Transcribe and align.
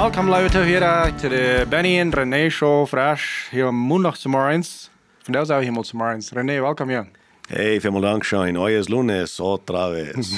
Welkom 0.00 0.28
luisteren 0.28 0.66
hier 0.66 1.12
to 1.20 1.28
de 1.28 1.66
Benny 1.68 1.98
en 1.98 2.10
René 2.10 2.48
Show 2.50 2.86
fresh 2.86 3.50
hier 3.50 3.74
maandag 3.74 4.18
te 4.18 4.28
morgens. 4.28 4.90
Vandaag 5.22 5.46
zijn 5.46 5.58
we 5.58 5.64
hier 5.64 5.82
te 5.82 5.96
morgens. 5.96 6.30
René, 6.30 6.60
welkom 6.60 6.88
hier. 6.88 7.08
Hey, 7.48 7.80
vielen 7.80 8.00
Dank, 8.00 8.24
Schein. 8.24 8.56
Es 8.56 8.88
lunes 8.88 9.40
otra 9.40 9.90
vez. 9.90 10.34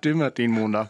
du 0.00 0.14
met 0.14 0.36
die 0.36 0.48
maandag. 0.48 0.88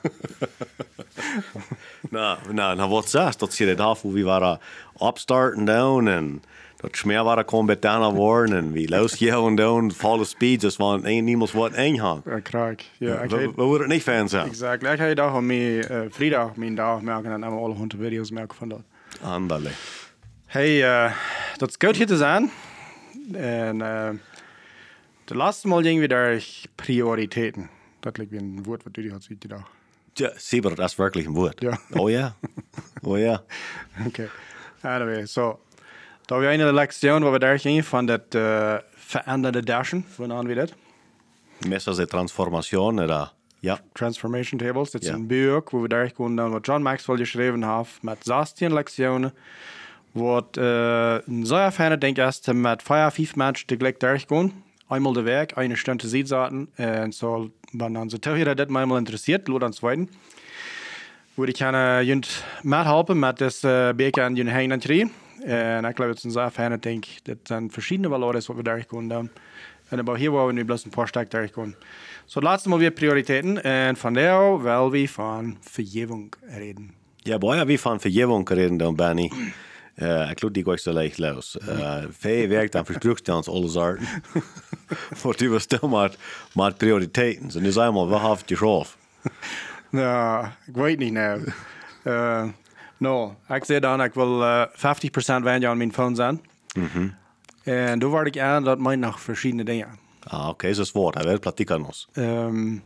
nou, 2.11 2.39
nou, 2.53 2.77
nou 2.77 2.91
wat 2.91 3.09
zegt, 3.09 3.39
dat 3.39 3.55
zie 3.55 3.67
je 3.67 3.75
daar 3.75 3.97
hoe 4.01 4.13
we 4.13 4.23
waren 4.23 4.61
upstart 5.03 5.57
en 5.57 5.65
down 5.65 6.07
en 6.07 6.43
dat 6.77 6.97
schmeer 6.97 7.25
waren 7.25 7.45
kon 7.45 7.65
met 7.65 7.83
daarna 7.83 8.13
worden 8.13 8.57
en 8.57 8.73
we 8.73 8.89
losgehen 8.89 9.47
en 9.47 9.55
down, 9.55 9.91
volle 9.91 10.25
speed, 10.25 10.61
dus 10.61 10.75
van 10.75 11.05
één 11.05 11.25
niemand 11.25 11.53
wat 11.53 11.73
één 11.73 11.99
hand. 11.99 12.25
Ja, 12.25 12.41
krijg. 12.41 12.91
Ja, 12.99 13.21
ik 13.21 13.31
We, 13.31 13.53
we 13.57 13.63
worden 13.63 13.89
niet 13.89 14.03
fan 14.03 14.29
zijn. 14.29 14.49
Exact. 14.49 14.83
Ik 14.83 14.99
je 14.99 15.15
dag 15.15 15.35
om 15.35 15.47
mee, 15.47 15.91
uh, 15.91 16.01
vrijdag 16.09 16.57
mijn 16.57 16.75
dag 16.75 17.01
merken 17.01 17.25
en 17.25 17.31
dan 17.31 17.41
hebben 17.43 17.59
we 17.59 17.65
alle 17.65 17.75
honderd 17.75 18.03
video's 18.03 18.31
merken 18.31 18.57
van 18.57 18.69
dat. 18.69 18.83
Andale. 19.23 19.71
Hey, 20.47 21.05
uh, 21.07 21.17
dat 21.57 21.69
is 21.69 21.75
goed 21.79 21.97
hier 21.97 22.07
te 22.07 22.17
zijn. 22.17 22.51
En 23.33 23.77
uh, 23.79 24.09
de 25.25 25.37
laatste 25.37 25.69
Mal 25.69 25.83
gingen 25.83 26.01
we 26.01 26.09
daar 26.09 26.45
Prioritäten. 26.75 27.71
Dat 28.01 28.17
lijkt 28.17 28.33
wie 28.33 28.41
een 28.41 28.63
woord 28.63 28.83
wat 28.83 28.95
du 28.95 29.11
had 29.11 29.23
ziet 29.23 29.41
die 29.41 29.51
dag. 29.51 29.71
Ja, 30.13 30.33
Sieber, 30.37 30.75
dat 30.75 30.89
is 30.89 30.97
wirklich 30.97 31.27
ein 31.27 31.35
Wort. 31.35 31.61
Ja. 31.61 31.79
Oh 31.91 32.11
ja. 32.11 32.37
Oh 33.03 33.19
ja. 33.19 33.43
Okay. 34.07 34.29
Anyway, 34.83 35.27
so. 35.27 35.59
Da 36.27 36.35
haben 36.35 36.43
wir 36.43 36.51
eine 36.51 36.73
Lektion, 36.73 37.25
wo 37.25 37.31
wir 37.31 37.39
da 37.39 37.57
gingen 37.57 37.85
von 37.85 38.07
das 38.07 38.21
uh, 38.35 38.83
veränderte 38.97 39.63
Dashen, 39.63 40.03
von 40.05 40.33
an 40.33 40.49
wir 40.49 40.57
das. 40.57 40.71
Messer 41.67 41.95
de 41.95 42.07
Transformation, 42.07 42.99
oder? 42.99 43.33
Ja. 43.61 43.79
Transformation 43.95 44.59
Tables. 44.59 44.91
Das 44.91 45.03
ist 45.03 45.09
Ja. 45.09 45.15
ein 45.15 45.29
Buch, 45.29 45.63
wo 45.71 45.83
wir 45.83 46.09
gehen, 46.09 46.37
dann, 46.37 46.53
was 46.53 46.63
John 46.65 46.83
Maxwell 46.83 47.17
geschrieben 47.17 47.65
hat, 47.65 47.87
mit 48.03 48.25
16 48.25 48.73
Lektionen, 48.73 49.31
wo 50.15 50.39
äh, 50.57 51.19
ein 51.29 51.47
sehr 51.47 51.71
feiner 51.71 51.97
Denk 51.97 52.19
ist, 52.19 52.49
mit 52.53 52.83
vier, 52.83 53.11
fünf 53.13 53.37
Menschen 53.37 53.67
die 53.69 53.79
gleich 53.79 53.99
durchgehen. 53.99 54.53
Einmal 54.89 55.15
der 55.15 55.25
Weg, 55.25 55.57
eine 55.57 55.77
Stunde 55.77 56.07
Siedsaten, 56.07 56.69
und 56.77 57.15
so, 57.15 57.51
wenn 57.73 57.95
dann 57.95 58.09
so 58.09 58.19
Theorie 58.19 58.45
das 58.45 58.69
mal 58.69 58.99
interessiert, 58.99 59.49
nur 59.49 59.59
dann 59.61 59.73
zweiten. 59.73 60.09
Würde 61.37 61.53
ich 61.53 61.59
gerne 61.59 62.03
jemand 62.03 62.29
mithelfen 62.63 63.19
mit 63.21 63.41
das 63.41 63.63
äh, 63.65 63.93
Beker 63.95 64.25
an 64.27 64.35
den 64.35 64.47
Hängen. 64.49 64.81
Und 65.47 65.85
ich 65.89 65.97
glaube, 65.97 66.13
das 66.13 66.19
ist 66.19 66.25
ein 66.25 66.31
sehr 66.33 66.51
feiner 66.51 66.79
Ding. 66.79 67.05
Das 67.25 67.37
sind 67.47 67.73
verschiedene 67.73 68.11
Valores, 68.11 68.47
die 68.47 68.57
wir 68.57 68.65
durchgehen. 68.65 69.09
dann. 69.09 69.31
Und 69.91 70.01
aber 70.01 70.17
hier 70.17 70.33
wollen 70.33 70.57
wir 70.57 70.65
bloß 70.65 70.87
ein 70.87 70.91
paar 70.91 71.07
Stück 71.07 71.31
durchgehen. 71.31 71.77
So, 72.27 72.41
das 72.41 72.53
letzte 72.53 72.71
Mal 72.71 72.81
wir 72.81 72.91
Prioritäten. 72.91 73.59
Und 73.59 73.97
von 73.97 74.15
der 74.15 74.39
weil 74.39 74.93
wir 74.93 75.09
von 75.09 75.57
Vergebung 75.63 76.35
reden. 76.53 76.95
Ja, 77.27 77.39
boja, 77.39 77.65
vi 77.67 77.77
fan 77.77 77.99
vergevung 77.99 78.49
reden 78.49 78.79
dan, 78.79 78.95
Benny. 78.97 79.31
Uh, 79.99 80.31
ik 80.31 80.55
die 80.55 80.63
går 80.63 80.77
så 80.77 80.93
leicht 80.93 81.19
los. 81.19 81.57
Uh, 81.69 82.05
Vee 82.11 82.49
werkt 82.49 82.73
dan 82.73 82.85
versproekt 82.85 83.29
ons 83.29 83.49
alles 83.49 83.77
art. 83.77 84.01
Voor 85.21 85.37
die 85.37 85.51
was 85.51 85.63
stil 85.63 85.89
maar, 85.89 86.15
maar 86.53 86.75
prioriteiten. 86.75 87.51
Så 87.51 87.61
nu 87.61 87.73
säger 87.73 87.93
man, 87.93 88.09
vad 88.09 88.21
har 88.21 88.39
du 88.47 88.57
själv? 88.57 88.97
Ja, 89.91 90.57
ik 90.67 90.75
weet 90.75 90.99
niet 90.99 91.13
nou. 91.13 91.53
Uh, 92.05 92.45
no, 92.99 93.37
ik 93.49 93.65
zei 93.65 93.81
dan, 93.81 94.03
ik 94.03 94.15
wil 94.15 94.43
uh, 94.43 94.67
50% 94.67 95.43
wendje 95.43 95.69
aan 95.69 95.77
mijn 95.77 95.93
phone 95.93 96.15
zijn. 96.15 96.41
En 97.63 97.99
toen 97.99 98.11
word 98.11 98.27
ik 98.27 98.39
aan 98.39 98.65
dat 98.65 98.79
mij 98.79 98.97
nog 98.97 99.21
verschillende 99.21 99.65
dingen. 99.65 99.89
Ah, 100.29 100.49
oké, 100.49 100.75
så 100.75 100.85
svårt. 100.85 101.15
Jag 101.15 101.25
vill 101.25 101.39
platika 101.39 101.79
oss. 101.79 102.09
Um, 102.15 102.83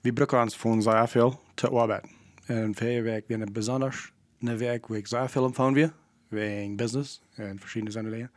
wir 0.00 0.12
brauchen 0.12 0.40
uns 0.40 0.54
von 0.54 0.82
sehr 0.82 1.08
viel 1.08 1.38
arbeiten. 1.72 2.10
Und 2.48 2.76
für 2.76 3.04
Werk 3.04 3.28
wir 3.28 3.36
eine 3.36 3.46
besonders 3.46 4.12
eine 4.40 4.58
Werk, 4.60 4.88
wo 4.88 4.94
ich 4.94 5.08
sehr 5.08 5.28
viel 5.28 5.44
empfangen 5.44 5.74
wir, 5.74 5.92
wegen 6.30 6.76
Business 6.76 7.20
und 7.38 7.60
verschiedene 7.60 7.90
Sachen. 7.90 8.10
Dinge. 8.10 8.30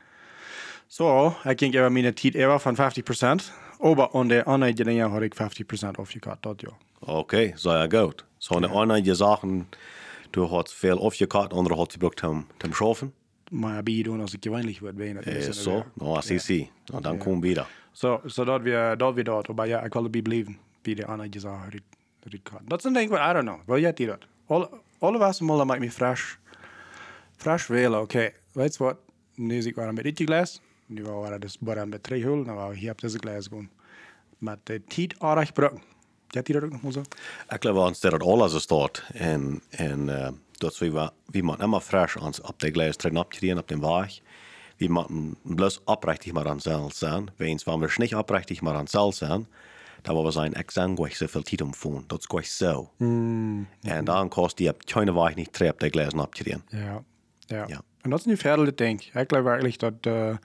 So, 0.88 1.36
ich 1.44 1.58
ging 1.58 1.74
über 1.74 1.90
meine 1.90 2.16
Zeit 2.16 2.36
über 2.36 2.60
von 2.60 2.76
50%, 2.76 3.52
aber 3.80 4.16
an 4.16 4.30
der 4.30 4.48
anderen 4.48 4.76
Dinge 4.76 5.12
habe 5.12 5.26
ich 5.26 5.34
50% 5.34 6.00
aufgekauft, 6.00 6.40
dort 6.42 6.64
ja. 6.64 6.72
Oké, 7.00 7.54
så 7.56 7.70
är 7.70 7.88
gut. 7.88 8.26
Så 8.40 8.60
när 8.60 8.82
andra 8.82 8.98
ger 9.00 9.16
saken, 9.16 9.66
du 10.36 10.42
har 10.42 10.64
fel 10.68 10.98
aufgekart, 10.98 11.54
andra 11.54 11.76
har 11.76 11.86
tillbaka 11.86 12.16
till, 12.16 12.42
till 12.58 12.74
schaffen. 12.74 13.14
Maar 13.50 13.84
bij 13.84 14.02
doen 14.04 14.22
als 14.22 14.34
ik 14.34 14.44
gewöhnlich 14.44 14.80
word, 14.80 14.96
ben 14.96 15.24
Eh, 15.24 15.52
så, 15.52 15.86
ja, 16.00 16.22
si, 16.22 16.40
si. 16.40 16.72
Och 16.94 17.02
dan 17.02 17.18
kom 17.18 17.42
vi 17.42 17.54
där. 17.54 17.68
Så, 17.92 18.22
så 18.26 18.44
dat 18.44 18.62
vi, 18.62 18.72
dat 18.98 19.56
maar 19.56 19.68
ja, 19.68 19.84
ik 19.84 19.94
wil 19.94 20.04
het 20.04 20.24
blijven 20.24 20.58
bij 20.82 20.94
de 20.94 21.06
andere 21.06 21.40
zaken. 21.40 21.82
Dat 22.68 22.80
is 22.80 22.84
een 22.84 22.94
ding 22.94 23.12
I 23.12 23.34
don't 23.34 23.46
know. 23.46 23.60
Wil 23.66 23.80
jij 23.80 23.94
die 23.94 24.08
dat? 24.08 24.26
Alle, 24.48 24.70
alle 25.00 25.18
was 25.18 25.40
mullen 25.40 25.68
maakt 25.68 25.80
me 25.80 25.92
fresh, 25.92 26.36
fresh 27.36 27.68
willen. 27.68 28.02
Oké, 28.02 28.32
weet 28.52 28.76
je 28.78 28.84
wat? 28.84 28.98
Nu 29.36 29.62
zie 29.62 29.70
ik 29.70 29.76
waar 29.76 29.88
een 29.88 29.96
beetje 29.96 30.26
glas. 30.26 30.62
Nu 30.86 31.04
waren 31.04 31.42
dus 31.42 31.58
bara 31.60 31.86
beetje 31.86 32.16
hul. 32.16 32.36
Nou, 32.36 32.58
wou 32.58 32.76
hier 32.76 32.92
op 32.92 33.02
deze 33.02 33.18
glas 33.18 33.48
gewoon. 33.48 33.70
Met 34.38 34.60
de 34.64 34.82
tijd 34.88 35.16
aardig 35.20 35.48
gebruiken. 35.48 35.82
Jij 36.36 36.44
die 36.44 36.54
dat 36.56 36.64
ook 36.64 36.72
nog 36.72 36.82
maar 36.82 36.92
zo? 36.92 37.00
Ik 37.50 37.58
geloof 37.60 37.88
ons 37.88 38.00
dat 38.00 38.12
het 38.12 38.24
alles 38.24 38.54
is 38.54 38.62
stort. 38.62 39.04
En, 39.14 39.62
en 39.70 40.08
uh, 40.08 40.28
dat 40.52 40.78
we, 40.78 40.92
wa- 40.92 41.14
we 41.26 41.42
moeten 41.42 41.66
immer 41.66 41.80
fresh 41.82 42.16
ons 42.16 42.42
op 42.42 42.60
de 42.60 42.72
glas 42.72 42.96
treden 42.96 43.20
opgereden 43.20 43.58
op 43.58 43.68
den 43.68 43.80
weg. 43.80 44.20
We 44.78 44.88
moeten 44.88 45.38
bloß 45.42 45.82
maar 46.32 46.48
aan 46.48 46.60
zelf 46.60 46.94
zijn. 46.94 47.30
Weens, 47.36 47.64
wenn 47.64 47.80
wir 47.80 47.94
nicht 47.98 48.14
oprechtig 48.14 48.62
maar 48.62 48.76
aan 48.76 48.88
zelf 48.88 49.16
zijn, 49.16 49.48
dan 50.02 50.24
we 50.24 50.32
zijn 50.32 50.54
examen 50.54 50.96
gleich 50.96 51.16
so 51.16 51.28
viel 51.28 51.44
Zeit 51.44 51.62
umfahren. 51.62 52.04
Das 52.08 52.20
ist 52.20 52.28
gleich 52.30 52.48
so. 52.48 52.92
Mm. 52.98 53.68
En 53.82 54.06
dan 54.06 54.30
kost 54.30 54.58
die 54.58 54.70
op 54.70 54.86
keine 54.86 55.14
Weg 55.14 55.36
nicht 55.36 55.54
tre 55.54 55.70
op 55.70 55.80
de 55.80 55.90
glas 55.90 56.14
opgereden. 56.14 56.64
Ja. 56.70 57.04
Ja. 57.40 57.64
Ja. 57.68 57.82
Dat 58.02 58.20
is 58.20 58.26
nu 58.26 58.38
verder 58.38 58.66
het 58.66 58.78
ding. 58.78 59.04
Geloof 59.14 59.46
eigenlijk 59.46 59.80
dat, 59.80 59.94
uh, 60.08 60.36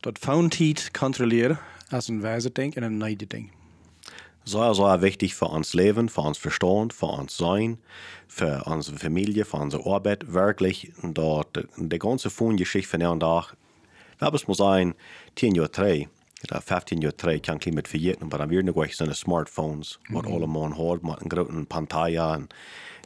dat 0.00 0.18
phone 0.18 0.48
tijd 0.48 0.90
controleren 0.98 1.58
als 1.90 2.08
een 2.08 2.20
wijze 2.20 2.52
ding 2.52 2.74
en 2.74 2.82
een 2.82 2.96
neide 2.96 3.26
ding. 3.26 3.50
Sehr, 4.44 4.74
sehr 4.74 5.02
wichtig 5.02 5.34
für 5.36 5.46
uns 5.46 5.72
Leben, 5.72 6.08
für 6.08 6.22
uns 6.22 6.36
Verstand, 6.36 6.92
für 6.92 7.06
uns 7.06 7.36
Sein, 7.36 7.78
für 8.26 8.64
unsere 8.64 8.98
Familie, 8.98 9.44
für 9.44 9.58
unsere 9.58 9.86
Arbeit. 9.86 10.32
Wirklich, 10.32 10.92
dort, 11.02 11.68
die 11.76 11.98
ganze 11.98 12.28
Fundgeschichte 12.28 12.98
von 12.98 13.20
Tag, 13.20 13.56
wir 14.18 14.26
haben 14.26 14.36
es 14.36 14.48
mal 14.48 14.54
sein, 14.54 14.94
10 15.36 15.54
Jahre 15.54 15.68
3, 15.68 16.08
oder 16.44 16.60
15 16.60 17.00
Jahre 17.02 17.14
3, 17.14 17.38
kann 17.38 17.58
ich 17.64 17.72
mit 17.72 17.86
verjeten, 17.86 18.24
aber 18.24 18.38
dann 18.38 18.50
werden 18.50 18.66
wir 18.66 18.72
gleich 18.72 18.96
seine 18.96 19.14
Smartphones, 19.14 20.00
mit 20.08 20.26
alle 20.26 20.48
Mann 20.48 20.76
hat, 20.76 21.04
mit 21.04 21.20
einer 21.20 21.28
großen 21.28 21.66
Pantalla 21.66 22.34
und, 22.34 22.52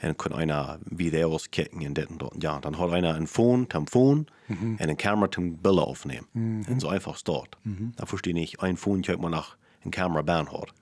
und 0.03 0.19
kann 0.19 0.33
einer 0.33 0.79
Videos 0.87 1.51
kicken 1.51 1.87
und 1.87 1.99
das 1.99 2.07
und 2.07 2.23
dort. 2.23 2.43
Ja, 2.43 2.59
dann 2.61 2.79
hat 2.79 2.91
einer 2.93 3.15
ein 3.15 3.27
Phone 3.27 3.69
zum 3.69 3.87
Phone 3.87 4.27
und 4.49 4.81
eine 4.81 4.97
Kamera 4.97 5.31
zum 5.31 5.59
Bilder 5.59 5.87
aufnehmen. 5.87 6.27
Und 6.67 6.81
so 6.81 6.89
einfach 6.89 7.21
dort. 7.23 7.59
Da 7.97 8.07
verstehe 8.07 8.33
ich 8.33 8.41
nicht, 8.41 8.63
ein 8.63 8.79
Phone 8.79 9.03
könnte 9.03 9.21
man 9.21 9.33
nach 9.33 9.57
eine 9.83 9.91
Kamera 9.91 10.23
hat. 10.51 10.73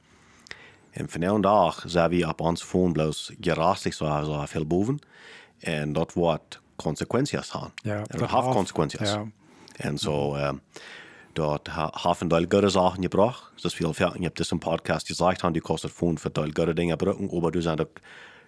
En 0.94 1.08
vandaag 1.08 1.84
zijn 1.86 2.10
we 2.10 2.28
op 2.28 2.40
ons 2.40 2.62
phone 2.62 2.92
bloos 2.92 3.32
gerastig 3.40 3.94
zo, 3.94 4.04
zo 4.24 4.42
veel 4.46 4.66
boven. 4.66 4.98
En 5.58 5.92
dat 5.92 6.12
wordt 6.12 6.60
consequenties 6.76 7.50
gaan. 7.50 7.72
Ja, 7.74 8.02
dat 8.02 8.30
heeft 8.30 8.32
consequenties. 8.32 9.12
ja. 9.12 9.24
En 9.76 9.98
zo, 9.98 10.36
um, 10.36 10.60
dat 11.32 11.68
hebben 11.72 12.28
wel 12.28 12.44
goede 12.50 12.68
zaken 12.68 13.02
gebracht. 13.02 13.52
Veel 13.56 13.92
veel, 13.92 14.12
je 14.16 14.22
hebt 14.22 14.36
dus 14.36 14.50
een 14.50 14.58
podcast 14.58 15.06
gezegd, 15.06 15.40
han, 15.40 15.52
die 15.52 15.62
kostet 15.62 15.90
phone 15.90 16.18
voor 16.18 16.30
veel 16.34 16.50
goede 16.52 16.74
dingen 16.74 16.98
gebruiken, 16.98 17.40
maar 17.40 17.52
er 17.52 17.62
zijn 17.62 17.80
ook 17.80 17.98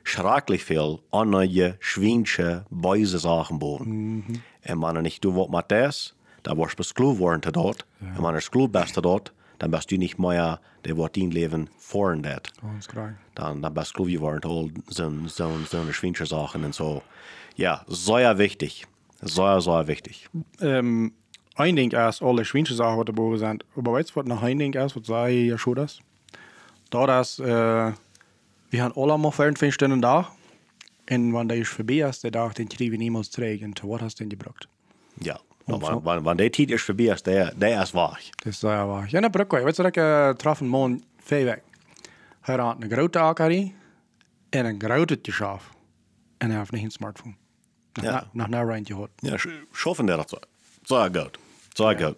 schrecklich 0.03 0.63
veel 0.63 1.03
andere, 1.11 1.77
schwinsche, 1.79 2.63
böse 2.69 3.19
Sachen 3.19 3.59
boven. 3.59 4.25
En 4.61 4.79
wanneer 4.79 5.03
niet 5.03 5.21
du 5.21 5.31
wat 5.31 5.49
met 5.49 5.69
das, 5.69 6.15
je 6.43 6.73
beskloof 6.77 7.19
worden 7.19 7.41
te 7.41 7.51
dort. 7.51 7.87
Je 7.99 8.49
kloof 8.49 8.71
bent 8.71 8.93
te 8.93 9.01
dort, 9.01 9.33
dan 9.57 9.71
bist 9.71 9.89
du 9.89 9.97
nicht 9.97 10.19
mehr, 10.19 10.61
Leben 10.87 11.69
voren 11.79 12.23
dat. 12.23 12.53
Ganz 12.61 12.87
klar. 12.89 13.15
dann, 13.35 13.63
dann 13.63 13.75
bist 13.75 13.97
du 13.97 14.05
geworden, 14.05 14.41
all 14.45 14.71
so, 14.89 15.11
so, 15.27 15.51
so 15.69 15.79
eine 15.79 15.93
schwierige 15.93 16.27
Sachen 16.27 16.65
und 16.65 16.75
so. 16.75 17.03
Ja, 17.57 17.85
sehr 17.89 18.39
wichtig. 18.39 18.87
Sehr, 19.21 19.61
sehr 19.61 19.87
wichtig. 19.87 20.29
Um, 20.61 21.13
ein 21.57 21.77
ding 21.77 21.93
is 21.93 22.21
alle 22.23 22.45
schwinche 22.45 22.75
Sachen, 22.75 22.99
wat 22.99 23.09
erboven 23.09 23.39
zijn. 23.39 23.63
Aber 23.77 23.93
weißt 23.93 24.11
du, 24.11 24.15
wat 24.17 24.27
nog 24.27 24.43
ein 24.43 24.59
ding 24.59 24.75
is, 24.75 24.95
wat 24.95 25.07
zei 25.07 25.33
je 25.33 25.57
schon 25.57 25.75
das? 25.75 26.01
Da 26.91 27.21
is, 27.21 27.41
uh, 27.41 27.93
wir 28.71 28.83
haben 28.83 28.95
alle 28.95 29.19
mal 29.19 29.33
24 29.33 29.73
Stunden 29.73 30.03
da. 30.03 30.29
Und 31.09 31.33
wenn 31.33 31.49
der 31.49 31.59
ist 31.59 31.71
vorbei 31.71 32.01
ist, 32.01 32.25
der 32.25 32.33
Tag, 32.33 32.55
den 32.57 32.69
kriegen 32.69 32.93
wir 32.93 32.99
niemals 32.99 33.31
zurück. 33.31 33.63
Und 33.63 33.83
was 33.85 34.01
hast 34.03 34.21
du 34.21 34.25
denn 34.25 34.31
gebracht? 34.31 34.69
Ja. 35.21 35.39
Wann, 35.67 36.25
wann 36.25 36.37
der 36.37 36.53
Zeit 36.53 36.71
ist 36.71 36.85
vorbei 36.85 37.05
ist, 37.13 37.27
der, 37.27 37.53
ist 37.83 37.93
wahr. 37.95 38.17
Das 38.45 38.55
ist 38.55 38.61
sehr 38.61 38.87
wahr. 38.89 39.07
Ja, 39.09 39.21
ne, 39.21 39.29
Brücke. 39.31 39.65
Weißt 39.65 39.79
du, 39.79 39.85
ich 39.85 39.97
uh, 39.97 40.33
traf 40.35 40.61
een 40.61 40.69
man 40.69 41.03
veel 41.19 41.45
weg. 41.45 41.61
Hij 42.41 42.57
had 42.57 42.77
een 42.83 42.91
grote 42.91 43.19
akari 43.19 43.75
en 44.51 44.65
een 44.67 44.81
grote 44.81 45.19
Schaf. 45.23 45.71
En 46.39 46.51
hij 46.51 46.59
heeft 46.59 46.73
niet 46.73 46.85
een 46.85 46.91
smartphone. 46.91 47.35
Nog 47.93 48.05
Ja. 48.05 48.29
na- 48.33 48.47
naar 48.47 48.67
Rijn 48.67 48.87
gehad. 48.87 49.11
Ja, 49.17 49.37
sch- 49.37 49.49
schaffen 49.73 50.07
so. 50.27 50.39
Sehr 50.83 51.11
gut. 51.13 51.39
Sehr 51.75 51.97
gut. 51.97 52.17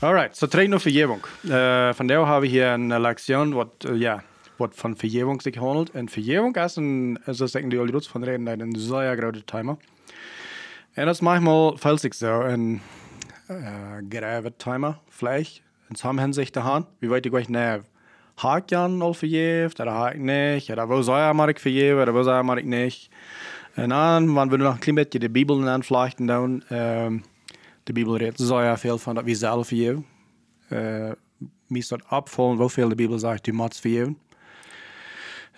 Alright, 0.00 0.36
so 0.36 0.46
trägt 0.46 0.68
noch 0.70 0.82
Vergebung. 0.82 1.20
Äh, 1.44 1.92
von 1.94 2.08
der 2.08 2.26
haben 2.26 2.42
wir 2.42 2.50
hier 2.50 2.72
eine 2.72 2.98
Lektion, 2.98 3.54
was, 3.54 3.66
äh, 3.84 3.94
ja, 3.94 4.22
wat 4.58 4.74
van 4.74 4.96
vergeving 4.96 5.40
zich 5.42 5.56
handelt. 5.56 5.90
En 5.90 6.08
vergeving 6.08 6.56
is 6.56 6.76
een, 6.76 7.18
is 7.26 7.36
dat 7.36 7.50
zeggen 7.50 7.70
die 7.70 7.78
die 7.78 8.08
van 8.08 8.24
reden, 8.24 8.60
een 8.60 8.74
zeer 8.78 9.16
grote 9.16 9.44
thema. 10.92 11.00
En 11.00 11.06
dat 11.06 11.14
is 11.14 11.20
manchmal 11.20 11.76
fällt 11.76 12.00
sich 12.00 12.14
so 12.14 12.40
ein 12.40 12.80
äh, 13.48 14.02
grävet 14.08 14.58
thema, 14.58 15.00
vielleicht 15.08 15.62
in 15.88 15.96
some 15.96 16.20
Hinsicht 16.20 16.56
haben. 16.56 16.86
Wie 17.00 17.10
weit 17.10 17.26
ich 17.26 17.32
euch 17.32 17.48
ne, 17.48 17.82
hak 18.36 18.70
Jan 18.70 19.02
al 19.02 19.14
vergeeft, 19.14 19.80
oder 19.80 19.92
hak 19.92 20.18
nicht, 20.18 20.70
oder 20.70 20.88
wo 20.88 21.02
soll 21.02 21.18
er 21.18 21.34
mal 21.34 21.50
ich 21.50 21.60
vergeben, 21.60 22.00
oder 22.00 22.14
wo 22.14 22.22
soll 22.22 22.34
er 22.34 22.42
mal 22.42 22.58
ich 22.58 22.66
nicht. 22.66 23.10
En 23.74 23.88
dan, 23.88 24.34
wanneer 24.34 24.58
we 24.58 24.64
nog 24.64 24.74
een 24.74 24.80
klein 24.80 24.96
beetje 24.96 25.18
de 25.18 25.30
Bijbel 25.30 25.68
aanvlachten 25.68 26.26
doen, 26.26 26.62
um, 26.70 27.22
de 27.84 27.92
Bijbel 27.92 28.16
redt 28.16 28.40
zeer 28.40 28.78
veel 28.78 28.98
van 28.98 29.14
dat 29.14 29.24
we 29.24 29.34
zelf 29.34 29.66
vergeven. 29.66 30.06
Uh, 30.70 31.12
meestal 31.66 31.98
opvallen 32.10 32.56
hoeveel 32.56 32.88
de 32.88 32.94
Bijbel 32.94 33.18
zegt, 33.18 33.44
du 33.44 33.52
moet 33.52 33.76
vergeven. 33.76 34.18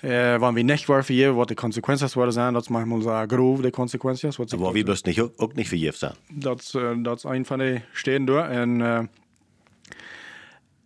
Uh, 0.05 0.39
wanneer 0.39 0.65
we 0.65 0.73
niet 0.73 0.85
waar 0.85 1.05
vergeven, 1.05 1.35
wat 1.35 1.49
de 1.49 1.55
consequenties 1.55 2.15
worden 2.15 2.33
zijn, 2.33 2.53
dat 2.53 2.63
is 2.63 2.69
manchmal 2.69 3.01
zo 3.01 3.25
grof, 3.27 3.61
de 3.61 3.71
consequenties. 3.71 4.37
Wat 4.37 4.53
Aber 4.53 4.75
wir 4.75 4.85
müssen 4.85 5.07
nicht, 5.07 5.21
auch 5.21 5.55
nicht 5.55 5.69
vergeben 5.69 5.97
sein. 5.97 6.15
dat 6.29 6.61
is, 6.61 6.75
uh, 6.75 6.91
dat 7.03 7.17
is 7.17 7.25
een 7.25 7.47
van 7.47 7.59
de 7.59 7.81
steden 7.93 8.25
door. 8.25 8.43
En, 8.43 8.81
uh, 8.81 9.01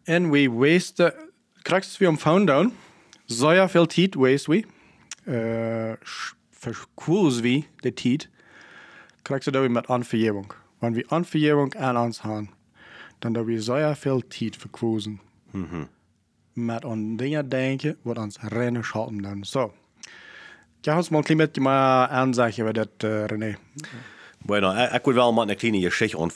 en 0.02 0.30
we 0.30 0.50
wasten, 0.50 1.14
krijgen 1.62 1.90
we 1.98 2.08
om 2.08 2.18
found 2.18 2.46
down, 2.46 2.72
zeer 3.24 3.68
veel 3.68 3.86
tijd 3.86 4.14
waste 4.14 4.50
we. 4.50 4.64
Uh, 5.24 5.92
verkoos 6.50 7.40
we 7.40 7.64
de 7.76 7.92
tijd, 7.92 8.28
krijgen 9.22 9.62
we 9.62 9.68
met 9.68 9.86
aanvergeving. 9.86 10.52
Wanneer 10.78 11.02
we 11.02 11.14
aanvergeving 11.14 11.76
aan 11.76 11.98
ons 11.98 12.22
hebben, 12.22 12.50
dan 13.18 13.32
dat 13.32 13.44
we 13.44 13.60
zeer 13.60 13.96
veel 13.96 14.22
tijd 14.28 14.56
verkozen. 14.56 15.20
Met 16.64 16.84
aan 16.84 17.16
dingen 17.16 17.48
denken, 17.48 17.96
wat 18.02 18.18
ons 18.18 18.38
rennen 18.40 18.84
schalten 18.84 19.22
dan. 19.22 19.44
Zo. 19.44 19.72
Ik 20.80 20.84
ga 20.84 20.96
ons 20.96 21.08
maar 21.08 21.18
een 21.18 21.24
klein 21.24 21.38
beetje 21.38 21.60
maar 21.60 22.08
aanzeggen 22.08 22.64
we 22.64 22.72
dat, 22.72 22.88
uh, 23.04 23.24
René. 23.24 23.56
Bueno, 24.38 24.72
ik, 24.72 25.04
wil 25.04 25.14
wel 25.14 25.32
met 25.32 25.48
een 25.48 25.56
kleine 25.56 25.80
geschichte 25.80 26.30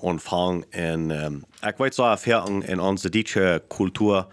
ontvangen. 0.00 0.64
En 0.70 1.24
um, 1.24 1.44
ik 1.60 1.76
weet 1.76 1.94
zo 1.94 2.10
ervaren 2.10 2.66
in 2.66 2.80
onze 2.80 3.08
Duitse 3.08 3.62
cultuur, 3.68 4.26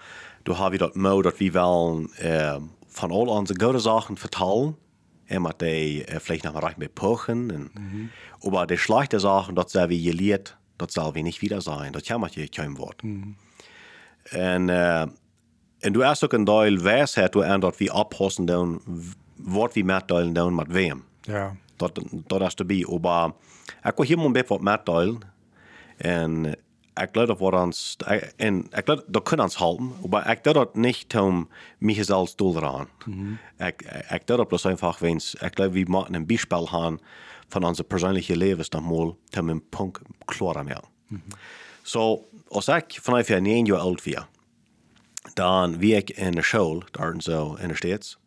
du 0.44 0.54
haben 0.54 0.70
wir 0.70 0.80
dort 0.80 0.96
mo, 0.96 1.22
dat 1.22 1.38
wir 1.38 1.54
wollen 1.54 2.10
äh, 2.18 2.60
von 2.88 3.12
all 3.12 3.28
unsere 3.28 3.60
guten 3.60 3.80
Sachen 3.80 4.18
vertellen. 4.18 4.76
En 5.26 5.42
met 5.42 5.60
die 5.60 6.04
äh, 6.08 6.20
vielleicht 6.20 6.44
noch 6.44 6.54
mal 6.54 6.64
recht 6.64 6.78
mit 6.78 6.94
pochen. 6.94 7.50
En, 7.52 8.12
Aber 8.44 8.66
die 8.66 8.78
schlechte 8.78 9.20
Sachen, 9.20 9.56
dat 9.56 9.72
zijn 9.72 9.90
wir 9.90 10.00
geleerd, 10.00 10.58
dat 10.78 10.92
zal 10.92 11.14
wir 11.14 11.24
nicht 11.24 11.42
wieder 11.42 11.62
sein. 11.62 11.92
Dat 11.92 12.06
kann 12.06 12.22
man 12.22 12.30
hier 12.30 12.48
kein 12.50 12.78
Wort. 12.78 13.04
En, 14.24 14.70
äh, 14.70 15.08
en 15.82 15.94
du 15.94 16.04
hast 16.04 16.24
ook 16.24 16.34
een 16.34 16.44
deel 16.44 16.78
wijsheid, 16.78 17.34
du 17.34 17.42
en 17.42 17.60
dat 17.60 17.78
wir 17.78 17.92
abpassen 17.92 18.46
doen, 18.46 18.82
wat 19.36 19.74
wir 19.74 19.86
mitteilen 19.86 20.34
doen 20.34 20.56
met 20.56 20.68
wem. 20.68 21.04
Ja. 21.22 21.56
Dat, 21.76 22.02
dat 22.28 22.42
is 22.42 22.56
erbij. 22.56 23.00
Maar 23.02 23.32
ik 23.84 23.96
wil 23.96 24.06
hier 24.06 24.20
een 24.20 24.32
beetje 24.32 24.58
wat 24.58 24.62
mitteilen. 24.62 25.20
En 25.98 26.46
ik 26.94 27.10
geloof 27.12 27.28
dat 27.28 27.40
we 27.40 27.56
ons, 27.56 27.98
en 28.36 28.66
ik 28.72 28.86
geloof 28.86 29.04
dat 29.08 29.24
kunnen 29.24 29.46
ons 29.46 29.58
helpen, 29.58 29.94
maar 30.10 30.32
ik 30.32 30.44
doe 30.44 30.54
dat 30.54 30.76
niet 30.76 31.16
om 31.18 31.50
mij 31.78 32.04
zelf 32.04 32.36
doel 32.36 32.56
eraan. 32.56 32.88
Ik, 33.58 34.04
ik 34.10 34.28
doe 34.28 34.38
dat 34.38 34.48
bloß 34.48 34.66
einfach, 34.66 35.00
wens, 35.00 35.36
ik 35.36 35.56
geloof, 35.56 35.74
we 35.74 35.84
moeten 35.88 36.14
een 36.14 36.26
Beispiel 36.26 36.70
haben 36.70 37.00
van 37.48 37.64
onze 37.64 37.84
persoonlijke 37.84 38.38
levens 38.38 38.70
nog 38.70 38.82
mal, 38.82 39.18
om 39.40 39.50
een 39.50 39.64
punt 39.70 40.00
klaar 40.26 40.54
te 40.54 40.64
maken. 40.64 40.90
So, 41.82 42.26
als 42.48 42.68
ik 42.68 43.00
vanaf 43.02 43.28
je 43.28 43.36
9 43.36 43.66
jaar 43.66 43.80
oud 43.80 44.04
was, 44.04 44.26
dan 45.34 45.78
wie 45.78 45.96
ik 45.96 46.10
in 46.10 46.32
de 46.32 46.42
school, 46.42 46.84
daar 46.92 47.14
en 47.14 47.22
zo 47.22 47.54
in 47.56 47.68
de 47.68 47.76
States. 47.76 48.18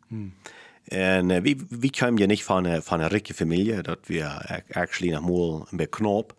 En 0.85 1.29
uh, 1.29 1.37
we, 1.41 1.65
we 1.69 1.89
kwamen 1.89 2.17
ja 2.17 2.27
van, 2.43 2.65
een- 2.65 2.83
van 2.83 2.99
een 2.99 3.07
rijke 3.07 3.33
familie, 3.33 3.73
we 4.03 4.23
ac- 4.25 4.71
actually 4.75 5.13
nog 5.13 5.25
mal 5.25 5.67
een 5.69 5.77
beetje 5.77 5.89
knap. 5.97 6.35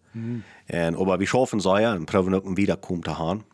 En, 0.66 1.04
maar 1.06 1.18
we 1.18 1.26
schaffen 1.26 1.60
ze 1.60 1.68
ja, 1.68 1.94
en 1.94 2.04
proberen 2.04 2.38
ook 2.38 2.44
een 2.44 2.54
wiederkom 2.54 3.02
te 3.02 3.14
gaan. 3.14 3.44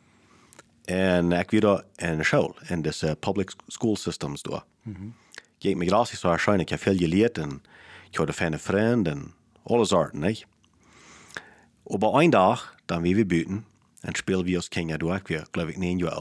En 0.84 1.32
ik 1.32 1.50
weer 1.50 1.84
in 1.96 2.16
de 2.16 2.24
school, 2.24 2.56
in 2.68 2.82
uh, 3.04 3.10
public 3.20 3.52
school 3.66 3.96
systems 3.96 4.42
door. 4.42 4.64
Ik 5.58 5.76
me 5.76 5.86
gratis 5.86 6.20
zo 6.20 6.28
waarschijnlijk, 6.28 6.70
ik 6.70 6.78
heb 6.78 6.88
veel 6.94 6.98
geleerd 7.08 7.38
en 7.38 7.62
ik 8.10 8.16
had 8.16 8.28
een 8.28 8.34
fijne 8.34 8.58
vriend 8.58 9.06
en 9.08 9.32
alle 9.62 9.84
soorten, 9.84 10.20
niet? 10.20 10.46
Aber 11.86 12.14
een 12.14 12.30
dag, 12.30 12.74
dan 12.84 13.02
wie 13.02 13.16
we 13.16 13.26
buiten 13.26 13.64
en 14.00 14.14
spelen 14.14 14.44
we 14.44 14.56
als 14.56 14.68
kinderen 14.68 14.98
door, 14.98 15.14
ik 15.14 15.28
was 15.28 15.42
geloof 15.50 15.68
ik 15.68 15.76
9 15.76 15.98
jaar 15.98 16.12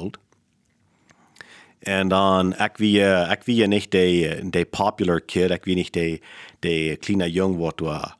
En 1.81 2.07
dan, 2.07 2.57
ik 2.57 2.77
wie, 2.77 3.05
eh, 3.05 3.31
wie 3.43 3.67
niet 3.67 3.91
de, 3.91 4.39
de 4.43 4.65
popular 4.65 5.21
kid, 5.21 5.49
ik 5.49 5.63
wie 5.63 5.75
niet 5.75 5.93
de, 5.93 6.21
de 6.59 6.97
kleine 6.99 7.31
jong 7.31 7.57
wat 7.57 7.77
door, 7.77 8.15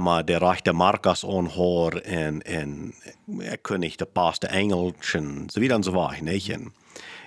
maar 0.00 0.24
de 0.24 0.36
rechte 0.36 0.72
Markas 0.72 1.24
onhoor 1.24 1.92
en, 1.92 2.42
en 2.42 2.94
ik 3.38 3.58
kon 3.62 3.78
niet 3.78 3.98
de 3.98 4.04
paste 4.04 4.46
Engels 4.46 5.14
en 5.14 5.44
zo 5.46 5.60
weer 5.60 5.72
en 5.72 5.82
zo 5.82 5.90
waar, 5.90 6.18
niet? 6.22 6.48
En, 6.48 6.72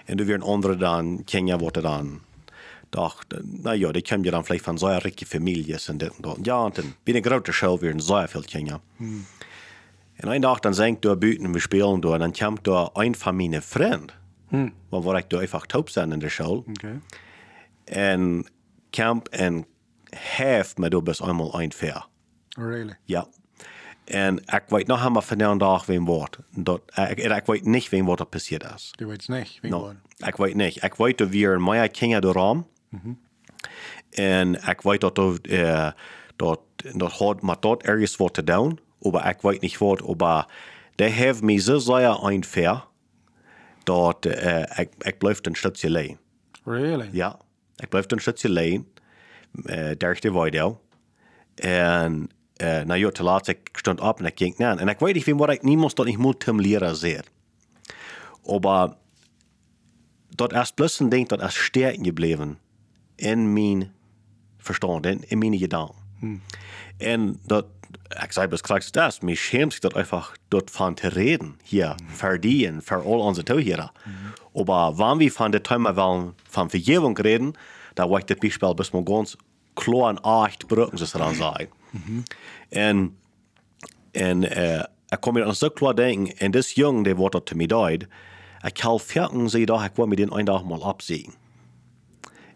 en 0.05 0.19
er 0.19 0.25
weer 0.25 0.35
een 0.35 0.41
andere 0.41 0.75
dan, 0.75 1.23
Kenia 1.25 1.57
wordt 1.57 1.81
dan, 1.81 2.21
dacht, 2.89 3.25
nou 3.43 3.77
ja, 3.77 3.91
die 3.91 4.07
kom 4.07 4.23
je 4.23 4.31
dan 4.31 4.45
vielleicht 4.45 4.63
van 4.63 4.77
zo'n 4.77 4.97
rijke 4.97 5.25
families 5.25 5.87
en 5.87 5.97
dit 5.97 6.09
en 6.09 6.21
dat. 6.21 6.37
Ja, 6.41 6.65
en 6.65 6.71
dan 6.73 6.95
binnen 7.03 7.23
grote 7.23 7.51
school 7.51 7.79
weer 7.79 7.91
een 7.91 8.01
zo'n 8.01 8.27
veel 8.27 8.43
Kenia. 8.43 8.79
En 10.15 10.31
een 10.31 10.41
dag 10.41 10.59
dan 10.59 10.73
zijn 10.73 10.93
ik 10.93 11.01
door 11.01 11.17
buiten 11.17 11.45
en 11.45 11.51
we 11.51 11.59
spelen 11.59 11.99
door 11.99 12.13
en 12.13 12.19
dan 12.19 12.31
komt 12.31 12.63
door 12.63 12.89
een 12.93 13.15
van 13.15 13.35
mijn 13.35 13.61
Hmm. 14.51 14.73
Waar 14.89 15.17
ik 15.17 15.29
door 15.29 15.39
einfach 15.39 15.65
taub 15.65 15.89
zijn 15.89 16.11
in 16.11 16.19
de 16.19 16.29
school. 16.29 16.65
Okay. 16.69 16.99
En 17.83 18.45
kamp 18.89 19.27
en 19.27 19.65
heeft 20.15 20.77
me 20.77 20.89
door 20.89 21.03
best 21.03 21.21
eenmaal 21.21 21.61
een 21.61 21.73
ver. 21.73 22.07
Really? 22.49 22.97
Ja. 23.03 23.27
En 24.05 24.37
ik 24.37 24.63
weet 24.67 24.87
nog 24.87 24.99
helemaal 24.99 25.21
van 25.21 25.37
die 25.37 25.57
dag 25.57 25.85
wem 25.85 26.05
wordt. 26.05 26.37
Dat, 26.49 26.81
ik, 27.09 27.19
ik 27.19 27.45
weet 27.45 27.65
niet 27.65 27.89
wem 27.89 28.05
wat 28.05 28.19
er 28.19 28.25
passiert 28.25 28.73
is. 28.75 28.93
Du 28.95 29.05
weißt 29.05 29.29
nicht, 29.29 29.59
wie 29.61 29.71
No, 29.71 29.93
ik 30.17 30.35
weet 30.35 30.55
niet. 30.55 30.83
Ik 30.83 30.95
weet 30.95 31.17
dat 31.17 31.29
we 31.29 31.45
een 31.45 31.61
mooie 31.61 31.89
kinderen 31.89 32.21
door 32.21 32.33
raam. 32.33 32.67
En 34.09 34.67
ik 34.67 34.81
weet 34.81 35.01
dat 35.01 35.15
dat, 35.15 35.39
uh, 35.41 35.91
dat, 36.35 36.59
dat 36.75 37.11
had 37.11 37.41
met 37.41 37.61
dat 37.61 37.83
ergens 37.83 38.15
wat 38.15 38.33
te 38.33 38.43
doen. 38.43 38.79
Maar 38.99 39.29
ik 39.29 39.41
weet 39.41 39.61
niet 39.61 39.77
wat. 39.77 40.17
Maar 40.17 40.47
die 40.95 41.07
heeft 41.07 41.41
me 41.41 41.57
zo 41.57 41.77
zeer 41.77 42.23
einver. 42.23 42.89
Dat 43.83 44.25
uh, 44.25 44.59
ik, 44.59 44.89
ik 44.97 45.17
blijf 45.17 45.39
een 45.41 45.55
stukje 45.55 45.87
alleen. 45.87 46.17
Really? 46.63 47.09
Ja, 47.11 47.39
ik 47.75 47.89
blijf 47.89 48.11
een 48.11 48.19
stukje 48.19 48.47
alleen. 48.47 48.87
Uh, 49.63 49.75
derde 49.97 50.31
video. 50.31 50.81
En 51.55 52.29
uh, 52.57 52.81
nou 52.81 52.99
ja, 52.99 53.09
te 53.09 53.23
laat 53.23 53.47
ik 53.47 53.69
stond 53.71 54.01
op 54.01 54.19
en 54.19 54.25
ik 54.25 54.37
ging 54.37 54.57
naar. 54.57 54.77
En 54.77 54.87
ik 54.87 54.99
weet 54.99 55.13
niet 55.13 55.37
wat 55.37 55.49
ik 55.49 55.61
niemand 55.61 55.95
dat 55.95 56.07
ik 56.07 56.17
moet 56.17 56.45
hem 56.45 56.61
leren 56.61 56.95
zeer. 56.95 57.25
Maar 58.61 58.93
dat 60.29 60.53
is 60.53 60.71
plus 60.71 60.99
een 60.99 61.09
ding 61.09 61.27
dat 61.27 61.41
is 61.41 61.63
sterk 61.63 61.97
gebleven 62.01 62.59
in 63.15 63.53
mijn 63.53 63.91
verstand, 64.57 65.05
in, 65.05 65.23
in 65.27 65.37
mijn 65.37 65.57
gedanken. 65.57 65.95
En 66.97 67.39
dat, 67.45 67.65
ik 68.23 68.31
zei 68.31 68.47
bis 68.47 68.59
straks 68.59 68.91
das, 68.91 69.21
mich 69.21 69.39
schämt 69.39 69.73
sich 69.73 69.81
dat 69.81 69.95
einfach 69.95 70.35
dort 70.49 70.69
von 70.69 70.97
zu 70.97 71.07
reden, 71.15 71.57
hier, 71.63 71.95
für 72.13 72.39
die 72.39 72.67
und 72.67 72.81
für 72.81 72.97
all 72.97 73.19
unsere 73.19 73.45
Zuhörer. 73.45 73.91
Aber 74.53 74.97
wenn 74.97 75.19
wir 75.19 75.31
von 75.31 75.51
der 75.51 75.63
Thema 75.63 75.95
wollen, 75.95 76.33
von 76.49 76.69
Vergebung 76.69 77.17
reden, 77.17 77.53
da 77.95 78.09
wollte 78.09 78.33
ich 78.33 78.39
das 78.39 78.49
Beispiel 78.49 78.75
bis 78.75 78.93
mal 78.93 79.03
ganz 79.03 79.37
klar 79.75 80.09
und 80.09 80.45
echt 80.45 80.67
brücken, 80.67 80.97
dann 80.97 81.35
sagen. 81.35 81.69
En, 82.69 83.17
en 84.13 84.43
uh, 84.43 84.83
ik 85.11 85.21
kom 85.21 85.33
mir 85.33 85.45
an 85.45 85.53
so 85.53 85.69
klar 85.69 85.93
denken, 85.93 86.37
en 86.39 86.51
das 86.51 86.75
Jung, 86.75 87.03
der 87.03 87.17
wordt 87.17 87.49
zu 87.49 87.55
mir 87.55 87.67
deed, 87.67 88.07
ik 88.63 88.73
kan 88.73 88.99
vierten 88.99 89.49
sie 89.49 89.65
da, 89.65 89.85
ik 89.85 89.95
wil 89.95 90.07
mir 90.07 90.15
den 90.15 90.37
een 90.37 90.45
dag 90.45 90.63
mal 90.63 90.83
absehen. 90.83 91.33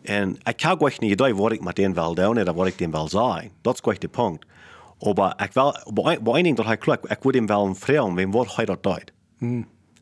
En 0.03 0.37
ik 0.43 0.57
kan 0.57 0.77
gleich 0.77 0.99
niet 0.99 1.11
idee 1.11 1.35
wat 1.35 1.51
ik 1.51 1.63
met 1.63 1.75
den 1.75 1.93
wil 1.93 2.15
doen, 2.15 2.39
oder 2.39 2.53
wat 2.53 2.67
ik 2.67 2.77
den 2.77 2.91
wil 2.91 3.07
zijn. 3.07 3.51
Dat 3.61 3.73
is 3.73 3.79
gleich 3.79 3.97
de 3.97 4.09
Aber 4.99 5.33
ik 5.43 5.53
wil, 5.53 5.75
bij 5.93 6.33
een 6.33 6.43
ding 6.43 6.55
dat 6.55 6.65
hij 6.65 6.77
klopt, 6.77 7.11
ik 7.11 7.17
wil 7.21 7.31
hem 7.31 7.47
wel 7.47 7.65
een 7.65 7.75
vragen, 7.75 8.15
wem 8.15 8.31
wordt 8.31 8.55
hij 8.55 8.65
dat 8.65 8.83
deed. 8.83 9.13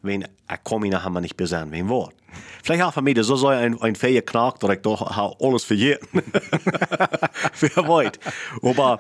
Wen, 0.02 0.22
ik 0.48 0.60
kom 0.64 0.84
ihn 0.84 0.92
nachher 0.92 1.12
mal 1.12 1.22
nicht 1.22 1.36
besehen, 1.36 1.70
wem 1.70 1.88
wordt. 1.88 2.14
Vielleicht 2.62 2.84
auch 2.84 2.94
von 2.94 3.04
mir, 3.04 3.24
so 3.24 3.36
soll 3.36 3.54
ein, 3.54 3.82
ein 3.82 3.96
Feier 3.96 4.22
knackt, 4.22 4.62
dass 4.62 4.72
ich 4.72 4.82
doch 4.82 5.02
alles 5.40 5.64
vergessen. 5.64 6.08
Wer 7.60 7.88
weiß. 7.88 8.12
Aber, 8.62 9.00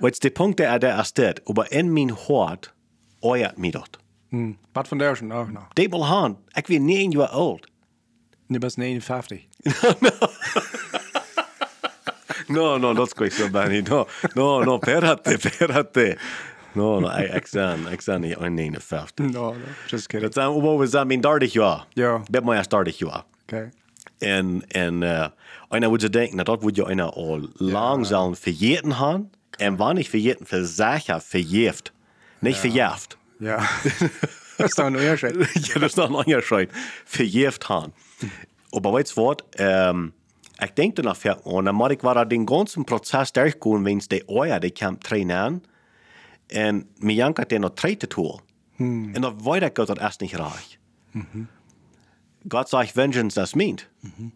was 0.00 0.18
der 0.18 0.30
Punkt, 0.30 0.58
der, 0.58 0.78
der 0.78 1.00
ist 1.00 1.16
das, 1.16 1.34
aber 1.46 1.70
in 1.70 1.90
mein 1.90 2.10
Hort, 2.10 2.74
euert 3.20 3.56
mich 3.58 3.72
das. 3.72 3.84
Hm. 4.30 4.56
Bad 4.72 4.90
van 4.90 4.98
Dersen 4.98 5.30
auch 5.32 5.48
noch. 5.48 5.72
Det 5.74 5.90
mal 5.90 6.08
han, 6.08 6.36
ich 6.56 6.64
bin 6.64 6.86
neun 6.86 7.12
Jahre 7.12 7.32
alt. 7.32 7.66
Du 8.48 8.58
bist 8.58 8.78
59. 8.78 9.48
No, 9.64 9.72
no, 10.00 10.10
dat 12.46 13.06
is 13.06 13.12
goed 13.16 13.32
zo 13.32 13.50
bijna. 13.50 13.80
No, 13.88 14.06
no, 14.34 14.64
no, 14.64 14.78
perate, 14.78 15.38
perate. 15.38 16.18
No, 16.72 17.00
no, 17.00 17.10
ik, 17.10 17.34
ik 17.34 17.46
zijn, 17.46 17.86
ik 17.90 18.00
zijn 18.00 18.20
niet 18.20 18.38
59. 18.38 19.24
No, 19.24 19.30
no, 19.30 19.54
just 19.86 20.06
kidding. 20.06 20.32
Zijn, 20.32 20.60
wat 20.60 20.78
we 20.78 20.86
zijn, 20.86 21.06
mijn 21.06 21.20
30 21.20 21.52
jaar. 21.52 21.86
Ja. 21.88 22.22
Ben 22.30 22.44
maar 22.44 22.68
30 22.68 22.98
jaar. 22.98 23.24
Okay. 23.42 23.70
En, 24.18 24.62
en 24.68 25.02
uh, 25.02 25.26
einer 25.68 25.90
würde 25.90 26.10
denken, 26.10 26.44
dat 26.44 26.62
würde 26.62 26.80
ja 26.80 26.86
einer 26.86 27.12
al 27.12 27.48
langsam 27.54 28.36
verjeten 28.36 28.98
haben. 28.98 29.30
En 29.58 29.76
wann 29.76 29.96
ich 29.96 30.10
verjeten 30.10 30.46
für 30.46 30.64
Sachen 30.64 31.20
verjeft. 31.20 31.92
Nicht 32.40 32.58
verjeft. 32.58 33.16
Ja. 33.38 33.68
das 34.56 34.70
ist 34.70 34.78
doch 34.78 34.86
ein 34.86 34.96
Unterschied. 34.96 35.36
ja, 35.54 35.74
das 35.74 35.90
ist 35.90 35.96
nog 35.96 36.08
een 36.08 36.14
onderscheid. 36.14 36.70
Verjeft 37.04 37.68
haben. 37.68 37.92
Aber 38.72 38.92
weißt 38.92 39.16
du? 39.16 39.36
Ähm, 39.58 40.12
ich 40.62 40.70
denke 40.70 41.02
ja, 41.22 41.34
und 41.34 41.66
dann 41.66 41.74
muss 41.74 41.92
ich 41.92 42.02
war 42.02 42.24
den 42.24 42.46
ganzen 42.46 42.84
Prozess 42.84 43.32
durchgehen, 43.32 43.84
wenn 43.84 43.98
es 43.98 44.08
die 44.08 44.24
Eier, 44.28 44.60
die 44.60 44.70
kam 44.70 44.98
trainieren. 45.00 45.62
Und 46.52 47.02
mir 47.02 47.14
jank 47.14 47.38
hat 47.38 47.50
der 47.50 47.60
noch 47.60 47.70
dritte 47.70 48.08
Tool. 48.08 48.38
Und 48.78 49.20
dann 49.20 49.44
weiter 49.44 49.70
geht 49.70 49.88
das 49.88 49.98
erst 49.98 50.20
nicht 50.20 50.38
reich. 50.38 50.78
Gott 52.48 52.68
sagt, 52.68 52.96
Vengeance, 52.96 53.34
das 53.34 53.54
meint. 53.54 53.88
Aqua 54.02 54.32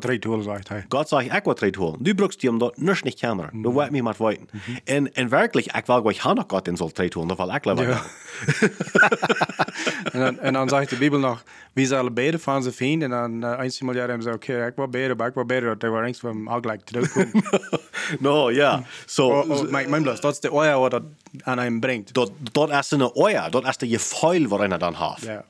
drei 0.00 0.18
Tools, 0.18 0.44
sagt 0.44 0.70
er. 0.70 0.84
Gott 0.88 1.08
sagt, 1.08 1.26
ich 1.26 1.46
will 1.46 1.54
drei 1.54 1.70
Tool. 1.70 1.96
Du 2.00 2.14
brauchst 2.14 2.42
die 2.42 2.48
um 2.48 2.58
dort 2.58 2.78
nicht 2.78 3.04
nicht 3.04 3.18
kämmern. 3.18 3.62
Du 3.62 3.74
weißt 3.74 3.92
mich 3.92 4.02
mal 4.02 4.18
weiten. 4.18 4.48
Und, 4.88 5.18
und 5.18 5.30
wirklich, 5.30 5.66
ich 5.66 5.88
will 5.88 6.02
gleich 6.02 6.24
noch 6.24 6.48
Gott 6.48 6.68
in 6.68 6.76
so 6.76 6.90
drei 6.92 7.08
Tool, 7.08 7.26
da 7.28 7.38
will 7.38 7.54
ich 7.56 7.64
lieber. 7.64 7.88
Ja. 7.88 8.04
en, 10.12 10.20
dan, 10.20 10.38
en 10.38 10.52
dan 10.52 10.68
zegt 10.68 10.90
de 10.90 10.96
Bijbel 10.96 11.18
nog, 11.18 11.42
wie 11.72 11.86
zullen 11.86 12.14
beden 12.14 12.40
van 12.40 12.62
zijn 12.62 12.74
vriend? 12.74 13.02
En 13.02 13.10
dan 13.10 13.44
uh, 13.44 13.58
eens 13.60 13.80
iemand 13.80 13.98
hebben 13.98 14.22
ze, 14.22 14.32
oké, 14.32 14.66
ik 14.66 14.76
wil 14.76 14.88
beden, 14.88 15.16
maar 15.16 15.28
ik 15.28 15.34
wil 15.34 15.44
beden 15.44 15.68
dat 15.68 15.82
er 15.82 15.92
wel 15.92 16.02
eens 16.02 16.18
van 16.18 16.48
ook 16.48 16.60
gelijk 16.60 16.84
terugkomen. 16.84 17.44
no, 18.18 18.50
ja. 18.50 18.82
So, 19.06 19.28
oh, 19.28 19.50
oh, 19.50 19.70
mijn, 19.70 19.90
mijn 19.90 20.02
blus, 20.02 20.20
dat 20.20 20.32
is 20.32 20.40
de 20.40 20.52
oor 20.52 20.78
wat 20.78 20.90
dat 20.90 21.02
aan 21.42 21.58
hem 21.58 21.80
brengt. 21.80 22.14
dat, 22.14 22.32
dat 22.52 22.70
is 22.70 22.90
een 22.90 23.12
Eier, 23.12 23.50
dat 23.50 23.66
is 23.66 23.76
de 23.76 23.88
gevoel 23.88 24.46
wat 24.46 24.60
einer 24.60 24.78
dan 24.78 24.94
heeft. 24.94 25.22
Ja. 25.22 25.44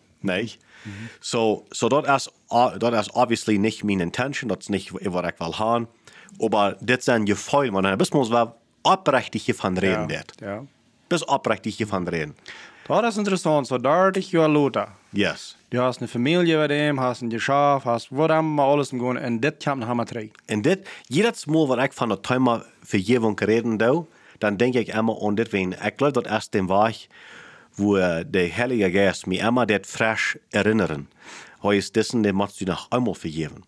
So, 1.21 1.65
so 1.69 1.89
dat 1.89 2.09
is, 2.09 2.29
uh, 2.51 3.03
obviously 3.13 3.57
nicht 3.57 3.85
mijn 3.85 4.01
intention, 4.01 4.49
dat 4.49 4.61
is 4.61 4.69
nicht 4.69 4.91
wat 4.91 5.25
ik 5.25 5.35
wil 5.39 5.55
haben. 5.55 5.89
Aber 6.39 6.77
dit 6.81 7.05
zijn 7.05 7.27
gevoel, 7.27 7.71
want 7.71 7.97
bis 7.97 8.11
muss 8.11 8.29
wel 8.29 8.57
oprechtig 8.83 9.57
van 9.57 9.79
reden 9.79 10.09
Ja. 10.09 10.23
ja. 10.37 10.63
Bis 11.07 11.25
oprechtig 11.25 11.77
van 11.87 12.09
reden. 12.09 12.37
Dat 12.87 13.05
is 13.05 13.17
interessant, 13.17 13.67
so 13.67 13.79
30 13.79 14.31
jaar 14.31 14.49
later. 14.49 14.89
Yes. 15.11 15.57
Du 15.69 15.79
hast 15.79 16.01
eine 16.01 16.09
Familie 16.09 16.57
bei 16.57 16.67
dem, 16.67 16.99
hast 16.99 17.23
ein 17.23 17.31
Geschäft, 17.31 17.85
hast 17.85 18.09
was 18.11 18.31
immer 18.31 18.65
alles 18.65 18.93
im 18.93 18.99
Grunde, 18.99 19.21
und 19.21 19.41
das 19.41 19.55
kommt 19.65 19.87
nach 19.87 20.05
drei. 20.05 20.31
En 20.47 20.63
dit, 20.63 20.89
jedes 21.09 21.47
Mal, 21.47 21.69
wat 21.69 21.79
ik 21.79 21.93
van 21.93 22.11
het 22.11 22.23
thema 22.23 22.65
vergeving 22.83 23.41
reden 23.41 23.77
doe, 23.77 24.07
dan 24.39 24.57
denk 24.57 24.75
ik 24.75 24.89
immer 24.89 25.23
aan 25.23 25.35
dit 25.35 25.51
ween. 25.51 25.73
Ik 25.73 25.93
geloof 25.97 26.13
dat 26.13 26.27
is 26.31 26.49
de 26.49 26.65
weg, 26.65 27.07
wo 27.75 27.95
de 28.31 28.49
Heilige 28.53 28.91
Geest 28.91 29.27
mij 29.27 29.39
immer 29.39 29.67
dit 29.67 29.87
fresh 29.87 30.35
erinnern. 30.49 31.09
Is 31.63 31.91
dessen, 31.91 32.23
der 32.23 32.35
moet 32.35 32.59
je 32.59 32.65
nog 32.65 32.87
einmal 32.89 33.15
vergeven. 33.15 33.65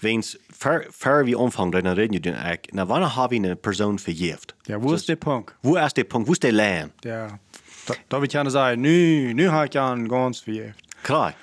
Wens, 0.00 0.36
ver, 0.48 0.86
ver 0.90 1.24
wie 1.24 1.38
omvangen, 1.38 1.82
dan 1.82 1.94
reden 1.94 2.22
dan 2.22 2.46
ik, 2.46 2.72
na 2.72 2.86
wanneer 2.86 3.20
heb 3.20 3.30
je 3.30 3.48
een 3.48 3.60
persoon 3.60 3.98
vergeeft? 3.98 4.54
Ja, 4.62 4.78
wo 4.78 4.92
ist 4.92 5.06
der 5.06 5.16
Punkt? 5.16 5.54
Wo 5.60 5.76
is 5.76 5.92
de 5.92 6.04
punt? 6.04 6.26
Wo 6.26 6.32
is 6.32 6.38
de 6.38 6.52
lijn? 6.52 6.92
Ja. 6.98 7.38
Da, 7.84 7.94
da 8.08 8.16
will 8.16 8.26
ich 8.26 8.32
gerne 8.32 8.50
sagen, 8.50 8.80
nu, 8.80 9.32
nu 9.32 9.48
habe 9.48 9.66
ich 9.66 9.76
an 9.76 10.08
ganz 10.08 10.40
viel. 10.40 10.72
Klaar. 11.02 11.36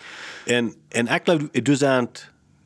En, 0.45 0.73
en 0.89 1.07
ik 1.07 1.21
geloof, 1.23 1.49
du 1.51 1.75
zijn, 1.75 2.09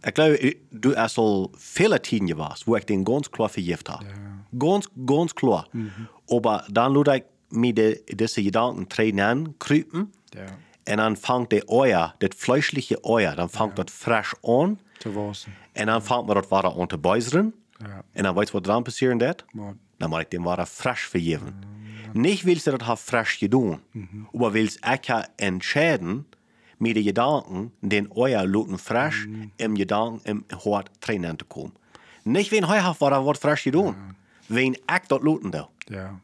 ik 0.02 0.16
geloof, 0.16 0.54
du 0.70 0.94
is 0.94 1.18
al 1.18 1.52
vele 1.56 2.00
tien 2.00 2.28
geweest, 2.28 2.64
wo 2.64 2.76
ik 2.76 2.88
den 2.88 3.06
ganz 3.08 3.30
klar 3.30 3.50
vergeeft 3.50 3.88
heb. 3.88 4.04
Ganz, 4.58 4.88
ganz 5.06 5.34
klar. 5.34 5.68
Aber 6.28 6.66
dann 6.72 6.92
lud 6.92 7.22
ik 7.50 7.58
me 7.58 7.74
de, 7.74 8.02
diese 8.16 8.42
Gedanken 8.44 8.88
trainen, 8.88 9.56
kruipen, 9.58 10.14
Ja. 10.30 10.46
en 10.84 10.98
dan 10.98 11.18
vangt 11.18 11.50
de 11.50 11.66
Eier, 11.66 12.16
dat 12.18 12.34
fleischliche 12.34 13.00
Eier, 13.02 13.36
dan 13.36 13.50
vangt 13.50 13.76
dat 13.76 13.90
fresh 13.92 14.34
aan, 14.42 14.80
Zu 14.98 15.12
wassen. 15.12 15.54
en 15.72 15.86
dan 15.86 16.04
vangt 16.04 16.28
me 16.28 16.34
dat 16.34 16.48
water 16.48 16.80
aan 16.80 16.88
te 16.88 16.98
buizeren, 16.98 17.54
Ja. 17.78 18.04
en 18.12 18.24
dan 18.24 18.36
weet 18.36 18.48
je 18.48 18.54
wat 18.54 18.64
dan 18.64 18.84
passieren 18.84 19.18
dat? 19.18 19.46
Maar, 19.52 19.74
Dan 19.98 20.10
moet 20.10 20.20
ik 20.20 20.32
dem 20.32 20.44
water 20.44 20.66
fresh 20.66 21.04
vergeven. 21.08 21.56
Nicht 22.14 22.44
willst 22.44 22.66
du 22.66 22.72
das 22.78 22.88
have 22.88 23.04
fresh 23.04 23.38
gedaan, 23.40 23.82
aber 24.34 24.54
willst 24.54 24.80
ich 24.86 25.08
ja 25.08 25.28
entscheiden, 25.36 26.26
mit 26.78 26.96
den 26.96 27.04
Gedanken, 27.04 27.72
den 27.82 28.08
euer 28.16 28.46
Luten 28.46 28.78
fresh 28.78 29.28
im 29.58 29.76
Gedanken 29.76 30.20
im 30.24 30.46
Hort 30.64 30.90
trainen 31.00 31.38
zu 31.40 31.46
kommen. 31.46 31.74
Nicht 32.24 32.52
wenn 32.52 32.68
heu 32.68 32.80
haft 32.82 33.02
war 33.02 33.10
da 33.10 33.26
wird 33.26 33.38
fresh 33.40 33.64
gedaan, 33.64 34.16
wenn 34.48 34.74
ich 34.74 35.08
dort 35.08 35.24
Luten 35.24 35.52
da. 35.52 35.68
ja. 35.90 36.20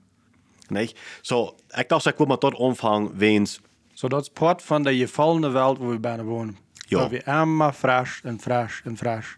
Nicht? 0.70 0.98
So, 1.22 1.56
ich 1.78 1.88
dachte, 1.88 2.10
ich 2.10 2.20
würde 2.20 2.30
mal 2.30 2.38
dort 2.38 2.60
anfangen, 2.60 3.12
wenn's, 3.14 3.62
So 3.94 4.08
dat 4.08 4.22
is 4.22 4.30
part 4.30 4.62
van 4.62 4.84
de 4.84 4.98
gefallene 4.98 5.50
Welt 5.50 5.78
waar 5.78 5.90
we 5.90 6.00
bijna 6.00 6.24
wonen. 6.24 6.58
Ja. 6.88 7.00
Dat 7.00 7.10
we 7.10 7.24
immer 7.26 7.74
fresh 7.74 8.22
en 8.24 8.40
fresh 8.40 8.82
en 8.86 8.98
fresh. 8.98 9.38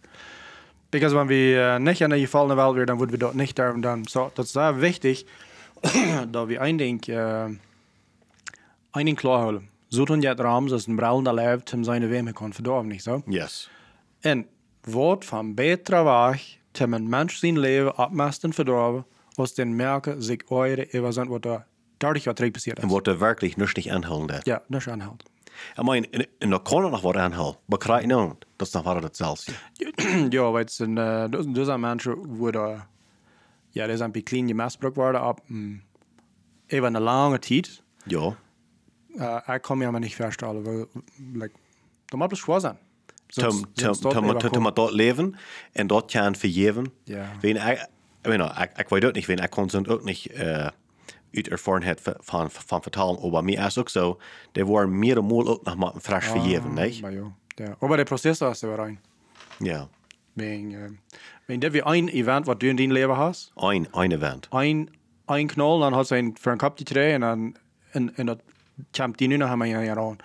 Because 0.90 1.16
wenn 1.16 1.28
wir 1.28 1.76
äh, 1.76 1.80
nicht 1.80 2.02
in 2.02 2.10
der 2.10 2.20
gefallene 2.20 2.58
Welt 2.58 2.76
wären, 2.76 2.88
dann 2.88 3.00
würden 3.00 3.12
wir 3.12 3.20
dort 3.20 3.36
nicht 3.36 3.52
sterben. 3.52 3.82
Dann, 3.82 4.06
so, 4.06 4.32
das 4.36 4.46
ist 4.46 4.54
sehr 4.54 4.82
wichtig, 4.82 5.26
dass 6.32 6.48
wir 6.48 6.62
ein 6.62 6.78
Ding, 6.78 7.02
äh, 7.08 7.50
ein 8.92 9.06
Ding 9.06 9.16
klar 9.16 9.42
haben. 9.42 9.68
So 9.90 10.06
tun 10.06 10.22
jetzt 10.22 10.42
Raum, 10.42 10.68
dass 10.68 10.88
ein 10.88 10.96
Braun 10.96 11.26
da 11.26 11.32
lebt, 11.32 11.74
um 11.74 11.84
seine 11.84 12.10
Wärme 12.10 12.34
kann 12.34 12.54
verdorben, 12.54 12.88
nicht 12.88 13.04
so? 13.04 13.24
yes. 13.28 13.70
En 14.22 14.48
wat 14.84 15.26
van 15.26 15.54
beter 15.54 16.06
weg, 16.06 16.58
tem 16.72 16.94
een 16.94 17.10
mens 17.10 17.40
zijn 17.40 17.60
leven 17.60 17.96
abmesten 17.96 18.54
verdorven, 18.54 19.06
als 19.38 19.54
den 19.54 19.74
merken 19.74 20.22
zich 20.22 20.44
eure 20.50 20.88
wat 21.30 21.46
er 21.46 21.66
30 22.00 22.26
jaar 22.26 22.36
terug 22.36 22.54
passiert 22.54 22.80
Und 22.80 22.86
is. 22.86 22.92
wollte 22.92 23.20
wirklich 23.20 23.58
nicht 23.58 23.76
nicht 23.78 23.92
anhalten. 23.92 24.28
dat. 24.28 24.46
Ja, 24.48 24.62
is 24.70 24.88
aanhoudt. 24.88 25.24
Ich 25.78 25.84
meine, 25.84 26.06
in, 26.08 26.50
der 26.50 26.60
Korn 26.60 26.92
noch 26.92 27.04
was 27.04 27.16
anhalten, 27.16 27.58
aber 27.68 27.78
kreis 27.80 28.06
nicht, 28.06 28.46
das 28.58 28.70
ist 28.70 28.76
noch 28.76 28.86
was 28.86 29.02
das 29.02 29.18
selbst. 29.18 29.52
ja, 30.34 30.52
weil 30.54 30.66
es 30.66 30.76
sind, 30.78 30.98
äh, 30.98 31.30
sind 31.32 31.82
Menschen, 31.82 32.16
wo 32.40 32.52
da, 32.52 32.88
ja, 33.72 33.88
die 33.88 33.96
sind 33.98 34.14
klein 34.26 34.48
gemessbrückt 34.48 34.98
worden, 34.98 35.18
ab 35.18 35.42
mm, 35.48 35.76
über 36.68 36.88
eine 36.88 37.00
lange 37.00 37.40
Zeit. 37.40 37.82
Ja. 38.06 38.36
Äh, 39.18 39.56
ich 39.58 39.64
kann 39.64 39.78
mir 39.78 39.88
aber 39.88 40.00
nicht 40.02 40.18
vorstellen, 40.18 40.66
weil, 40.66 40.88
like, 41.34 41.54
da 42.10 42.18
muss 42.18 42.34
es 42.34 42.40
schwer 42.40 42.60
sein. 42.60 42.78
Tom, 43.34 43.52
Sonst- 43.52 43.64
tom, 43.64 43.72
sonst 43.86 44.06
dort 44.06 44.14
kommen. 44.16 44.40
tom, 44.40 44.72
dort 44.76 44.94
leven 44.94 45.38
en 45.74 45.88
dort 45.88 46.12
kan 46.12 46.36
vergeven. 46.36 46.92
Ja. 47.06 47.32
Wen 47.42 47.58
ik, 48.26 48.32
ik, 48.32 48.38
weet 48.38 48.38
nog, 48.38 48.62
ik, 48.64 48.78
ik 48.78 48.90
weet 48.90 49.06
ook 49.06 49.14
niet, 49.14 49.26
wen 49.26 49.38
ik 49.38 49.50
kon 49.50 49.70
ze 49.70 49.88
ook 49.88 50.04
niet 50.04 50.28
uh, 50.34 50.68
uit 51.34 51.48
ervarenheid 51.50 52.02
van, 52.20 52.52
van 52.52 52.82
vertalen, 52.82 53.20
aber 53.24 53.42
mir 53.44 53.60
ist 53.68 53.78
auch 53.78 53.90
so, 53.90 54.18
der 54.56 54.68
war 54.68 54.88
mir 54.88 55.22
mal 55.22 55.48
auch 55.48 55.64
noch 55.66 55.76
mal 55.76 55.94
frisch 56.00 56.26
vergeven, 56.30 56.74
nicht? 56.74 57.02
Maar 57.02 57.12
ja, 57.14 57.32
ja. 57.58 57.76
Aber 57.80 57.98
der 57.98 58.06
Prozess 58.06 58.40
da 58.40 58.52
ist 58.52 58.64
er 58.64 58.78
rein. 58.78 59.00
Ja. 59.60 59.90
Wegen, 60.36 60.72
äh, 60.74 60.90
wenn 61.48 61.60
du 61.62 61.72
wie 61.74 61.84
ein 61.84 62.08
Event, 62.10 62.48
was 62.48 62.58
du 62.60 62.68
in 62.70 62.78
deinem 62.78 62.92
Leben 62.92 63.16
hast, 63.18 63.52
Ein, 63.56 63.88
ein 63.94 64.12
Event. 64.12 64.48
ein, 64.52 64.90
ein 65.28 65.48
Knall, 65.48 65.80
dann 65.80 65.96
hast 65.96 66.12
du 66.12 66.16
einen 66.16 66.36
für 66.36 66.52
einen 66.52 66.60
Kopf 66.60 66.76
die 66.76 67.16
und 67.16 67.22
dann 67.22 67.54
in, 67.94 68.10
in 68.18 68.28
das 68.28 68.38
kommt 68.96 69.20
die 69.20 69.28
nur 69.28 69.50
haben 69.50 69.60
wir 69.60 69.84
ja 69.84 69.94
ran. 69.94 70.18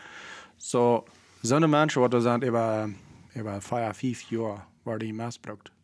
So, 0.58 1.04
so 1.42 1.54
eine 1.54 1.68
Menschen, 1.68 2.08
die 2.10 2.20
sind 2.20 2.44
über, 2.44 2.88
über 3.34 3.60
vier, 3.60 3.94
fünf 3.94 4.30
Jahre, 4.30 4.62
war 4.84 4.98
die 4.98 5.12
missbraucht. 5.12 5.70
Da 5.70 5.79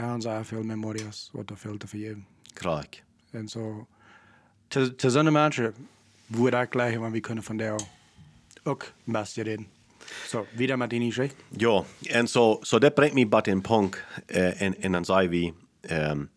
haben 0.00 0.20
sie 0.20 0.30
auch 0.30 0.44
viel 0.44 0.64
Memorias, 0.64 1.30
was 1.32 1.46
da 1.46 1.56
viel 1.56 1.78
zu 1.78 1.86
vergeben. 1.86 2.26
Krank. 2.54 3.02
Und 3.32 3.50
so, 3.50 3.86
zu, 4.70 4.94
so 4.96 5.18
einer 5.18 5.30
Menschen 5.30 5.72
würde 6.28 6.62
ich 6.62 6.70
gleich, 6.70 7.00
wenn 7.00 7.12
wir 7.12 7.20
können 7.20 7.42
von 7.42 7.58
der 7.58 7.76
auch 8.64 8.78
am 9.06 9.12
besten 9.12 9.42
reden. 9.42 9.66
So, 10.28 10.46
wieder 10.56 10.76
mit 10.76 10.92
ihnen 10.92 11.08
Geschichte. 11.08 11.36
Ja, 11.56 11.84
en 12.08 12.26
so, 12.26 12.58
so 12.62 12.78
brengt 12.78 13.14
mij 13.14 13.28
bij 13.28 13.42
een 13.44 13.60
punt, 13.60 13.96
uh, 14.26 14.60
en, 14.60 14.82
en 14.82 14.92
dan 14.92 15.04
zei 15.04 15.28
we, 15.28 15.52
um, 15.94 16.30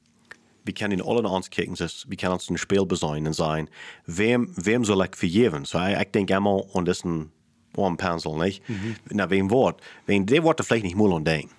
we 0.64 0.72
kunnen 0.72 1.02
alle 1.02 1.22
naar 1.22 1.32
ons 1.32 1.50
kijken, 1.50 1.74
dus 1.74 2.06
we 2.08 2.16
kunnen 2.16 2.38
ons 2.38 2.50
een 2.50 2.58
speel 2.58 2.86
bezien 2.86 3.26
en 3.26 3.34
zijn, 3.34 3.70
wem, 4.06 4.52
wem 4.56 4.84
zal 4.84 5.04
ik 5.04 5.16
vergeven? 5.16 5.66
So, 5.66 5.80
ik, 5.80 6.00
ik 6.00 6.14
denk 6.14 6.30
helemaal 6.30 6.70
aan 6.74 6.84
deze 6.84 7.28
one 7.76 7.96
pencil, 7.96 8.36
niet? 8.38 8.62
Nou, 9.04 9.30
wem 9.30 9.48
wordt, 9.48 9.86
wem, 10.06 10.26
die 10.26 10.42
wordt 10.42 10.60
er 10.60 10.66
vielleicht 10.66 10.86
niet 10.86 10.96
moeilijk 10.96 11.18
aan 11.18 11.34
denken. 11.34 11.50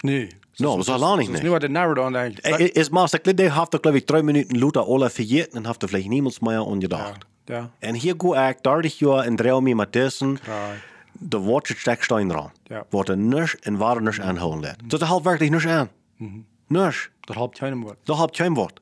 Nee. 0.00 0.28
No, 0.56 0.70
dat 0.76 0.78
is 0.86 0.92
al 0.92 0.98
lang 0.98 1.18
niet, 1.18 1.26
Dat 1.26 1.36
is 1.36 1.42
nu 1.42 1.50
wat 1.50 1.60
de 1.60 1.68
narrow 1.68 1.94
dan 1.96 2.16
eigenlijk. 2.16 2.60
I- 2.60 2.78
Is 2.80 2.88
maar, 2.88 3.08
ik 3.12 3.36
die 3.36 3.50
heeft 3.50 3.76
geloof 3.80 3.96
ik, 3.96 4.06
drie 4.06 4.22
minuten 4.22 4.58
Luther 4.58 4.82
alle 4.82 5.10
vergeten 5.10 5.52
en 5.52 5.66
heeft 5.66 5.82
er 5.82 5.88
vielleicht 5.88 6.08
niemand 6.08 6.40
meer 6.40 6.66
aan 6.66 6.80
gedacht. 6.80 7.24
Ja. 7.44 7.70
En 7.78 7.94
hier 7.94 8.14
ga 8.18 8.48
ik 8.48 8.62
30 8.62 8.98
jaar 8.98 9.24
en 9.24 9.36
draai 9.36 9.60
me 9.60 9.74
met 9.74 9.92
deze, 9.92 10.26
Right. 10.26 10.40
de 11.12 11.36
wordt 11.38 11.68
stekstein 11.76 12.28
dran. 12.28 12.50
Ja. 12.64 12.84
Wordt 12.90 13.08
er 13.08 13.16
niks 13.18 13.58
en 13.58 13.76
waar 13.76 14.02
niks 14.02 14.20
aanhouden 14.20 14.60
let. 14.60 14.76
Dat 14.86 15.00
helpt 15.00 15.24
werkelijk 15.24 15.52
niks 15.52 15.66
aan. 15.66 15.88
Niks. 16.66 17.10
Dat 17.20 17.36
helpt 17.36 17.58
keinem 17.58 17.80
woord. 17.82 17.96
Dat 18.04 18.16
helpt 18.16 18.36
geen 18.36 18.54
woord. 18.54 18.80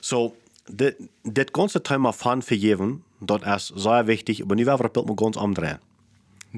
So, 0.00 0.34
dit, 0.72 0.96
dit 1.22 1.48
ganze 1.52 1.80
Thema 1.80 2.12
van 2.12 2.42
vergeven, 2.42 3.02
dat 3.18 3.46
is 3.46 3.72
zeer 3.74 4.04
wichtig, 4.04 4.42
aber 4.42 4.56
nu 4.56 4.64
werden 4.64 4.86
we 4.92 4.98
het 4.98 5.06
maar 5.08 5.16
ganz 5.18 5.36
omdraaien. 5.36 5.80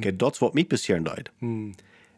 Kijk, 0.00 0.18
dat 0.18 0.32
is 0.32 0.38
wat 0.38 0.54
mij 0.54 0.64
passieren 0.64 1.04
deed. 1.04 1.30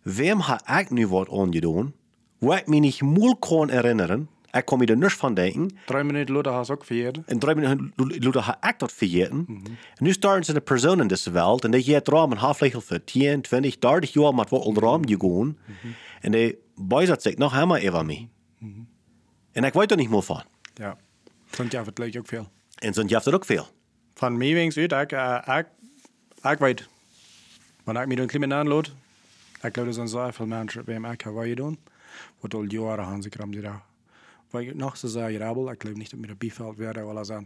Wem 0.02 0.38
had 0.38 0.62
ik 0.80 0.90
nu 0.90 1.06
wat 1.06 1.30
aangedaan, 1.30 1.94
waar 2.38 2.58
ik 2.58 2.66
me 2.66 2.76
niet 2.76 3.00
moeilijk 3.00 3.40
kan 3.40 3.70
herinneren, 3.70 4.28
Ik 4.50 4.64
kon 4.64 4.78
me 4.78 4.86
er 4.86 4.96
niks 4.96 5.14
van 5.14 5.34
denken. 5.34 5.70
Drei 5.86 6.04
Minuten 6.04 6.34
later 6.34 6.52
hast 6.52 6.68
du 6.68 6.72
auch 6.72 6.80
gefeiert. 6.80 7.18
En 7.26 7.38
drie 7.38 7.54
minuten 7.54 7.92
later 7.96 8.46
heb 8.46 8.72
ik 8.72 8.78
dat 8.78 8.92
vergeten. 8.92 9.46
En 9.94 10.04
nu 10.04 10.12
starten 10.12 10.44
ze 10.44 10.54
een 10.54 10.62
persoon 10.62 11.00
in 11.00 11.06
deze 11.06 11.30
wereld. 11.30 11.64
En 11.64 11.70
die 11.70 11.82
gaat 11.82 12.08
erom 12.08 12.32
een 12.32 12.38
halflegel 12.38 12.80
voor 12.80 13.04
10, 13.04 13.40
20, 13.40 13.78
30 13.78 14.12
jaar 14.12 14.34
met 14.34 14.50
wat 14.50 14.76
erom 14.76 15.08
gegaan. 15.08 15.58
En 16.20 16.32
die 16.32 16.58
beizet 16.74 17.22
zich 17.22 17.36
nog 17.36 17.52
helemaal 17.52 17.80
over 17.80 18.06
mij. 18.06 18.28
En 19.52 19.64
ik 19.64 19.72
weet 19.72 19.90
er 19.90 19.96
niet 19.96 20.10
meer 20.10 20.22
van. 20.22 20.42
Ja. 20.74 20.96
Sind 21.50 21.72
ja 21.72 21.84
vielleicht 21.84 22.16
auch 22.16 22.26
viel. 22.26 22.48
En 22.78 22.94
zo 22.94 23.02
heeft 23.06 23.26
er 23.26 23.34
ook 23.34 23.44
veel. 23.44 23.66
Van 24.14 24.36
mij 24.36 24.54
wings 24.54 24.76
uit, 24.76 24.92
ik, 24.92 25.12
uh, 25.12 25.58
ik, 25.58 25.66
ik 26.52 26.58
weet, 26.58 26.88
wanneer 27.84 28.02
ik 28.02 28.08
me 28.08 28.20
een 28.20 28.26
klein 28.26 28.52
aanlood, 28.52 28.94
ik 29.62 29.74
geloof 29.74 29.74
dat 29.74 29.86
er 29.86 29.92
zijn 29.92 30.08
zoveel 30.08 30.46
mensen 30.46 30.84
bij 30.84 31.00
mij 31.00 31.14
Hawaii 31.24 31.54
doen, 31.54 31.78
wat 32.40 32.54
al 32.54 32.62
jaren 32.62 33.04
gaan 33.04 33.22
ze 33.22 33.28
kram 33.28 33.50
die 33.50 33.60
daar. 33.60 33.82
Weil 34.50 34.62
ich 34.62 34.74
noch 34.74 34.96
so 34.96 35.08
sehr 35.08 35.30
irabel, 35.30 35.70
ich 35.72 35.78
glaube 35.78 35.98
nicht, 35.98 36.16
mir 36.16 36.26
der 36.26 36.34
Bifeld 36.34 36.78
wäre 36.78 37.04
oder 37.04 37.24
so. 37.24 37.42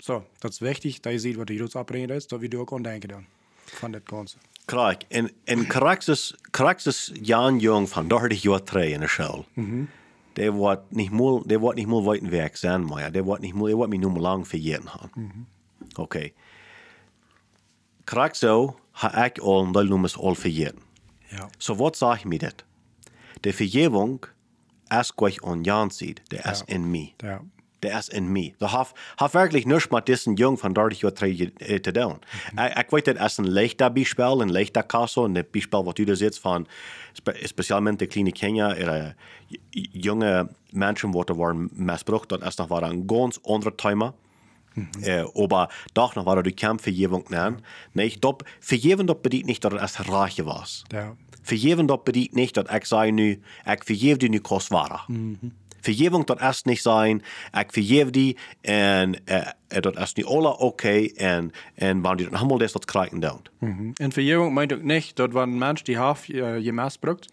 So, 0.00 0.24
das 0.40 0.50
ist 0.50 0.60
wichtig, 0.60 1.00
dass 1.00 1.12
ihr 1.12 1.20
seht, 1.20 1.38
was 1.38 1.46
die 1.46 1.54
Jutz 1.56 1.76
abbringen 1.76 2.10
ist, 2.10 2.32
da 2.32 2.40
wie 2.40 2.48
du 2.48 2.62
auch 2.62 2.72
an 2.72 2.82
denken 2.82 3.08
dann. 3.08 3.26
Von 3.66 3.92
das 3.92 4.04
Ganze. 4.04 4.38
Krijg. 4.66 4.98
En, 5.08 5.30
en 5.44 5.66
krijgt 5.66 6.86
is 6.86 7.12
Jan 7.22 7.58
Jong 7.58 7.88
van 7.88 8.08
30 8.08 8.42
jaar 8.42 8.62
terug 8.62 8.90
in 8.92 9.00
de 9.00 9.08
school. 9.08 9.44
Die 10.32 10.50
wordt 10.50 10.90
niet 10.90 11.10
moe, 11.10 11.42
die 11.46 11.58
wordt 11.58 11.78
niet 11.78 11.86
moe 11.86 12.10
weten 12.10 12.30
werk 12.30 12.56
zijn, 12.56 12.84
maar 12.84 13.12
die 13.12 13.22
wordt 13.22 13.42
niet 13.42 13.54
moe, 13.54 13.66
die 13.66 13.76
wordt 13.76 13.92
me 13.92 13.98
nu 13.98 14.08
maar 14.08 14.20
lang 14.20 14.48
vergeten 14.48 14.88
gaan. 14.88 15.10
Oké. 15.94 16.30
Krijg 18.04 18.36
zo, 18.36 18.78
ha 18.90 19.24
ik 19.24 19.38
al, 19.38 19.72
dat 19.72 19.84
noemen 19.84 20.10
ze 20.10 20.18
al 20.18 20.34
vergeten. 20.34 20.78
Ja. 21.30 21.48
So 21.58 21.76
wat 21.76 21.96
zeg 21.96 22.22
je 22.22 22.28
me 22.28 22.38
dit? 22.38 22.64
De 23.40 23.52
vergeving 23.52 24.24
is 25.00 25.12
gleich 25.16 25.42
an 25.42 25.62
Jan 25.62 25.90
sieht, 25.90 26.22
der 26.30 26.44
ist 26.46 26.62
in 26.66 26.90
mir. 26.90 27.08
Ja. 27.22 27.40
Der 27.82 27.98
ist 27.98 28.08
in 28.08 28.32
mir. 28.32 28.52
So 28.58 28.72
haf, 28.72 28.94
haf 29.18 29.34
wirklich 29.34 29.66
nichts 29.66 29.90
mit 29.90 30.08
diesem 30.08 30.36
Jungen 30.36 30.56
von 30.56 30.72
30 30.72 31.02
Jahren 31.02 31.14
drei, 31.14 31.30
äh, 31.30 31.82
zu 31.82 31.92
tun. 31.92 32.20
Ich, 32.52 32.78
ich 32.78 32.92
weiß, 32.92 33.02
das 33.04 33.32
ist 33.32 33.38
ein 33.40 33.44
leichter 33.44 33.90
Beispiel, 33.90 34.40
ein 34.40 34.48
leichter 34.48 34.82
Kasse, 34.82 35.20
ein 35.24 35.34
Beispiel, 35.34 35.80
was 35.84 35.94
du 35.94 36.04
da 36.06 36.16
siehst 36.16 36.38
von, 36.38 36.66
spe, 37.14 37.34
speziell 37.46 37.96
die 37.96 38.06
kleine 38.06 38.32
Kinder, 38.32 38.78
ihre 38.78 39.14
junge 39.70 40.48
Menschen, 40.72 41.12
die 41.12 41.18
waren 41.18 41.70
missbraucht, 41.74 42.32
das 42.32 42.40
ist 42.48 42.58
noch 42.58 42.70
war 42.70 42.82
ein 42.82 43.06
ganz 43.06 43.38
anderes 43.44 43.76
Thema. 43.76 44.14
Äh, 45.02 45.24
aber 45.34 45.68
doch 45.92 46.14
noch 46.14 46.26
war 46.26 46.42
die 46.42 46.52
Kampfvergebung 46.52 47.24
nennen. 47.28 47.62
Nicht, 47.92 48.24
dort, 48.24 48.44
vergeben 48.60 49.06
dort 49.06 49.22
bedeutet 49.22 49.46
nicht, 49.46 49.64
dass 49.64 49.74
es 49.74 50.08
reiche 50.08 50.46
war. 50.46 50.66
Ja. 50.92 51.16
Vergeving 51.44 51.88
dat 51.88 52.04
bedient 52.04 52.34
niet 52.34 52.54
dat 52.54 52.72
ik 52.72 52.84
zei 52.84 53.10
nu, 53.10 53.40
ik 53.64 53.84
vergeef 53.84 54.16
die 54.16 54.28
nu 54.28 54.38
kost 54.38 54.68
waren. 54.68 55.00
Vergeving 55.80 56.24
dat 56.24 56.40
is 56.40 56.62
niet 56.62 56.80
zijn, 56.80 57.22
ik 57.60 57.72
vergeef 57.72 58.10
die 58.10 58.36
en 58.60 59.16
uh, 59.26 59.46
dat 59.68 59.98
is 59.98 60.14
nu 60.14 60.24
alle 60.24 60.56
oké 60.58 61.06
en, 61.16 61.52
en 61.74 62.00
wanneer 62.00 62.28
die 62.28 62.36
helemaal 62.36 62.62
is, 62.62 62.72
dat 62.72 62.84
krijgen 62.84 63.20
dan. 63.20 63.40
En 63.94 64.12
Verjährung 64.12 64.54
meint 64.54 64.72
auch 64.72 64.82
nicht, 64.82 65.18
dass 65.18 65.32
wenn 65.32 65.50
ein 65.50 65.58
Mensch 65.58 65.84
die 65.84 65.98
Haft 65.98 66.30
äh, 66.30 66.62
gemäß 66.62 66.98
braucht, 66.98 67.28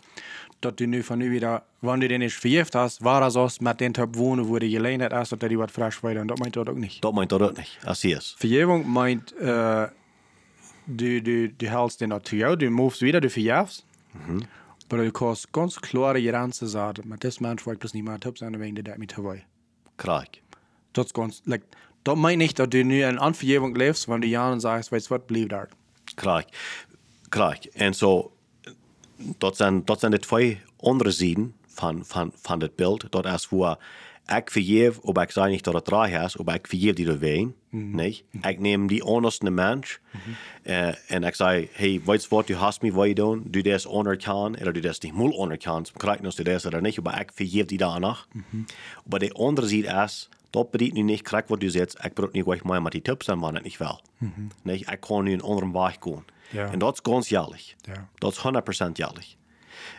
dass 0.62 0.76
du 0.76 0.88
nu 0.88 1.04
von 1.04 1.20
nu 1.20 1.32
wieder, 1.32 1.64
wenn 1.82 2.00
du 2.00 2.08
den 2.08 2.20
nicht 2.20 2.36
verjährt 2.36 2.76
hast, 2.76 3.04
war 3.04 3.22
er 3.22 3.32
so 3.32 3.50
mit 3.60 3.80
den 3.80 3.94
Typ 3.94 4.16
wohnen, 4.16 4.48
wo 4.48 4.60
du 4.60 4.70
gelernt 4.70 5.14
hast, 5.14 5.32
dass 5.32 5.40
der 5.40 5.50
die 5.50 5.58
was 5.58 5.72
frisch 5.72 6.04
weiter. 6.04 6.22
Und 6.22 6.30
das 6.30 6.40
meint 6.40 6.56
er 6.56 6.68
auch 6.68 6.74
nicht. 6.74 7.04
Dat 7.04 7.14
meint 7.14 7.32
dat 7.32 7.42
ook 7.42 7.58
niet, 7.58 7.78
als 7.86 8.02
hij 8.02 8.12
is. 8.12 8.36
Verjährung 8.38 8.88
meint, 8.88 9.34
äh, 9.40 9.88
du, 10.86 11.22
du, 11.22 11.50
du 11.50 11.68
hältst 11.68 12.00
den 12.02 12.10
Natur, 12.10 12.56
du 12.56 12.70
movst 12.70 13.02
wieder, 13.02 13.20
du 13.22 13.30
verjährst. 13.30 13.86
Aber 14.92 15.04
du 15.06 15.12
kannst 15.12 15.52
ganz 15.54 15.80
klare 15.80 16.22
Grenzen 16.22 16.68
sagen, 16.68 17.08
mit 17.08 17.24
diesem 17.24 17.48
Mensch 17.48 17.66
wollte 17.66 17.78
ich 17.78 17.82
das 17.84 17.94
nicht 17.94 18.04
mehr 18.04 18.20
Typ 18.20 18.38
sein, 18.38 18.60
wegen 18.60 18.76
der 18.76 18.98
mit 18.98 19.16
Hawaii. 19.16 19.44
Krijg. 19.98 20.42
Das 20.94 21.06
ist 21.06 21.14
ganz, 21.14 21.42
like, 21.46 21.64
das 22.04 22.18
meint 22.18 22.40
nicht, 22.40 22.60
dass 22.60 22.70
du 22.70 22.84
nu 22.84 23.08
in 23.08 23.18
Anverjährung 23.18 23.74
lebst, 23.74 24.10
wenn 24.10 24.22
du 24.22 24.28
ja 24.28 24.60
sagst, 24.60 24.92
weißt 24.92 25.10
du 25.10 25.16
was, 25.16 25.22
bleib 25.26 25.50
da. 25.50 25.68
Krijg. 26.18 26.48
Krijg. 27.30 27.70
En 27.74 27.94
zo, 27.94 28.34
dat 29.38 29.58
zijn, 29.58 29.86
dat 29.86 30.00
zijn 30.00 30.12
de 30.12 30.20
twee 30.20 30.62
andere 30.80 31.12
zijden 31.12 31.54
van, 31.68 32.06
van, 32.06 32.32
van 32.36 32.62
het 32.62 32.76
beeld. 32.76 33.06
Dat 33.10 33.26
is 33.26 33.50
waar 33.50 33.78
ik 34.38 34.52
vergeef, 34.52 34.98
of 34.98 35.18
ik 35.18 35.32
zeg 35.32 35.48
niet 35.48 35.64
dat 35.64 35.74
het 35.74 35.88
raar 35.88 36.24
is, 36.24 36.38
of 36.38 36.54
ik 36.54 36.68
vergeef 36.68 36.94
die 36.94 37.08
er 37.08 37.20
ween. 37.20 37.56
Nee. 37.70 38.24
Ik 38.42 38.60
neem 38.60 38.88
die 38.88 39.04
honeste 39.04 39.50
mens 39.50 40.00
uh, 40.64 41.12
en 41.12 41.24
ik 41.24 41.36
zeg, 41.36 41.68
hey, 41.72 42.02
weet 42.06 42.24
je 42.24 42.30
wat, 42.30 42.48
du 42.48 42.56
hast 42.56 42.82
me 42.82 42.92
wat 42.92 43.08
je 43.08 43.14
doen, 43.14 43.44
du 43.46 43.62
das 43.62 43.86
onderkan, 43.86 44.56
of 44.56 44.72
du 44.72 44.80
das 44.80 45.00
niet 45.00 45.14
moel 45.14 45.32
onderkan, 45.32 45.86
krijg 45.98 46.22
nog 46.22 46.34
du 46.34 46.44
das 46.44 46.66
oder 46.66 46.82
niet, 46.82 47.04
maar 47.04 47.20
ik 47.20 47.32
vergeef 47.34 47.66
die 47.66 47.78
danach. 47.78 48.28
Maar 49.06 49.20
de 49.20 49.34
andere 49.34 49.68
zijde 49.68 50.04
is, 50.04 50.30
dat 50.50 50.72
betekent 50.72 50.98
nu 50.98 51.04
niet, 51.04 51.22
krijg 51.22 51.48
wat 51.48 51.60
du 51.60 51.70
zegt, 51.70 52.06
ik 52.06 52.14
brug 52.14 52.32
niet 52.32 52.44
gleich 52.44 52.64
mal 52.64 52.82
met 52.82 52.92
die 52.92 53.02
tips 53.02 53.26
wanneer 53.26 53.54
het 53.54 53.64
niet 53.64 53.78
wil. 53.78 54.02
Nee, 54.62 54.78
ik 54.78 55.00
kan 55.00 55.24
nu 55.24 55.34
een 55.34 55.42
andere 55.42 55.72
weg 55.72 55.98
gaan. 56.00 56.26
Ja. 56.52 56.72
En 56.72 56.80
dat 56.80 56.94
is 56.94 57.00
ganz 57.12 57.30
jährlich. 57.30 57.76
Ja. 57.82 58.10
Dat 58.18 58.32
is 58.32 58.38
100% 58.38 58.92
jährlich. 58.92 59.36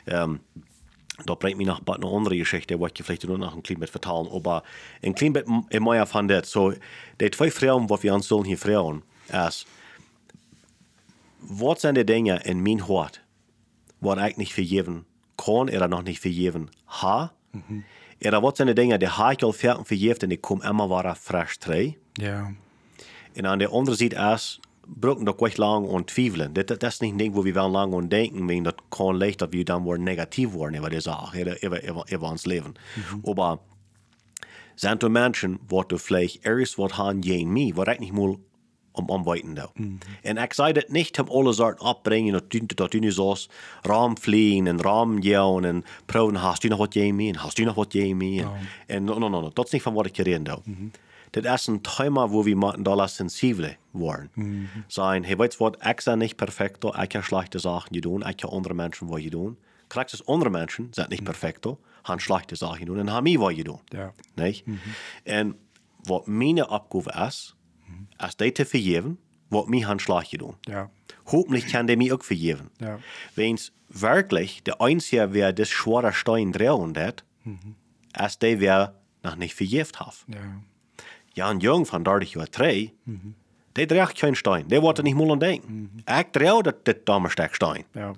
Ähm, 0.05 0.41
dat 1.25 1.39
brengt 1.39 1.59
me 1.59 1.65
nog 1.65 1.83
bij 1.83 1.95
een 1.95 2.03
andere 2.03 2.37
Geschichte, 2.37 2.79
wat 2.79 2.97
je 2.97 3.05
vielleicht 3.05 3.27
nur 3.27 3.39
noch 3.39 3.55
ein 3.55 3.63
klein 3.63 3.79
bisschen 3.79 4.01
vertalen. 4.01 4.33
Aber 4.33 4.63
ein 5.03 5.13
bisschen 5.13 5.67
in 5.69 5.83
meiner 5.83 6.07
von 6.07 6.29
das. 6.29 6.51
So, 6.51 6.73
die 7.17 7.31
zwei 7.31 7.51
Frauen, 7.51 7.89
was 7.89 8.03
wir 8.03 8.15
uns 8.15 8.27
sollen 8.27 8.45
hier 8.45 8.59
fragen, 8.59 9.03
ist, 9.29 9.67
was 11.41 11.81
sind 11.81 11.97
die 11.97 12.05
Dinge 12.05 12.41
in 12.45 12.63
mein 12.63 12.87
Hort, 12.89 13.21
was 14.01 14.29
ich 14.29 14.37
nicht 14.37 14.55
vergeben 14.55 15.05
kann 15.37 15.69
oder 15.69 15.89
noch 15.89 16.03
nicht 16.03 16.21
vergeben 16.21 16.71
habe? 16.87 17.31
Oder 18.25 18.43
was 18.43 18.57
sind 18.57 18.69
die 18.69 18.75
Dinge, 18.75 18.99
die 18.99 19.09
habe 19.09 19.35
ich 19.35 19.45
al 19.45 19.53
fertig 19.53 19.87
vergeben 19.87 20.19
und 20.23 20.31
ich 20.31 20.43
komme 20.43 20.65
immer 20.65 20.89
wieder 20.89 21.15
frisch 21.15 21.59
rein? 21.67 21.97
Ja. 22.19 22.53
En 23.35 23.47
aan 23.47 23.59
de 23.59 23.69
andere 23.69 23.97
zijde 23.97 24.33
is, 24.35 24.61
brauchen 24.95 25.27
doch 25.27 25.37
gleich 25.37 25.59
lang 25.59 25.85
und 25.85 26.09
tweifeln. 26.09 26.55
Das, 26.55 26.67
das 26.67 26.95
ist 26.95 27.03
nicht 27.03 27.15
ein 27.15 27.19
Ding, 27.19 27.35
wo 27.35 27.45
wir 27.45 27.55
werden 27.55 27.73
lang 27.73 27.93
und 27.93 28.11
denken, 28.13 28.49
wenn 28.49 28.65
das 28.65 28.75
kann 28.91 29.17
leicht, 29.17 29.41
dass 29.43 29.53
wir 29.53 29.65
dann 29.65 29.85
wohl 29.85 29.99
negativ 29.99 30.55
werden 30.55 30.75
über 30.75 30.91
die 30.91 31.01
Sache, 31.01 31.41
über, 31.41 31.63
über, 31.63 31.83
über, 31.83 32.05
über 32.11 32.31
uns 32.31 32.47
Leben. 32.47 32.75
Aber 33.27 33.61
sind 34.77 35.03
da 35.03 35.09
Menschen, 35.09 35.59
wo 35.69 35.83
du 35.83 35.99
vielleicht 35.99 36.45
erst 36.45 36.79
was 36.79 36.97
haben 36.97 37.21
gegen 37.21 37.53
mich, 37.53 37.77
was 37.77 37.89
ich 37.89 38.01
nicht 38.01 38.13
mal 38.13 38.37
um 38.95 39.11
anweiten 39.11 39.55
da. 39.55 39.71
Und 39.75 40.01
ich 40.23 40.55
sage 40.55 40.75
das 40.75 40.91
nicht, 40.91 41.19
um 41.19 41.31
alle 41.31 41.53
Sorten 41.55 41.83
abbringen, 41.83 42.35
dass 42.35 42.43
du, 42.51 42.61
dass 42.61 42.91
du 42.91 42.99
nicht 42.99 43.15
so 43.15 43.35
Raum 43.89 44.17
fliegen 44.19 44.69
und 44.69 44.85
Raum 44.85 45.19
jauen 45.23 45.65
und 45.65 45.85
proben, 46.07 46.43
hast 46.43 46.65
du 46.65 46.69
noch 46.69 46.79
was 46.79 46.91
gegen 46.91 47.17
mich, 47.17 47.33
und 47.33 47.43
hast 47.43 47.59
du 47.59 47.65
noch 47.65 47.77
was 47.79 47.89
gegen 47.89 48.19
mich. 48.19 48.45
Und 48.89 49.05
no, 49.07 49.19
no, 49.19 49.31
no, 49.31 49.41
no, 49.41 49.51
das 49.51 49.67
ist 49.67 49.73
nicht 49.73 49.83
von 49.83 49.97
was 49.97 50.09
ich 50.13 50.21
rede 50.21 50.41
da. 50.41 50.59
Das 51.33 51.63
ist 51.63 51.69
ein 51.69 51.83
Thema, 51.83 52.31
wo 52.31 52.45
wir 52.45 52.57
mal 52.57 52.77
da 52.79 53.09
sensibel 53.09 53.77
waren. 53.93 54.69
Sagen, 54.89 55.25
hey, 55.25 55.39
weißt 55.39 55.59
du 55.59 55.65
was, 55.65 55.73
ich 55.99 56.05
bin 56.05 56.19
nicht 56.19 56.37
perfekt, 56.37 56.85
ich 56.85 57.09
kann 57.09 57.23
schlechte 57.23 57.59
Sachen 57.59 58.01
tun, 58.01 58.25
ich 58.29 58.37
kann 58.37 58.51
andere 58.51 58.75
Menschen 58.75 59.09
was 59.11 59.23
tun. 59.31 59.57
Kriegst 59.89 60.21
du 60.21 60.33
andere 60.33 60.51
Menschen 60.51 60.93
sind 60.93 61.11
nicht 61.11 61.25
perfekt, 61.25 61.67
haben 62.05 62.21
schlechte 62.21 62.57
Sachen 62.57 62.87
tun 62.87 62.99
und 62.99 63.11
haben 63.13 63.25
mich 63.25 63.39
was 63.39 63.57
tun. 63.57 63.81
Ja. 63.93 64.13
Nicht? 64.37 64.67
Und 64.67 65.57
was 66.05 66.23
meine 66.27 66.69
Abgabe 66.69 67.11
ist, 67.27 67.57
ist 68.27 68.41
die 68.41 68.55
zu 68.55 68.65
vergeben, 68.65 69.19
was 69.51 69.67
mich 69.67 69.87
haben 69.87 69.99
schlecht 69.99 70.39
tun. 70.39 70.57
Ja. 70.67 70.91
Hoffentlich 71.27 71.67
kann 71.69 71.87
der 71.87 71.97
mich 71.97 72.13
auch 72.13 72.23
vergeben. 72.23 72.71
Ja. 72.81 72.99
Wenn 73.35 73.55
es 73.55 73.73
wirklich 73.89 74.63
der 74.65 74.81
Einzige 74.81 75.33
wäre, 75.33 75.55
das 75.55 75.69
schwere 75.69 76.13
Stein 76.13 76.53
drehen 76.53 76.95
hat, 76.97 77.25
ist 78.23 78.43
der, 78.43 78.61
wer 78.61 79.01
noch 79.23 79.37
nicht 79.37 79.55
vergeben 79.55 79.91
hat. 79.99 80.25
Ja. 80.27 80.63
Jan 81.35 81.59
Jung 81.59 81.87
van 81.89 82.03
30 82.03 82.33
jaar 82.33 82.51
3, 82.51 82.93
der 83.73 83.87
dreht 83.87 84.15
keinen 84.17 84.35
Stein. 84.37 84.69
Der 84.69 84.83
wollte 84.83 85.03
nicht 85.03 85.17
mal 85.17 85.39
denken. 85.39 86.03
Ich 86.07 86.31
drehe 86.33 86.63
das, 86.63 86.75
das 86.85 86.97
Dammersteckstein. 87.05 87.85
Ja. 87.95 88.13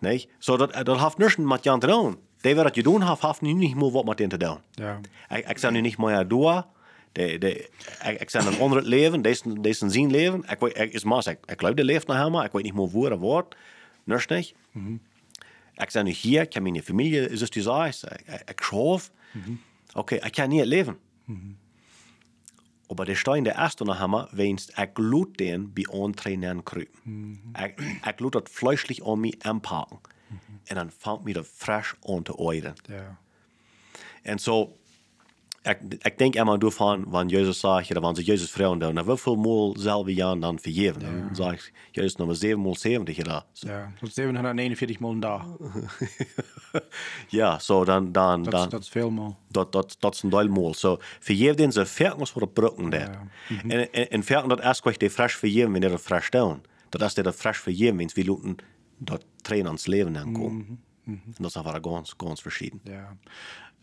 Nicht? 0.00 0.28
So, 0.38 0.56
das, 0.56 0.84
das 0.84 0.98
hat 1.00 1.18
nichts 1.18 1.38
mit 1.38 1.64
Jan 1.64 1.80
zu 1.80 1.88
tun. 1.88 2.16
Der, 2.42 2.56
wer 2.56 2.64
das 2.64 2.72
getan 2.74 3.02
hat, 3.08 3.22
hat 3.22 3.42
nicht 3.42 3.74
mal 3.76 3.92
was 3.94 4.04
mit 4.04 4.18
dem 4.18 4.30
zu 4.30 4.38
tun. 4.38 4.58
Ja. 4.78 5.00
Ich, 5.30 5.46
ich 5.50 5.58
sage 5.58 5.80
nicht 5.82 5.98
mehr 5.98 6.24
da. 6.24 6.66
De, 7.14 7.38
de, 7.38 7.68
ik, 8.04 8.20
ik 8.20 8.30
zijn 8.30 8.46
een 8.46 8.58
ander 8.60 8.82
leven, 8.82 9.22
deze, 9.22 9.60
deze 9.60 9.88
zijn 9.90 10.10
leven. 10.10 10.44
Ik, 10.50 10.58
weet- 10.60 10.78
ik, 10.78 10.92
is 10.92 11.04
mas, 11.04 11.26
ik, 11.26 11.38
ik 11.46 11.58
geloof, 11.60 11.74
de 11.74 11.84
leeft 11.84 12.06
nog 12.06 12.16
helemaal. 12.16 12.44
Ik 12.44 12.52
weet 12.52 12.62
niet 12.64 12.74
meer 12.74 12.88
hoe 12.88 13.08
dat 13.08 13.18
wordt. 13.18 13.56
Niks 14.04 14.26
niet. 14.26 14.54
Ik 15.74 15.90
ben 15.92 16.04
nu 16.04 16.10
hier, 16.10 16.40
ik 16.42 16.52
heb 16.52 16.62
mijn 16.62 16.82
familie, 16.82 17.28
is 17.30 17.40
het 17.40 17.52
die 17.52 17.62
zaak. 17.62 17.94
Ik, 17.94 18.42
ik, 18.50 18.60
schoof. 18.62 19.10
Oké, 19.94 20.14
ik 20.14 20.32
kan 20.32 20.48
niet 20.48 20.64
leven. 20.64 20.98
Aber 21.26 21.36
der 21.36 21.63
Stein, 23.14 23.44
der 23.44 23.54
erste 23.56 23.84
noch 23.84 23.98
haben, 23.98 24.26
wennst 24.32 24.72
ich 24.78 24.98
lud 24.98 25.38
den 25.40 25.72
bei 25.74 25.84
Antränen 25.92 26.64
krüpen. 26.64 27.54
Ich, 27.56 27.84
ich 28.08 28.20
lud 28.20 28.34
das 28.34 28.44
fleischlich 28.50 29.04
an 29.04 29.20
mich 29.20 29.44
anpacken. 29.44 29.98
Und 30.70 30.76
dann 30.76 30.90
fängt 30.90 31.24
mir 31.24 31.34
das 31.34 31.48
frisch 31.48 31.96
an 32.06 32.24
zu 32.24 32.38
euden. 32.38 32.74
Ja. 32.88 33.16
En 34.24 34.38
zo, 34.38 34.78
ik, 35.66 35.78
ik 36.04 36.18
denk 36.18 36.34
immer 36.34 36.58
davon, 36.58 37.06
wenn 37.10 37.28
Jesus 37.28 37.60
sagt, 37.60 37.90
oder 37.90 38.02
wenn 38.02 38.14
sie 38.14 38.22
Jesus 38.22 38.50
fragen, 38.50 38.94
na 38.94 39.06
wie 39.06 39.16
viel 39.16 39.36
Mal 39.36 39.72
selber 39.76 40.10
Jahren 40.10 40.40
dann 40.40 40.58
vergeben? 40.58 41.00
Dann 41.00 41.34
sag 41.34 41.54
ich, 41.54 41.72
Jesus 41.92 42.18
Nummer 42.18 42.34
7 42.34 42.62
mal 42.62 42.74
70 42.74 43.20
oder 43.20 43.46
so. 43.54 43.68
Ja, 43.68 43.92
so 44.00 44.06
749 44.06 45.00
Mal 45.00 45.20
da. 45.20 45.46
Ja, 47.30 47.58
so 47.60 47.84
dann, 47.84 48.12
dann, 48.12 48.44
Das, 48.44 48.52
dann, 48.52 48.70
das 48.70 48.80
ist 48.80 48.88
viel 48.92 49.10
mal. 49.10 49.36
dat, 49.50 49.72
dat, 49.72 49.96
dat 50.00 50.14
is 50.14 50.22
een 50.22 50.50
mal. 50.50 50.74
So, 50.74 50.98
vergeef 51.20 51.54
den 51.54 51.72
ze 51.72 51.86
fertig 51.86 52.28
voor 52.28 52.42
de 52.42 52.48
brokken 52.48 52.90
dat. 52.90 53.10
En, 53.68 53.92
en, 53.92 54.10
en 54.10 54.22
fertig 54.22 54.48
dat 54.48 54.60
erst 54.60 54.80
kwijt 54.80 55.00
de 55.00 55.10
fresh 55.10 55.34
vergeven, 55.34 55.70
wanneer 55.70 55.90
dat 55.90 56.00
fresh 56.00 56.30
down. 56.30 56.62
Dat 56.88 57.02
is 57.02 57.14
dat 57.14 57.34
fresh 57.34 57.58
vergeven, 57.58 57.96
wens 57.96 58.12
we 58.12 58.54
dat 58.98 59.24
trainen 59.42 59.68
ans 59.68 59.86
leven 59.86 60.16
aankomen. 60.16 60.80
En 61.06 61.22
dat 61.36 61.46
is 61.46 61.52
dan 61.52 61.84
ganz, 61.84 62.14
ganz 62.16 62.40
verschieden. 62.40 62.80
Ja. 62.84 63.16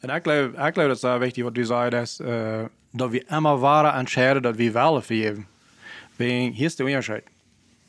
En 0.01 0.09
ik 0.09 0.23
geloof, 0.23 0.67
ik 0.67 0.73
geloof 0.73 0.99
dat 0.99 1.13
is 1.13 1.19
wichtig 1.19 1.43
wat 1.43 1.55
du 1.55 1.63
zei, 1.63 1.89
dat, 1.89 2.19
uh, 2.21 2.65
dat 2.91 3.09
we 3.09 3.23
immer 3.29 3.57
waren 3.59 3.93
entscheiden, 3.93 4.41
dat 4.41 4.55
we 4.55 4.71
wel 4.71 5.01
vergeven. 5.01 5.47
Wegen, 6.15 6.53
hier 6.53 6.65
ist 6.65 6.77
der 6.77 6.85
Unterschied. 6.85 7.23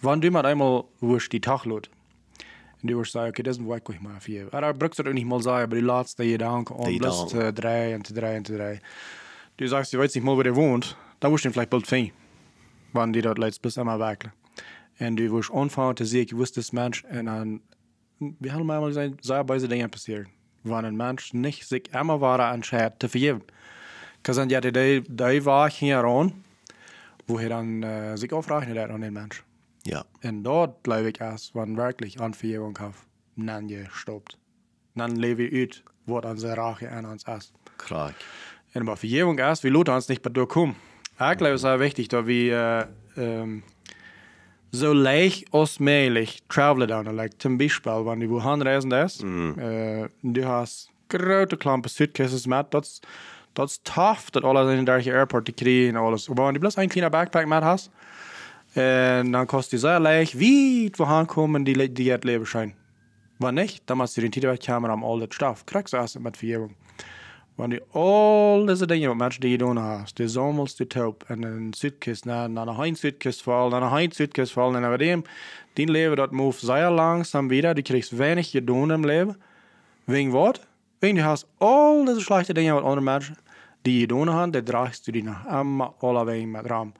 Wenn 0.00 0.20
du 0.20 0.30
mal 0.30 0.44
einmal 0.44 0.84
wurscht 1.00 1.32
die 1.32 1.40
Tag 1.40 1.64
lot, 1.64 1.88
und 2.82 2.90
du 2.90 2.98
wirst 2.98 3.12
sagen, 3.12 3.30
okay, 3.30 3.42
das 3.42 3.56
ist 3.56 3.62
ein 3.62 3.68
Weg, 3.68 3.88
ich 3.88 4.00
mal 4.00 4.20
vergeben. 4.20 4.50
Aber 4.52 4.74
brauchst 4.74 4.98
du 4.98 5.04
auch 5.04 5.12
nicht 5.12 5.26
mal 5.26 5.40
sagen, 5.42 5.64
aber 5.64 5.76
die 5.76 5.82
letzte 5.82 6.24
je 6.24 6.38
danken, 6.38 6.74
und 6.74 6.88
Die 6.88 6.98
bloß 6.98 7.28
danken. 7.28 7.30
zu 7.30 7.52
drei 7.52 7.94
und 7.94 8.06
zu 8.06 8.14
drei 8.14 8.36
und 8.36 8.46
zu 8.46 8.56
drei. 8.56 8.80
Du 9.56 9.66
sagst, 9.68 9.92
du 9.92 9.98
weißt 9.98 10.14
nicht 10.14 10.24
mal, 10.24 10.36
wo 10.36 10.42
der 10.42 10.54
wohnt, 10.56 10.96
dann 11.20 11.32
wirst 11.32 11.44
du 11.44 11.48
ihn 11.48 11.52
vielleicht 11.52 11.70
bald 11.70 11.86
finden. 11.86 12.12
Wenn 12.92 13.12
die 13.12 13.22
dort 13.22 13.38
letztes 13.38 13.58
bis 13.60 13.76
immer 13.76 13.98
wirklich. 13.98 14.32
Und 14.98 15.16
du 15.16 15.30
wirst 15.32 15.50
anfangen 15.52 15.96
zu 15.96 16.04
sehen, 16.04 16.26
ich 16.26 16.36
wusste 16.36 16.60
das 16.60 16.72
Mensch, 16.72 17.04
und 17.04 17.26
dann, 17.26 17.60
wir 18.18 18.52
haben 18.52 18.66
mal 18.66 18.84
gesagt, 18.86 19.24
sehr 19.24 19.44
beide 19.44 19.68
Dinge 19.68 19.88
passiert. 19.88 20.26
Wenn 20.64 20.84
ein 20.84 20.96
Mensch 20.96 21.32
nicht 21.32 21.66
sich 21.68 21.92
immer 21.92 22.20
war 22.20 22.52
entscheidet, 22.52 23.00
zu 23.00 23.08
vergeben. 23.08 23.42
Weil 24.24 24.50
ja, 24.52 24.60
die, 24.60 25.02
die 25.02 25.44
war 25.44 25.68
hier 25.70 25.98
ran, 25.98 26.44
wo 27.26 27.38
er 27.38 27.48
dann 27.48 27.82
äh, 27.82 28.16
sich 28.16 28.32
aufrechnet 28.32 28.78
hat 28.78 28.90
an 28.90 29.00
den 29.00 29.12
Mensch. 29.12 29.42
Ja, 29.84 30.04
Und 30.22 30.44
dort 30.44 30.84
glaube 30.84 31.10
ich 31.10 31.20
erst, 31.20 31.54
wenn 31.56 31.76
wirklich 31.76 32.20
an 32.20 32.34
Vergebung 32.34 32.78
hat, 32.78 32.94
dann 33.36 33.66
gestoppt. 33.66 34.38
Dann 34.94 35.16
lebe 35.16 35.42
ich 35.42 35.70
ut, 35.70 35.84
was 36.06 36.24
unsere 36.24 36.56
Rache 36.56 36.90
an 36.90 37.06
uns 37.06 37.24
ist. 37.26 37.52
klar. 37.78 38.12
Und 38.74 38.86
bei 38.86 38.96
Vergebung 38.96 39.38
erst, 39.38 39.64
wie 39.64 39.68
Luther 39.68 39.94
uns 39.94 40.08
nicht 40.08 40.22
bei 40.22 40.30
durchkommen. 40.30 40.76
Ich 41.14 41.38
glaube, 41.38 41.54
es 41.54 41.62
ist 41.62 41.64
auch 41.66 41.78
wichtig, 41.78 42.08
dass 42.08 42.26
wir 42.26 42.88
äh, 43.16 43.20
ähm, 43.20 43.62
so 44.72 44.92
leicht 44.92 45.52
als 45.52 45.78
möglich 45.78 46.42
travelen 46.48 46.88
dann. 46.88 47.14
Like, 47.14 47.40
zum 47.40 47.58
Beispiel, 47.58 47.92
wenn 47.92 48.20
du 48.20 48.30
wohin 48.30 48.62
reisen 48.62 48.90
ist, 48.90 49.22
äh, 49.22 50.08
du 50.22 50.44
hast 50.46 50.90
große 51.10 51.58
Klampe 51.58 51.88
Suitcases 51.90 52.46
mit, 52.46 52.66
das, 52.70 53.02
das 53.54 53.72
ist 53.72 53.84
tough, 53.84 54.30
das 54.32 54.42
alles 54.42 54.78
in 54.78 54.86
der 54.86 55.06
Airport 55.06 55.46
zu 55.46 55.52
kriegen 55.52 55.96
und 55.96 56.04
alles. 56.04 56.28
Aber 56.30 56.48
wenn 56.48 56.54
du 56.54 56.60
bloß 56.60 56.78
einen 56.78 56.88
kleinen 56.88 57.10
Backpack 57.10 57.46
mit 57.46 57.62
hast, 57.62 57.90
äh, 58.74 59.22
dann 59.22 59.46
kostet 59.46 59.74
es 59.74 59.82
sehr 59.82 60.00
leicht, 60.00 60.40
weit 60.40 60.98
wohin 60.98 61.26
kommen, 61.26 61.64
die, 61.66 61.74
die 61.92 62.04
jetzt 62.06 62.24
leben 62.24 62.46
scheinen. 62.46 62.72
Wenn 63.38 63.56
nicht, 63.56 63.82
dann 63.90 63.98
musst 63.98 64.16
du 64.16 64.22
den 64.22 64.32
Titel 64.32 64.48
wegkommen 64.48 64.90
am 64.90 65.04
all 65.04 65.20
das 65.20 65.34
Stoff. 65.34 65.66
Kriegst 65.66 65.92
du 65.92 65.98
erst 65.98 66.18
mit 66.18 66.36
Vergebung. 66.36 66.74
Wenn 67.58 67.70
du 67.70 67.80
all 67.92 68.66
diese 68.66 68.86
Dinge, 68.86 69.10
was 69.10 69.16
Menschen 69.16 69.42
die 69.42 69.58
tun 69.58 69.78
hast, 69.78 70.18
die 70.18 70.26
sammelst 70.26 70.80
du 70.80 70.88
taub 70.88 71.26
in 71.28 71.42
den 71.42 71.72
Südkist, 71.74 72.26
dann 72.26 72.56
an 72.56 72.68
eine 72.68 72.96
Südkist 72.96 73.42
fallen, 73.42 73.74
an 73.74 73.82
eine 73.82 74.10
Südkist 74.12 74.52
fallen, 74.52 74.76
und 74.76 74.84
aber 74.84 74.96
dem, 74.96 75.22
dein 75.76 75.88
Leben 75.88 76.16
dort 76.16 76.32
move 76.32 76.56
sehr 76.58 76.90
langsam 76.90 77.50
wieder, 77.50 77.74
du 77.74 77.82
kriegst 77.82 78.18
wenig 78.18 78.52
getan 78.52 78.90
im 78.90 79.04
Leben. 79.04 79.36
Wegen 80.06 80.32
was? 80.32 80.60
Wegen 81.00 81.18
du 81.18 81.24
hast 81.24 81.46
all 81.58 82.06
diese 82.06 82.22
schlechten 82.22 82.54
Dinge, 82.54 82.74
was 82.74 82.84
andere 82.84 83.02
Menschen, 83.02 83.36
die 83.84 84.06
getan 84.06 84.30
haben, 84.30 84.52
die 84.52 84.64
dragst 84.64 85.06
du 85.06 85.12
die 85.12 85.22
nach 85.22 85.44
immer 85.60 85.94
alle 86.00 86.26
Wege 86.26 86.46
mit 86.46 86.70
rum. 86.70 86.94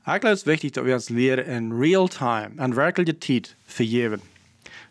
Ich 0.00 0.20
glaube, 0.20 0.30
es 0.30 0.40
ist 0.40 0.46
wichtig, 0.48 0.72
dass 0.72 0.84
wir 0.84 0.94
uns 0.94 1.10
lernen, 1.10 1.46
in 1.46 1.72
real 1.72 2.08
time, 2.08 2.52
an 2.56 2.74
wirkliche 2.74 3.20
Zeit, 3.20 3.56
vergeben. 3.66 4.20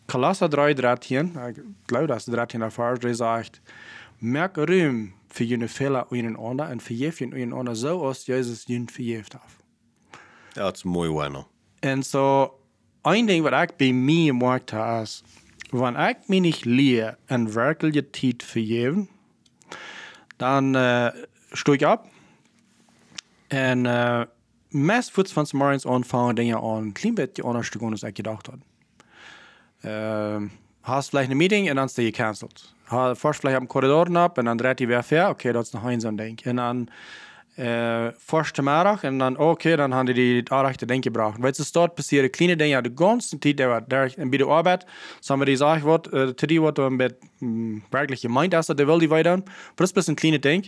Kolosser 0.07 0.47
3, 0.47 0.73
13, 0.73 1.37
ich 1.49 1.87
glaube, 1.87 2.07
das 2.07 2.27
ist 2.27 2.33
13 2.33 2.61
erfahren, 2.61 2.99
der 3.01 3.13
sagt, 3.13 3.61
merk 4.21 4.57
Ruhm 4.57 5.13
für 5.29 5.43
jene 5.43 5.67
Fehler 5.67 6.11
untereinander 6.11 6.69
und 6.69 6.81
vergib 6.81 7.19
ihnen 7.19 7.33
untereinander 7.33 7.75
so, 7.75 8.05
als 8.05 8.27
Jesus 8.27 8.69
ihnen 8.69 8.87
vergeben 8.87 9.25
hat. 9.33 9.41
Dat 10.53 10.75
is 10.75 10.83
mooi 10.83 11.09
bueno. 11.09 11.45
Und 11.83 12.05
so, 12.05 12.59
ein 13.03 13.27
Ding, 13.27 13.43
was 13.43 13.69
ich 13.69 13.77
bei 13.77 13.93
mir 13.93 14.33
gemerkt 14.33 14.73
habe, 14.73 15.03
ist, 15.03 15.23
wenn 15.71 15.95
ich 15.95 16.27
mich 16.27 16.41
nicht 16.41 16.65
lehre, 16.65 17.17
eine 17.27 17.53
wirkliche 17.53 18.11
Zeit 18.11 18.43
vergeben, 18.43 19.07
dann 20.37 20.75
äh, 20.75 21.11
stehe 21.53 21.77
ich 21.77 21.85
ab 21.85 22.09
und 23.51 23.85
äh, 23.85 24.27
meist 24.71 25.15
wird 25.15 25.29
von 25.29 25.47
morgens 25.53 25.85
anfangen, 25.85 26.35
Dinge 26.35 26.57
an 26.57 26.87
ein 26.87 26.93
klein 26.93 27.15
bisschen 27.15 27.45
anders 27.45 27.71
zu 27.71 27.79
gehen, 27.79 27.91
als 27.91 28.03
ich 28.03 28.13
gedacht 28.13 28.49
habe. 28.49 28.61
Ähm, 29.83 30.51
hast 30.83 31.09
vielleicht 31.09 31.31
ein 31.31 31.37
Meeting 31.37 31.69
und 31.69 31.77
dann 31.77 31.85
ist 31.85 31.97
die 31.97 32.11
gecancelt. 32.11 32.75
Ha- 32.91 33.15
Forst 33.15 33.41
vielleicht 33.41 33.57
am 33.57 33.67
Korridor 33.67 34.09
ab 34.15 34.37
und 34.37 34.45
dann 34.45 34.57
dreht 34.57 34.79
die 34.79 34.87
wer 34.87 35.03
fair, 35.03 35.29
okay, 35.29 35.51
ist 35.57 35.73
noch 35.73 35.83
ein 35.83 35.99
so 35.99 36.07
ein 36.09 36.17
Ding. 36.17 36.37
Und 36.45 36.57
dann 36.57 36.91
äh, 37.57 38.11
forst 38.13 38.57
du 38.57 38.61
Mittag 38.61 39.03
und 39.03 39.19
dann, 39.19 39.35
okay, 39.37 39.75
dann 39.75 39.93
haben 39.93 40.07
die 40.07 40.13
die 40.43 40.51
Anrechte 40.51 40.87
Denke 40.87 41.09
gebraucht. 41.11 41.35
Weil 41.39 41.51
es 41.51 41.71
dort 41.71 41.95
passieren 41.95 42.31
kleine 42.31 42.55
Dinge, 42.55 42.81
die 42.81 42.95
ganze 42.95 43.39
Zeit, 43.39 43.59
der 43.59 43.69
war 43.69 43.81
der 43.81 44.09
bei 44.17 44.37
der 44.37 44.47
Arbeit, 44.47 44.85
so 45.19 45.33
haben 45.33 45.41
wir 45.41 45.45
die 45.45 45.57
Sache, 45.57 45.87
äh, 46.13 46.35
zu 46.35 46.47
die, 46.47 46.61
was 46.61 46.73
du 46.75 46.89
mit, 46.89 47.17
mh, 47.39 47.81
wirklich 47.91 48.21
gemeint 48.21 48.55
hast, 48.55 48.67
der 48.69 48.87
will 48.87 48.99
die 48.99 49.09
weiter. 49.09 49.33
Aber 49.33 49.43
das 49.77 49.91
ist 49.91 50.09
ein 50.09 50.15
kleine 50.15 50.39
Ding. 50.39 50.63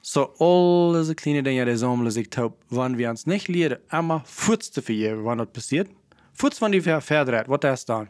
So, 0.00 0.30
all 0.38 0.98
diese 0.98 1.14
kleine 1.14 1.42
Dinge, 1.42 1.64
die 1.64 1.76
sammeln 1.76 2.10
sich 2.10 2.28
taub. 2.30 2.56
Wenn 2.70 2.98
wir 2.98 3.10
uns 3.10 3.26
nicht 3.26 3.46
lernen, 3.48 3.76
immer 3.92 4.22
Futz 4.24 4.70
zu 4.72 4.82
vergeben, 4.82 5.24
wenn 5.24 5.38
das 5.38 5.48
passiert. 5.52 5.88
Futz, 6.32 6.60
wenn 6.60 6.72
die 6.72 6.80
verdreht, 6.80 7.44
was 7.46 7.72
ist 7.80 7.88
dann? 7.88 8.08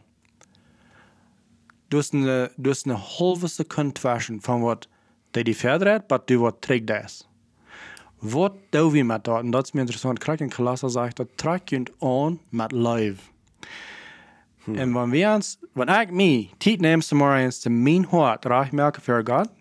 Du 1.93 1.99
hast 1.99 2.11
eine, 2.15 2.49
du 2.57 2.71
hast 2.71 2.87
eine 2.87 2.97
halbe 2.97 3.47
Sekunde 3.47 3.93
zwischen 3.93 4.41
von 4.41 4.63
was 4.63 4.79
die 5.35 5.43
die 5.43 5.53
verdreht, 5.53 6.05
aber 6.09 6.17
du 6.25 6.41
was 6.41 6.55
trägt 6.59 6.89
das. 6.89 7.29
Was 8.19 8.51
tun 8.71 8.93
wir 8.95 9.05
mit 9.05 9.27
dort? 9.27 9.43
Und 9.43 9.51
das 9.51 9.65
ist 9.65 9.75
mir 9.75 9.81
interessant. 9.81 10.19
Krieg 10.19 10.41
ein 10.41 10.49
Klasse 10.49 10.89
sagt, 10.89 11.19
das 11.19 11.27
trägt 11.37 11.91
an 12.01 12.39
mit 12.49 12.71
Live. 12.71 13.19
Und 14.65 14.79
wenn 14.79 15.11
wir 15.11 15.33
uns, 15.33 15.59
wenn 15.75 15.87
ich 15.87 16.09
mich 16.09 16.55
Zeit 16.59 16.81
nehme, 16.81 17.03
zum 17.03 17.19
morgens 17.19 17.61
zu 17.61 17.69
mein 17.69 18.11
Hort 18.11 18.47
reich 18.47 18.71
merke 18.71 18.99
für 18.99 19.23
Gott, 19.23 19.51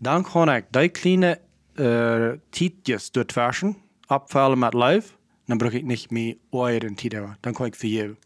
dann 0.00 0.22
kann 0.22 0.50
ich 0.50 0.64
die 0.70 0.90
kleine 0.90 1.40
äh, 1.78 2.36
Tietjes 2.50 3.10
durchwaschen, 3.10 3.76
abfallen 4.08 4.60
mit 4.60 4.74
Live, 4.74 5.16
dann 5.46 5.56
brauche 5.56 5.78
ich 5.78 5.84
nicht 5.84 6.12
mehr 6.12 6.34
euren 6.52 6.94
Tiet 6.94 7.14
haben. 7.14 7.36
Dann 7.40 7.54
kann 7.54 7.68
ich 7.68 7.76
vergeben. 7.76 8.18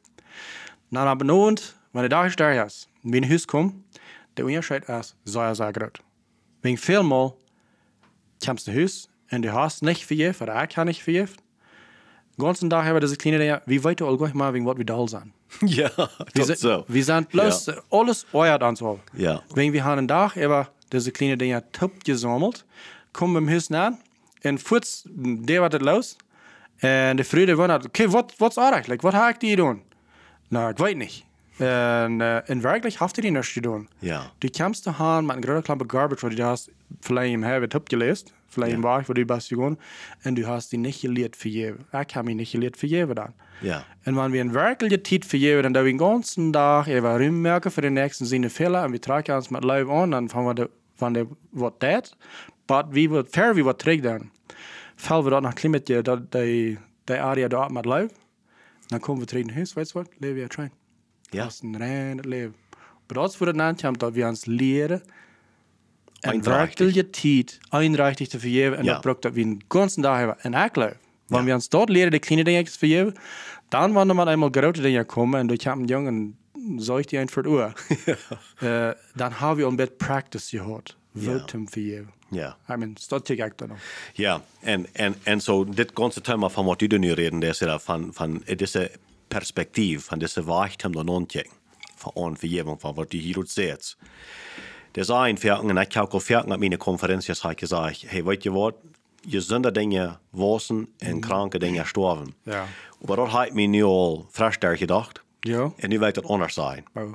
Dann 0.90 1.06
aber 1.06 1.24
Abend, 1.24 1.36
wenn 1.36 1.77
der 2.02 2.10
Tag 2.10 2.36
da 2.36 2.64
ist, 2.64 2.88
und 3.02 3.12
wir 3.12 3.22
in 3.22 3.30
Haus 3.30 3.46
kommen, 3.46 3.84
der 4.36 4.44
Unterschied 4.44 4.84
ist 4.84 5.16
sehr, 5.24 5.54
sehr 5.54 5.72
groß. 5.72 5.92
Wegen 6.62 6.76
vielmal 6.76 7.32
kommst 8.44 8.68
du 8.68 9.52
hast 9.52 9.82
nicht 9.82 10.04
vergeben, 10.04 10.36
oder 10.40 10.66
ich 10.68 10.76
habe 10.76 10.88
nicht. 10.88 11.06
Den 11.06 11.28
ganzen 12.38 12.70
Tag 12.70 12.84
haben 12.84 12.94
wir 12.94 13.00
diese 13.00 13.16
kleine 13.16 13.38
Dinge, 13.38 13.62
wie 13.66 13.82
weit 13.82 14.00
du 14.00 14.06
allgleich 14.06 14.32
mal, 14.32 14.54
wegen 14.54 14.64
was 14.64 14.78
wir 14.78 14.84
da 14.84 15.06
sind. 15.06 15.32
Ja, 15.62 15.90
sind, 16.34 16.58
zo. 16.58 16.84
wir 16.86 17.04
sind 17.04 17.30
bloß 17.30 17.70
alles 17.90 18.26
euer 18.32 18.60
Anzahl. 18.60 19.00
Ja. 19.14 19.42
Wenn 19.54 19.72
wir 19.72 19.82
haben 19.82 19.98
einen 19.98 20.08
Tag 20.08 20.36
über 20.36 20.68
diese 20.92 21.10
kleine 21.10 21.38
Dinge 21.38 21.64
top 21.72 22.04
gesammelt, 22.04 22.64
kommen 23.12 23.32
wir 23.32 23.38
im 23.38 23.50
Haus 23.50 23.70
an 23.72 23.98
und 24.44 24.62
kurz, 24.62 25.04
der 25.06 25.62
war 25.62 25.70
das 25.70 25.80
los. 25.80 26.18
Und 26.80 27.16
der 27.16 27.24
Früde 27.24 27.56
wundert, 27.58 27.86
okay, 27.86 28.12
was 28.12 28.26
was 28.38 28.50
ist 28.50 28.58
eigentlich? 28.58 29.02
Was 29.02 29.14
habe 29.14 29.32
ich 29.32 29.38
die 29.38 29.56
tun? 29.56 29.82
Na, 30.50 30.70
ich 30.70 30.78
weiß 30.78 30.96
nicht. 30.96 31.26
Äh, 31.60 32.52
in 32.52 32.62
wirklich 32.62 33.00
hast 33.00 33.16
du 33.16 33.20
die 33.20 33.30
nicht 33.30 33.54
getan. 33.54 33.88
Ja. 34.00 34.30
Du 34.40 34.48
kommst 34.48 34.86
da 34.86 34.98
haben 34.98 35.26
mit 35.26 35.36
einer 35.36 35.46
großen 35.46 35.64
Klampe 35.64 35.86
Garbage, 35.86 36.22
wo 36.22 36.28
du 36.28 36.44
hast 36.44 36.70
vielleicht 37.00 37.34
im 37.34 37.42
Herbert 37.42 37.72
top 37.72 37.88
gelesen, 37.88 38.30
vielleicht 38.48 38.74
im 38.74 38.82
Bach, 38.82 39.02
wo 39.06 39.12
du 39.12 39.24
bist 39.24 39.50
gegangen, 39.50 39.76
und 40.24 40.36
du 40.36 40.46
hast 40.46 40.72
die 40.72 40.78
nicht 40.78 41.02
gelehrt 41.02 41.36
für 41.36 41.48
jeden. 41.48 41.84
Ich 41.92 42.16
habe 42.16 42.26
mich 42.26 42.36
nicht 42.36 42.52
gelehrt 42.52 42.76
für 42.76 42.86
jeden 42.86 43.14
dann. 43.14 43.34
Ja. 43.60 43.84
Und 44.04 44.16
wenn 44.16 44.32
wir 44.32 44.40
eine 44.40 44.54
wirkliche 44.54 45.02
Zeit 45.02 45.24
für 45.24 45.36
jeden, 45.36 45.62
dann 45.64 45.74
da 45.74 45.84
wir 45.84 45.92
den 45.92 45.98
ganzen 45.98 46.52
Tag 46.52 46.88
eben 46.88 47.06
rummerken 47.06 47.72
für 47.72 47.80
den 47.80 47.94
nächsten 47.94 48.24
seine 48.24 48.50
Fehler 48.50 48.84
und 48.84 48.92
wir 48.92 49.00
tragen 49.00 49.34
uns 49.34 49.50
mit 49.50 49.64
Leib 49.64 49.88
an, 49.88 50.12
dann 50.12 50.28
fangen 50.28 50.46
wir, 50.46 50.54
de, 50.54 50.68
wenn 50.98 51.14
der 51.14 51.26
was 51.52 51.72
tät, 51.80 52.16
aber 52.68 52.94
wie 52.94 53.10
wird 53.10 53.30
fair, 53.30 53.56
wie 53.56 53.64
was 53.64 53.78
trägt 53.78 54.04
dann. 54.04 54.30
Fallen 54.96 55.24
wir 55.24 55.30
dort 55.30 55.42
nach 55.42 55.54
Klimat, 55.54 55.88
die, 55.88 56.02
die, 56.02 56.78
die 57.08 57.12
Area 57.12 57.48
dort 57.48 57.72
mit 57.72 57.86
Leib, 57.86 58.12
dann 58.90 59.00
kommen 59.00 59.20
wir 59.20 59.26
treten 59.26 59.54
Haus, 59.54 59.76
weißt 59.76 59.94
du 59.94 60.00
was, 60.00 60.06
leben 60.18 60.36
wir 60.36 60.48
train. 60.48 60.70
Ja. 61.32 61.44
Das 61.44 61.54
ist 61.56 61.62
ein 61.64 61.74
reines 61.74 62.24
Leben. 62.26 62.54
Aber 63.10 63.22
das 63.22 63.40
wird 63.40 63.56
dann 63.58 63.76
kommt, 63.76 64.02
dass 64.02 64.14
wir 64.14 64.28
uns 64.28 64.46
lehren, 64.46 65.00
eine 66.22 66.32
Einrichtig. 66.34 66.80
wirkliche 66.80 67.12
Zeit 67.12 67.60
einrichtig 67.70 68.30
zu 68.30 68.40
vergeben 68.40 68.76
und 68.76 68.84
Ja. 68.84 68.94
das 68.94 69.02
braucht 69.02 69.24
dass 69.24 69.34
wir 69.34 69.44
den 69.44 69.62
ganzen 69.68 70.02
Tag 70.02 70.20
haben. 70.20 70.54
Und 70.54 70.66
ich 70.66 70.72
glaube, 70.72 70.96
wenn 71.28 71.40
Ja. 71.40 71.46
wir 71.46 71.54
uns 71.54 71.68
dort 71.70 71.90
lernen, 71.90 72.10
die 72.12 72.18
kleinen 72.20 72.44
Dinge 72.44 72.64
zu 72.64 72.78
vergeben, 72.78 73.14
dann, 73.70 73.94
wenn 73.94 74.08
dann 74.08 74.28
einmal 74.28 74.50
große 74.50 74.82
Dinge 74.82 75.04
kommen 75.04 75.40
und 75.42 75.52
ich 75.52 75.66
habe 75.66 75.78
einen 75.78 75.88
Jungen, 75.88 76.36
soll 76.78 77.00
ich 77.02 77.06
die 77.06 77.18
ein 77.18 77.28
für 77.28 77.42
die 77.42 77.48
Uhr, 77.50 77.74
äh, 78.60 78.94
dann 79.14 79.40
haben 79.40 79.58
wir 79.58 79.68
ein 79.68 79.76
bisschen 79.76 79.98
Practice 79.98 80.50
gehabt. 80.50 80.96
wilt 81.14 81.52
hem 81.52 81.66
vergeven. 81.68 82.08
Ja. 82.30 82.56
I 82.68 82.76
mean, 82.76 82.94
dat 83.10 83.24
tycker 83.24 83.42
jag 83.44 83.52
då. 83.56 83.76
Ja, 84.14 84.40
en, 84.62 84.86
en, 84.94 85.14
en 85.24 85.40
så 85.40 85.64
det 85.64 85.94
ganska 85.94 86.20
tema 86.20 86.48
från 86.50 86.66
vad 86.66 86.78
du 86.78 86.98
nu 86.98 87.14
redan 87.14 87.40
det 87.40 87.48
är 87.62 87.78
från, 87.78 88.12
från 88.12 88.42
dessa 88.58 88.86
perspektiv, 89.28 89.98
från 89.98 90.18
dessa 90.18 90.42
vaktum 90.42 90.96
och 90.96 91.06
någonting, 91.06 91.50
från 91.96 92.36
förgivning, 92.36 92.78
från 92.78 92.94
vad 92.94 93.10
du 93.10 93.18
hier 93.18 93.44
säger. 93.44 93.78
Det 94.92 95.08
är 95.08 95.28
en 95.28 95.36
fjärden, 95.36 95.76
jag 95.76 95.90
kan 95.90 96.20
fjärden 96.20 96.52
av 96.52 96.60
mina 96.60 96.76
konferenser 96.76 97.38
har 97.42 97.54
jag 97.58 97.68
sagt, 97.68 98.04
hej, 98.04 98.22
vet 98.22 98.42
du 98.42 98.50
vad? 98.50 98.74
Gesunde 99.22 99.70
Dinge 99.70 100.12
wasen 100.30 100.86
en 100.98 101.22
kranke 101.22 101.58
Dinge 101.58 101.84
sterven. 101.84 102.34
Ja. 102.44 102.66
Maar 103.06 103.16
dat 103.16 103.28
heeft 103.28 103.54
me 103.54 103.66
nu 103.66 103.82
al 103.82 104.26
vrij 104.30 104.52
sterk 104.52 104.78
gedacht. 104.78 105.22
Ja. 105.40 105.72
En 105.76 105.88
nu 105.88 105.98
weet 105.98 106.16
het 106.16 106.24
anders 106.24 106.54
zijn. 106.54 106.84
Oh. 106.94 107.12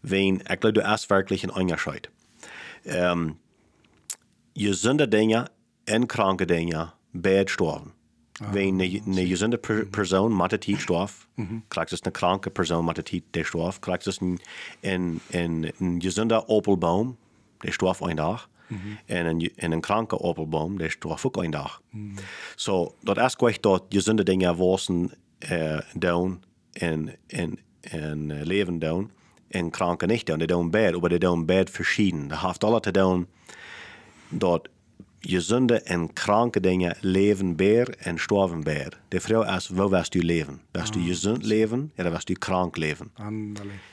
Wen, 0.00 0.34
ik 0.34 0.56
geloof 0.60 0.74
dat 0.74 1.06
werkelijk 1.06 1.42
een 1.42 1.54
onderscheid. 1.54 2.10
Um, 2.84 3.38
gezonde 4.52 5.08
dingen 5.08 5.48
en 5.84 6.06
kranke 6.06 6.44
dingen 6.44 6.92
bad 7.10 7.50
sterven. 7.50 7.82
Ah, 7.82 7.95
Wen 8.50 8.80
een 8.80 9.26
gezonde 9.26 9.56
per 9.56 9.86
persoon 9.86 10.36
met 10.36 10.50
het 10.50 10.66
niet 10.66 10.80
sterft, 10.80 11.26
mm 11.34 11.46
-hmm. 11.46 11.64
krijgt 11.68 11.90
dus 11.90 11.98
een 12.02 12.12
kranke 12.12 12.50
persoon 12.50 12.84
met 12.84 12.96
het 12.96 13.12
niet 13.12 13.24
sterft, 13.46 13.78
krijgt 13.78 14.04
dus 14.04 14.20
een, 14.20 14.40
een, 14.80 15.20
een, 15.30 15.72
een 15.78 16.02
gezonde 16.02 16.48
opelboom, 16.48 17.16
die 17.58 17.72
sterft 17.72 18.00
een 18.00 18.16
dag. 18.16 18.48
Mm 18.66 18.80
-hmm. 18.80 18.98
En, 19.06 19.26
een, 19.26 19.52
en 19.56 19.72
een 19.72 19.80
kranke 19.80 20.20
opelboom, 20.20 20.78
die 20.78 20.90
sterft 20.90 21.24
ook 21.24 21.36
een 21.36 21.50
dag. 21.50 21.82
Mm 21.90 22.08
-hmm. 22.08 22.24
So, 22.54 22.94
dat 23.00 23.18
is 23.18 23.34
gewoon 23.34 23.54
dat 23.60 23.84
gezonde 23.88 24.22
dingen 24.22 24.56
wassen 24.56 25.12
uh, 25.50 25.80
doen 25.94 26.42
en, 26.72 27.14
en, 27.26 27.58
en 27.80 28.30
uh, 28.30 28.42
leven 28.42 28.78
doen 28.78 29.10
en 29.48 29.70
kranke 29.70 30.06
niet 30.06 30.26
doen. 30.26 30.38
Die 30.38 30.46
doen 30.46 30.70
bad, 30.70 31.00
maar 31.00 31.10
die 31.10 31.18
doen 31.18 31.46
bad 31.46 31.70
verschieden. 31.70 32.28
Dat 32.28 32.38
heeft 32.38 32.64
alle 32.64 32.80
te 32.80 32.90
doen 32.90 33.26
dat 34.28 34.68
gezonde 35.28 35.80
en 35.80 36.12
kranke 36.12 36.60
dingen 36.60 36.96
leven 37.00 37.56
beer 37.56 37.94
en 37.98 38.18
sterven 38.18 38.62
beer. 38.62 39.00
De 39.08 39.20
vrouw 39.20 39.56
is, 39.56 39.68
waar 39.68 39.88
was 39.88 40.06
je 40.10 40.22
leven? 40.22 40.60
Was 40.72 40.88
je 40.88 40.98
ah, 40.98 41.04
gezond 41.04 41.44
leven, 41.44 41.92
dan 41.94 42.10
was 42.10 42.22
je 42.24 42.38
krank 42.38 42.76
leven. 42.76 43.10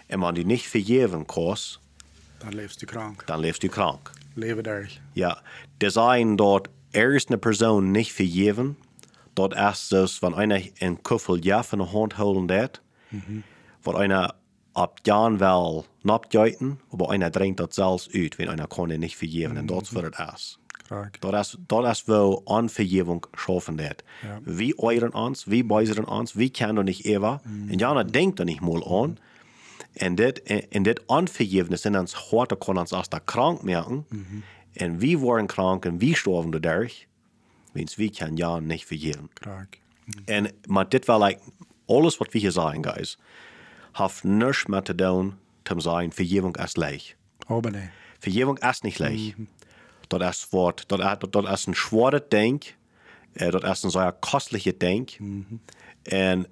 En 0.08 0.20
wanneer 0.20 0.42
je 0.42 0.48
niet 0.48 0.62
vergeven 0.62 1.26
koos, 1.26 1.80
dan 2.38 2.56
leefst 2.56 2.80
je 2.80 2.86
krank. 2.86 3.26
Dan 3.26 3.40
leefst 3.40 3.62
je 3.62 3.70
krank. 3.70 4.12
Leven 4.34 4.64
daar. 4.64 5.02
Ja, 5.12 5.42
dat 5.78 5.94
zijn 5.94 6.36
dat 6.36 6.68
ergens 6.92 7.26
een 7.30 7.40
persoon 7.40 7.92
niet 7.92 8.12
vergeven, 8.12 8.78
dat 9.34 9.56
is 9.56 9.88
dus 9.88 10.18
van 10.18 10.40
een 10.40 10.72
een 10.78 11.02
kuffel 11.02 11.38
ja 11.42 11.64
van 11.64 11.78
de 11.78 11.84
hand 11.84 12.14
houden 12.14 12.46
dat, 12.46 12.82
mm 13.08 13.44
een 13.84 14.32
op 14.74 15.00
Jan 15.02 15.38
wel 15.38 15.86
napjuiten, 16.02 16.80
maar 16.90 17.10
einer 17.10 17.32
drinkt 17.32 17.58
dat 17.58 17.74
zelfs 17.74 18.10
uit, 18.12 18.36
wenn 18.36 18.50
einer 18.50 18.68
kann 18.68 19.00
nicht 19.00 19.16
vergeben, 19.16 19.52
mm 19.52 19.58
-hmm. 19.58 19.58
en 19.58 19.66
dat 19.66 19.82
is 19.82 20.60
wat 20.94 21.04
het 21.06 21.14
is. 21.14 21.20
Dat 21.20 21.34
is, 21.34 21.56
dat 21.68 21.86
is 21.86 22.04
wel 22.06 22.42
onvergeving 22.44 23.26
schaffen 23.32 23.76
dat. 23.76 24.04
Ja. 24.22 24.40
Wie 24.44 24.84
euren 24.84 25.14
ons, 25.14 25.46
wie 25.46 25.64
beizeren 25.64 26.08
ons, 26.08 26.34
wie 26.34 26.50
kennen 26.50 26.86
niet 26.86 27.04
Eva. 27.04 27.42
Mm. 27.44 27.70
En 27.70 27.78
Jana 27.78 28.04
denkt 28.04 28.40
er 28.40 28.46
niet 28.46 28.62
mal 28.62 29.02
aan. 29.02 29.18
En 29.94 30.16
dit, 30.16 30.44
en, 30.44 30.72
en 30.72 30.84
dit 30.84 31.06
onvergevenis 31.06 31.86
in 31.86 31.98
ons 31.98 32.14
hart 32.14 32.58
kan 32.58 32.78
ons 32.78 32.92
als 32.92 33.10
dat 33.10 33.22
krank 33.24 33.64
merken. 33.64 34.06
-hmm. 34.10 34.44
En 34.74 34.98
wie 34.98 35.18
worden 35.18 35.46
krank 35.46 35.86
en 35.86 35.98
wie 35.98 36.16
sterven 36.16 36.52
dadurch. 36.52 37.06
Wens 37.72 37.96
wie 37.96 38.12
kan 38.12 38.36
ja 38.36 38.60
niet 38.60 38.86
vergeven. 38.86 39.30
Krank. 39.34 39.80
Mm. 40.06 40.14
En, 40.26 40.52
maar 40.66 40.90
dit 40.90 41.06
wel 41.06 41.24
like, 41.24 41.40
alles 41.86 42.18
wat 42.18 42.32
we 42.32 42.40
hier 42.40 42.52
zeggen, 42.52 42.86
guys, 42.86 43.18
heeft 43.92 44.24
niks 44.24 44.66
met 44.66 44.86
te 44.86 44.96
doen 44.96 45.34
te 45.62 45.74
zijn, 45.78 46.12
vergeving 46.12 46.58
is 46.58 46.76
leeg. 46.76 47.16
Oh, 47.48 47.62
nee. 47.62 47.90
Vergeving 48.20 48.60
is 48.60 48.82
niet 48.82 49.00
leeg. 49.00 49.20
Mm 49.20 49.34
-hmm. 49.36 49.48
Dat 50.20 50.30
is, 50.30 50.48
wat, 50.50 50.84
dat, 50.88 51.00
dat, 51.00 51.32
dat 51.32 51.50
is 51.50 51.66
een 51.66 51.76
zware 51.76 52.26
denk. 52.30 52.76
Uh, 53.34 53.52
dat 53.52 53.64
is 53.64 53.84
een 53.84 53.92
zeer 53.92 54.14
kostelijke 54.20 54.78
denk. 54.78 55.10
-hmm. 55.10 55.62
En 56.04 56.48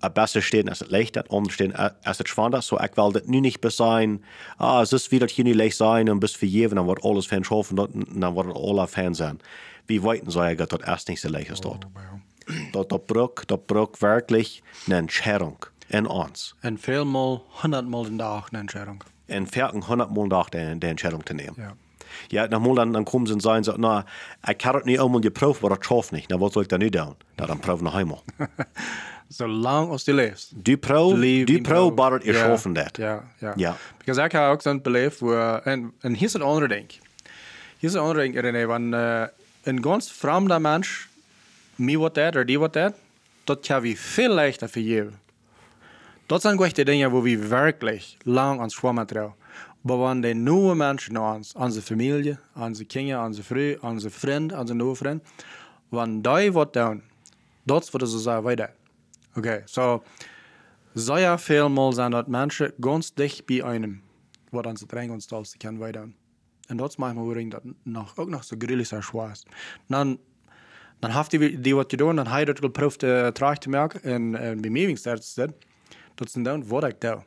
het 0.00 0.12
beste 0.12 0.40
stehen 0.40 0.68
als 0.68 0.78
het 0.78 0.90
licht, 0.90 1.14
het 1.14 1.28
andere 1.28 1.52
stehen 1.52 2.02
als 2.02 2.18
het 2.18 2.28
schwander. 2.28 2.62
Zo 2.62 2.76
ik 2.76 2.94
wil 2.94 3.12
dat 3.12 3.26
nu 3.26 3.40
niet 3.40 3.58
zijn, 3.60 4.24
ah, 4.56 4.80
es 4.80 4.92
ist 4.92 5.08
wie 5.08 5.18
dat 5.18 5.30
hier 5.30 5.44
niet 5.44 5.54
licht 5.54 5.76
zijn 5.76 6.08
en 6.08 6.18
bis 6.18 6.36
vergeven, 6.36 6.76
dan 6.76 6.84
wordt 6.84 7.02
alles 7.02 7.26
van 7.26 7.44
schoven, 7.44 7.76
dan 8.18 8.32
wordt 8.32 8.48
het 8.48 8.58
alle 8.58 8.88
fan 8.88 9.14
zijn. 9.14 9.40
Wie 9.86 10.00
weten 10.02 10.32
zou 10.32 10.48
ik 10.48 10.58
dat 10.58 10.70
dat 10.70 10.80
erst 10.80 11.08
niet 11.08 11.18
zo 11.18 11.30
licht 11.30 11.50
is 11.50 11.60
dort. 11.60 11.84
Oh, 11.84 11.90
dat, 12.70 12.88
dat 12.88 13.06
brok, 13.06 13.46
dat 13.46 13.66
brok 13.66 13.98
werkelijk 13.98 14.60
een 14.86 14.92
Entscheidung 14.92 15.56
in 15.86 16.06
ons. 16.06 16.54
En 16.60 16.78
veelmaal, 16.78 17.44
honderdmaal 17.48 18.06
een 18.06 18.16
dag 18.16 18.48
een 18.52 18.58
Entscheidung. 18.58 19.02
En 19.26 19.46
veertig 19.46 19.86
honderdmaal 19.86 20.22
een 20.22 20.28
dag 20.28 20.48
de, 20.48 20.76
de 20.78 20.86
Entscheidung 20.86 21.24
te 21.24 21.34
nemen. 21.34 21.54
Ja. 21.56 21.74
Ja, 22.28 22.46
dan, 22.46 22.74
dan, 22.74 22.92
dan 22.92 23.04
komen 23.04 23.26
ze 23.26 23.32
en 23.32 23.40
zeggen, 23.40 23.64
ze, 23.64 23.72
nou, 23.76 24.02
ik 24.44 24.60
heb 24.60 24.74
het 24.74 24.84
niet 24.84 24.98
allemaal 24.98 25.20
geproefd, 25.20 25.60
maar 25.60 25.70
dat 25.70 25.84
schoof 25.84 26.10
niet. 26.10 26.28
Nou, 26.28 26.40
wat 26.40 26.52
zal 26.52 26.62
ik 26.62 26.68
dan 26.68 26.78
nu 26.78 26.88
doen? 26.88 27.14
Nou, 27.36 27.48
dan 27.48 27.58
proef 27.58 27.80
nog 27.80 27.98
eenmaal. 27.98 28.22
Zolang 29.28 29.90
als 29.90 30.04
die 30.04 30.14
leeft. 30.14 30.52
Du 30.62 30.76
pro, 30.76 31.14
du 31.44 31.92
maar 31.94 32.12
het 32.12 32.24
is 32.24 32.36
ja, 32.36 32.44
schoven 32.44 32.72
dat. 32.72 32.96
Ja, 32.96 33.24
ja. 33.38 33.52
Ja. 33.56 33.76
Because 33.98 34.22
ik 34.22 34.32
heb 34.32 34.42
ook 34.42 34.62
zo'n 34.62 34.82
beleefd, 34.82 35.20
waar, 35.20 35.62
en, 35.62 35.92
en 36.00 36.14
hier 36.14 36.26
is 36.26 36.32
het 36.32 36.42
andere 36.42 36.68
ding. 36.68 36.90
Hier 37.78 37.88
is 37.88 37.92
het 37.92 38.02
andere 38.02 38.20
ding, 38.20 38.40
René, 38.40 38.66
want 38.66 38.94
uh, 38.94 39.22
een 39.62 39.82
ganz 39.82 40.12
vreemde 40.12 40.58
mens, 40.58 41.08
mij 41.74 41.96
wat 41.96 42.14
dat, 42.14 42.36
of 42.36 42.44
die 42.44 42.58
wat 42.58 42.72
dat, 42.72 42.94
dat 43.44 43.66
kan 43.66 43.80
we 43.80 43.96
veel 43.96 44.34
leichter 44.34 44.68
vergeven. 44.68 45.18
Dat 46.26 46.40
zijn 46.40 46.58
echt 46.58 46.76
de 46.76 46.84
dingen 46.84 47.10
waar 47.10 47.22
we 47.22 47.48
werkelijk 47.48 48.04
lang 48.22 48.60
aan 48.60 48.70
schwammen 48.70 49.06
Maar 49.14 49.34
wanneer 49.80 50.34
de 50.34 50.38
nieuwe 50.38 50.74
mensen 50.74 51.12
naar 51.12 51.34
ons, 51.34 51.52
onze 51.52 51.82
familie, 51.82 52.38
onze 52.54 52.84
kinderen, 52.84 53.24
onze 53.24 53.42
vrouw, 53.42 53.76
onze 53.80 54.10
vriend, 54.10 54.52
onze 54.52 54.74
nieuwe 54.74 54.94
vriend, 54.94 55.22
wanneer 55.88 56.22
die 56.22 56.52
wat 56.52 56.72
doen, 56.72 57.02
dat 57.62 57.90
wat 57.90 58.10
ze 58.10 58.18
zeggen. 58.18 58.70
Oké, 59.34 59.62
so, 59.64 60.02
sehr 60.94 61.38
vielmal 61.38 61.92
zijn 61.92 62.10
dat 62.10 62.26
mensen 62.26 62.72
ganz 62.80 63.12
dicht 63.14 63.46
bij 63.46 63.62
einem, 63.62 64.02
wat 64.50 64.66
onze 64.66 64.86
drang 64.86 65.10
ons 65.10 65.30
als 65.30 65.56
kan 65.56 65.78
weiter. 65.78 66.08
En 66.66 66.76
dat 66.76 66.88
is 66.88 66.96
manchmal 66.96 67.48
dat 67.48 67.62
nog, 67.82 68.16
ook 68.16 68.28
nog 68.28 68.44
zo 68.44 68.56
grillig 68.58 68.86
zo 68.86 69.00
schwer 69.00 69.30
is. 69.30 69.46
Dan, 69.86 70.18
dan 70.98 71.10
heeft 71.10 71.30
die, 71.30 71.60
die 71.60 71.74
wat 71.74 71.90
gedaan, 71.90 72.16
dan 72.16 72.26
hij 72.26 72.44
dat 72.44 72.58
geproefd 72.58 73.02
uh, 73.02 73.26
terug 73.26 73.58
te 73.58 73.68
maken 73.68 74.02
en, 74.02 74.34
en 74.34 74.60
bemiddelingsdienst 74.60 75.24
zit. 75.24 75.52
Dat 76.14 76.26
is 76.26 76.32
dan 76.32 76.66
wat 76.66 76.84
ik 76.84 77.00
doe. 77.00 77.22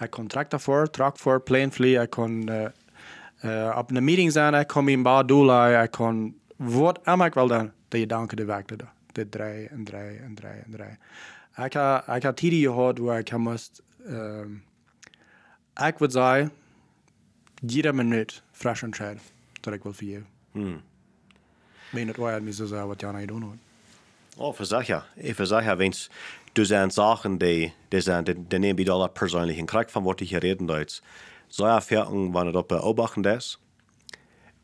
Ik 0.00 0.10
kan 0.10 0.26
tractor 0.26 0.60
voor, 0.60 0.90
truck 0.90 1.18
voor, 1.18 1.40
plane 1.40 1.70
vliegen, 1.70 2.02
ik 2.02 2.10
kan 2.10 2.50
uh, 2.50 2.64
uh, 3.44 3.76
op 3.78 3.90
een 3.90 4.04
meeting 4.04 4.32
zijn, 4.32 4.54
ik 4.54 4.66
kan 4.66 4.84
mijn 4.84 5.02
baan 5.02 5.26
doen, 5.26 5.72
ik 5.82 5.90
kan 5.90 6.34
wat 6.56 7.00
immer 7.04 7.26
ik 7.26 7.34
wil 7.34 7.46
doen, 7.46 7.72
dat 7.88 8.00
je 8.00 8.06
danken 8.06 8.36
de 8.36 8.44
werk 8.44 8.68
doet. 8.68 8.82
Det 9.12 9.30
draaien 9.30 9.70
en 9.70 9.84
draaien 9.84 10.22
en 10.22 10.34
draaien 10.34 10.64
en 10.64 10.70
draaien. 10.70 10.98
Ik 11.64 11.72
heb, 11.72 12.16
ik 12.16 12.22
heb 12.22 12.36
tijden 12.36 12.60
gehad 12.60 12.98
waar 12.98 13.18
ik 13.18 13.36
moest, 13.36 13.82
um, 14.08 14.64
ik 15.86 15.98
would 15.98 16.12
zeggen, 16.12 16.52
jeder 17.54 17.94
minuut 17.94 18.42
fresh 18.52 18.82
entscheiden 18.82 19.22
dat 19.60 19.74
ik 19.74 19.82
wil 19.82 19.92
vergeven. 19.92 20.26
Hmm. 20.52 20.82
Meen 21.90 22.06
het 22.06 22.16
waar 22.16 22.42
me 22.42 22.52
zo 22.52 22.66
zeggen 22.66 22.88
wat 22.88 23.00
Jana 23.00 23.26
doen 23.26 23.42
hoort. 23.42 23.58
Oh, 24.36 24.54
verzag 24.54 24.86
ja. 24.86 25.06
Ik 25.14 25.34
verzag 25.34 25.64
ja, 25.64 25.76
wens, 25.76 26.10
du 26.58 26.64
zijn 26.64 26.90
zaken 26.90 27.38
die, 27.38 27.72
die 27.88 28.00
zijn, 28.00 28.24
die, 28.24 28.46
die 28.48 28.58
nemen 28.58 28.84
je 28.84 28.90
alle 28.90 29.08
persoonlijk 29.08 29.58
in 29.58 29.66
krijg 29.66 29.90
van 29.90 30.02
wat 30.02 30.18
je 30.18 30.24
hier 30.24 30.38
reden 30.38 30.66
duidt. 30.66 31.02
Zo 31.46 31.66
ja, 31.66 31.82
verken, 31.82 32.30
wanneer 32.30 32.54
het 32.54 32.66
beobachten 32.66 33.24
is, 33.24 33.60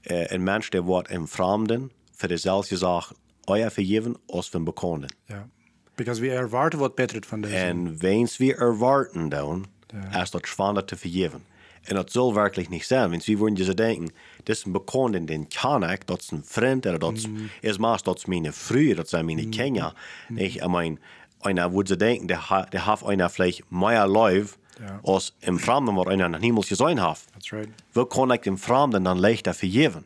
uh, 0.03 0.27
een 0.27 0.43
mens 0.43 0.71
die 0.71 0.81
wordt 0.81 1.11
in 1.11 1.27
vreemden, 1.27 1.91
voor 2.13 2.29
dezelfde 2.29 2.77
zaak 2.77 3.05
euer 3.45 3.71
vergeven 3.71 4.17
als 4.27 4.49
van 4.49 4.65
bekenden. 4.65 5.15
Ja. 5.27 5.49
Because 5.95 6.21
we 6.21 6.31
erwarten 6.31 6.79
wat 6.79 6.95
beter 6.95 7.23
van 7.27 7.41
deze. 7.41 7.57
En 7.57 7.99
wens 7.99 8.37
we 8.37 8.55
erwarten 8.55 9.29
dan, 9.29 9.67
Ja. 9.87 10.19
als 10.19 10.31
dat 10.31 10.47
schwander 10.47 10.85
te 10.85 10.97
vergeven. 10.97 11.45
En 11.83 11.95
dat 11.95 12.13
zal 12.13 12.35
werkelijk 12.35 12.69
niet 12.69 12.85
zijn, 12.85 13.11
want 13.11 13.25
wie 13.25 13.39
worden 13.39 13.65
je 13.65 13.75
denken, 13.75 14.11
dit 14.43 14.57
is 14.57 14.65
een 14.65 14.73
bekende, 14.73 15.25
den 15.25 15.49
kan 15.49 15.91
ik, 15.91 16.07
dat 16.07 16.21
is 16.21 16.31
een 16.31 16.43
vriend, 16.45 16.87
of 16.87 16.99
dat 16.99 17.13
is, 17.13 17.27
Mm. 17.27 17.49
is 17.61 17.79
maar 17.79 18.01
dat 18.03 18.17
is 18.17 18.25
mijn 18.25 18.53
vriend, 18.53 18.97
dat 18.97 19.09
zijn 19.09 19.25
mijn 19.25 19.51
kinderen. 19.51 19.93
Ik, 20.35 20.55
I 20.55 20.67
mean, 20.67 20.99
einer 21.45 21.73
würde 21.73 21.89
ze 21.89 21.97
denken, 21.97 22.27
der, 22.29 22.49
ha- 22.51 22.67
der 22.67 22.87
hat 22.87 23.03
einer 23.05 23.29
vielleicht 23.31 23.71
mehr 23.71 24.07
Leib, 24.07 24.49
Ja. 24.81 25.01
als 25.05 25.33
im 25.41 25.59
Fremden, 25.59 25.95
wat 25.97 26.09
einer 26.09 26.29
noch 26.29 26.41
niemals 26.41 26.69
gesehen 26.69 27.01
hat. 27.01 27.19
That's 27.33 27.53
right. 27.53 27.69
Wie 27.93 28.07
kan 28.07 28.31
ik 28.33 28.43
dem 28.43 28.59
Fremden 28.59 29.05
dan 29.05 29.19
leichter 29.19 29.55
vergeven? 29.55 30.05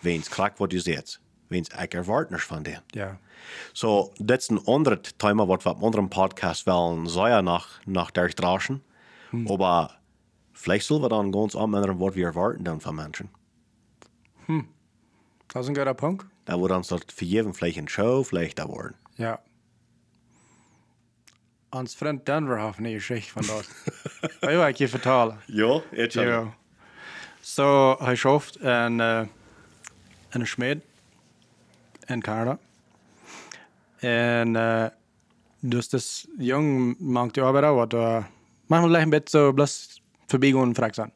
Wens 0.00 0.28
krijgt 0.28 0.58
wat 0.58 0.72
je 0.72 0.80
zegt. 0.80 1.20
Wens 1.48 1.68
ik 1.82 1.94
erwart 1.94 2.30
niks 2.30 2.44
van 2.44 2.62
den. 2.62 2.82
Ja. 2.86 3.18
So, 3.72 4.12
dat 4.18 4.38
is 4.40 4.48
een 4.48 4.64
ander 4.64 5.00
thema 5.16 5.46
wat 5.46 5.62
we 5.62 5.68
op 5.70 5.82
andere 5.82 6.06
podcast 6.06 6.64
wel 6.64 7.00
zeer 7.06 7.42
nach, 7.42 7.80
nach 7.84 8.10
durchdraschen. 8.10 8.82
Hm. 9.30 9.46
Aber 9.46 9.90
vielleicht 10.52 10.86
zullen 10.86 11.02
wir 11.02 11.08
dann 11.08 11.32
ganz 11.32 11.54
anwenden, 11.54 11.98
wat 11.98 12.14
we 12.14 12.22
erwarten 12.24 12.62
dan 12.64 12.80
van 12.80 12.94
mensen. 12.94 13.30
Dat 15.46 15.62
is 15.62 15.68
een 15.68 15.76
guter 15.76 15.94
Punkt. 15.94 16.24
Da 16.44 16.58
wordt 16.58 16.74
ons 16.74 16.88
dat 16.88 17.04
vergeven 17.14 17.54
vielleicht 17.54 17.76
een 17.76 17.88
show, 17.88 18.24
vielleicht 18.24 18.56
dat 18.56 18.66
worden. 18.66 18.94
Ja. 19.14 19.40
Ons 21.76 21.94
vriend 21.94 22.26
Denver 22.26 22.60
heeft 22.60 22.78
een 22.78 22.92
geschichte 22.92 23.32
van 23.32 23.46
dat. 23.46 23.68
Wil 24.40 24.66
ik 24.66 24.76
je 24.76 24.88
vertellen? 24.88 25.40
Ja, 25.46 25.80
het 25.90 26.12
Ja. 26.12 26.54
So, 27.40 27.96
hij 27.98 28.16
schooft 28.16 28.56
en, 28.56 28.98
uh, 28.98 29.18
en 29.18 29.30
een 30.28 30.46
schmied 30.46 30.78
in 32.04 32.20
Canada. 32.20 32.58
En 33.96 34.54
uh, 34.54 34.86
dus 35.60 35.88
das 35.88 36.26
jong 36.38 36.96
maakt 36.98 37.34
de 37.34 37.40
arbeider 37.40 37.74
wat 37.74 37.92
uh, 37.92 38.24
manchmal 38.66 39.00
een 39.00 39.10
beetje 39.10 39.38
zo 39.38 39.52
bloos 39.52 40.02
voorbij 40.26 40.50
gaan 40.50 40.74
vraag 40.74 40.94
zijn. 40.94 41.12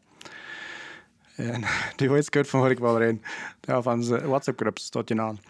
En 1.36 1.64
die 1.96 2.10
weet 2.10 2.36
goed 2.36 2.48
van 2.48 2.60
wat 2.60 2.70
ik 2.70 2.78
wil 2.78 2.98
reden. 2.98 3.22
Daar 3.60 3.82
van 3.82 3.92
onze 3.92 4.26
WhatsApp-groep 4.26 4.78
staat 4.78 5.08
je 5.08 5.20
aan. 5.20 5.40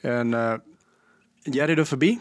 En 0.00 0.26
uh, 0.26 0.54
ja, 1.42 1.66
die 1.66 1.76
er 1.76 1.86
voorbij. 1.86 2.20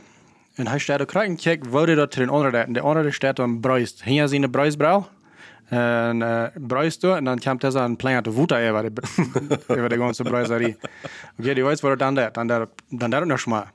En 0.56 0.68
hij 0.68 0.80
staat 0.80 1.02
ook 1.02 1.08
krijgen, 1.08 1.36
kijk, 1.36 1.66
waar 1.66 1.96
dat 1.96 2.12
to 2.12 2.20
den 2.20 2.30
andere. 2.30 2.72
De 2.72 2.80
andere 2.80 3.12
staat 3.12 3.36
dan 3.36 3.60
Bruist. 3.60 4.04
Hier 4.04 4.28
zien 4.28 4.42
de 4.42 4.50
Bruisbrouw. 4.50 5.08
En 5.66 6.20
uh, 6.20 6.46
Bruist. 6.54 7.04
En 7.04 7.24
dan 7.24 7.40
komt 7.40 7.64
er 7.64 7.76
een 7.76 7.96
plan 7.96 8.22
te 8.22 8.32
voeten 8.32 8.70
over 8.70 8.94
de, 8.94 9.02
over 9.68 9.90
de 9.90 9.98
ganze 9.98 10.24
Bruiserie. 10.24 10.78
Okay, 11.40 11.54
die 11.54 11.66
weet 11.66 11.80
wat 11.80 12.00
dan 12.00 12.16
dat. 12.16 12.34
Dan 12.34 12.48
dat, 12.48 12.70
dan 12.90 13.10
dat 13.10 13.26
nog 13.26 13.46
maar. 13.46 13.72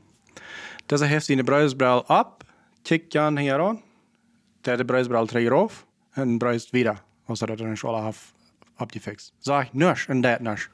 Dus 0.86 1.00
hij 1.00 1.08
heeft 1.08 1.24
zijn 1.24 1.44
Bruisbrouw 1.44 2.04
op. 2.06 2.42
Kijk 2.82 3.12
Jan 3.12 3.38
hier 3.38 3.60
aan. 3.60 3.82
Der 4.60 4.76
de 4.76 4.84
Bruisbrouw 4.84 5.24
terug 5.24 5.52
af. 5.52 5.86
En 6.10 6.38
Bruist 6.38 6.70
wieder. 6.70 7.02
Als 7.26 7.38
dat 7.38 7.48
er 7.48 7.60
een 7.60 7.76
school 7.76 8.04
heeft 8.04 8.32
opgefixt. 8.78 9.32
Sag, 9.38 9.72
nisch 9.72 10.06
en 10.06 10.20
dat 10.20 10.40
nisch. 10.40 10.68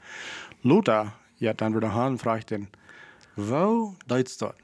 Luther, 0.60 1.12
ja, 1.34 1.52
dan 1.56 1.70
weer 1.70 1.80
de 1.80 1.86
haan 1.86 2.18
vraagt 2.18 2.48
den, 2.48 2.70
wo 3.34 3.94
deitst 4.06 4.38
dat? 4.38 4.54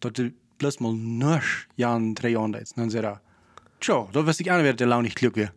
Dat 0.00 0.16
du 0.16 0.32
bloß 0.58 0.80
mal 0.80 0.92
nisch 0.92 1.66
Jan 1.76 2.14
drei 2.14 2.28
Jahren 2.30 2.52
deitst. 2.52 2.76
Dan 2.76 2.90
zegt 2.90 3.04
er, 3.04 3.20
tjo, 3.80 4.08
da 4.12 4.26
wist 4.26 4.40
ich 4.40 4.50
auch 4.50 4.62
nicht, 4.62 4.78
der 4.80 4.86
lau 4.86 5.00
nicht 5.00 5.16
glücklich. 5.16 5.48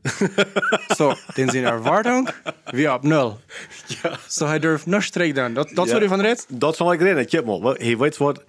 so, 0.97 1.13
den 1.37 1.49
sind 1.49 1.65
Erwartung, 1.65 2.29
wir 2.71 2.91
ab 2.91 3.03
null. 3.03 3.37
Ja. 3.87 4.17
So, 4.27 4.47
hij 4.47 4.59
durft 4.59 4.87
nisch 4.87 5.11
terug 5.11 5.33
dan. 5.33 5.53
Dat, 5.53 5.69
dat 5.73 5.85
is 5.85 5.91
Ja. 5.91 5.97
wat 5.97 6.03
u 6.03 6.07
van 6.07 6.21
redt? 6.21 6.45
Dat 6.49 6.75
zal 6.75 6.93
ik 6.93 7.01
reden. 7.01 7.25
Kijk 7.27 7.45
maar, 7.45 7.61
wel, 7.61 7.75
hij 7.77 7.97
weet 7.97 8.17
wat, 8.17 8.43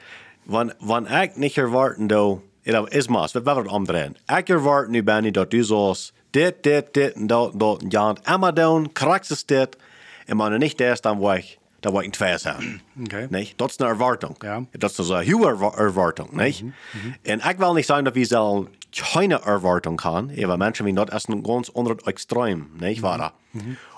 wanneer 0.44 0.74
wanneer 0.78 1.22
ik 1.22 1.36
niet 1.36 1.56
erwarten 1.56 2.06
doe, 2.06 2.38
dat 2.62 2.92
is 2.92 3.08
maar, 3.08 3.28
we 3.32 3.40
hebben 3.44 3.64
het 3.64 3.72
omdraaien. 3.72 4.16
Ik 4.36 4.48
erwart 4.48 4.88
nu 4.88 5.02
ben 5.02 5.32
dat 5.32 5.52
u 5.52 5.62
zoals 5.62 6.12
dit, 6.30 6.62
dit, 6.62 6.94
dit 6.94 7.12
en 7.12 7.26
dat, 7.26 7.60
dat, 7.60 7.84
ja, 7.88 8.08
en 8.08 8.22
allemaal 8.24 8.54
doen, 8.54 8.92
krijgt 8.92 9.28
het 9.28 9.42
dit, 9.46 9.76
en 10.26 10.36
wanneer 10.36 10.58
niet 10.58 10.80
is, 10.80 11.00
dan 11.00 11.18
word 11.18 11.58
dan 11.84 11.92
word 11.92 12.04
ik 12.04 12.12
twee 12.12 12.38
zijn. 12.38 12.80
Oké. 13.02 13.26
Nee, 13.30 13.52
dat 13.56 13.70
is 13.70 13.78
een 13.78 13.86
erwartung. 13.86 14.34
Ja. 14.38 14.62
Dat 14.70 14.98
is 14.98 15.08
een 15.08 15.42
erwa- 15.42 15.74
erwartung, 15.76 16.32
nee? 16.32 16.72
En 17.22 17.40
ik 17.48 17.56
wil 17.56 17.74
niet 17.74 17.84
zeggen 17.86 18.04
dat 18.04 18.14
we 18.14 18.24
zelf 18.24 18.66
keine 19.12 19.40
erwartung 19.44 20.00
haben, 20.02 20.30
aber 20.44 20.56
Menschen 20.56 20.84
wie 20.84 20.94
dat 20.94 21.12
ist 21.12 21.28
ein 21.28 21.42
ganz 21.42 21.70
anderes 21.74 22.06
Extrem, 22.06 22.70
nicht 22.80 23.00
wahr? 23.02 23.32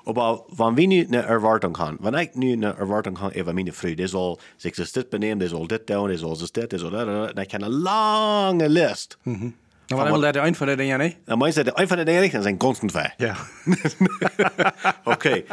Aber 0.05 0.45
wenn 0.57 0.77
wir 0.77 0.87
nicht 0.89 1.07
eine 1.07 1.23
Erwartung 1.23 1.77
haben, 1.79 1.99
wenn 2.01 2.15
ich 2.15 2.35
nicht 2.35 2.53
eine 2.53 2.75
Erwartung 2.77 3.19
habe 3.21 3.39
über 3.41 3.53
meine 3.53 3.73
Frau, 3.73 3.95
die 3.95 4.07
soll 4.09 4.37
sich 4.57 4.75
das 4.75 4.93
dit 4.93 5.11
benehmen, 5.11 5.39
die 5.39 5.49
soll 5.49 5.67
dit 5.69 5.87
doen, 5.89 6.09
die 6.09 6.17
soll 6.19 6.37
das 6.39 6.51
dit, 6.53 6.71
die 6.71 6.79
soll 6.79 6.91
dat, 6.91 7.07
dat, 7.07 7.29
dan 7.37 7.45
heb 7.45 7.53
ik 7.53 7.53
een 7.53 7.69
lange 7.71 8.69
list. 8.69 9.19
Nou, 9.23 9.53
wat 9.89 9.99
helemaal 9.99 10.33
dat 10.33 10.37
een 10.47 10.55
van 10.55 10.67
de 10.67 10.77
dingen, 10.77 10.99
nee? 10.99 11.17
En 11.27 11.39
mensen 11.39 11.65
zeggen, 11.65 11.83
een 11.83 11.89
van 11.89 11.97
de 11.97 12.05
dingen, 12.05 12.31
dan 12.31 12.43
zijn 12.43 12.57
constant 12.57 12.93
twee. 12.93 13.09
Ja. 13.17 13.37
Okay. 15.15 15.45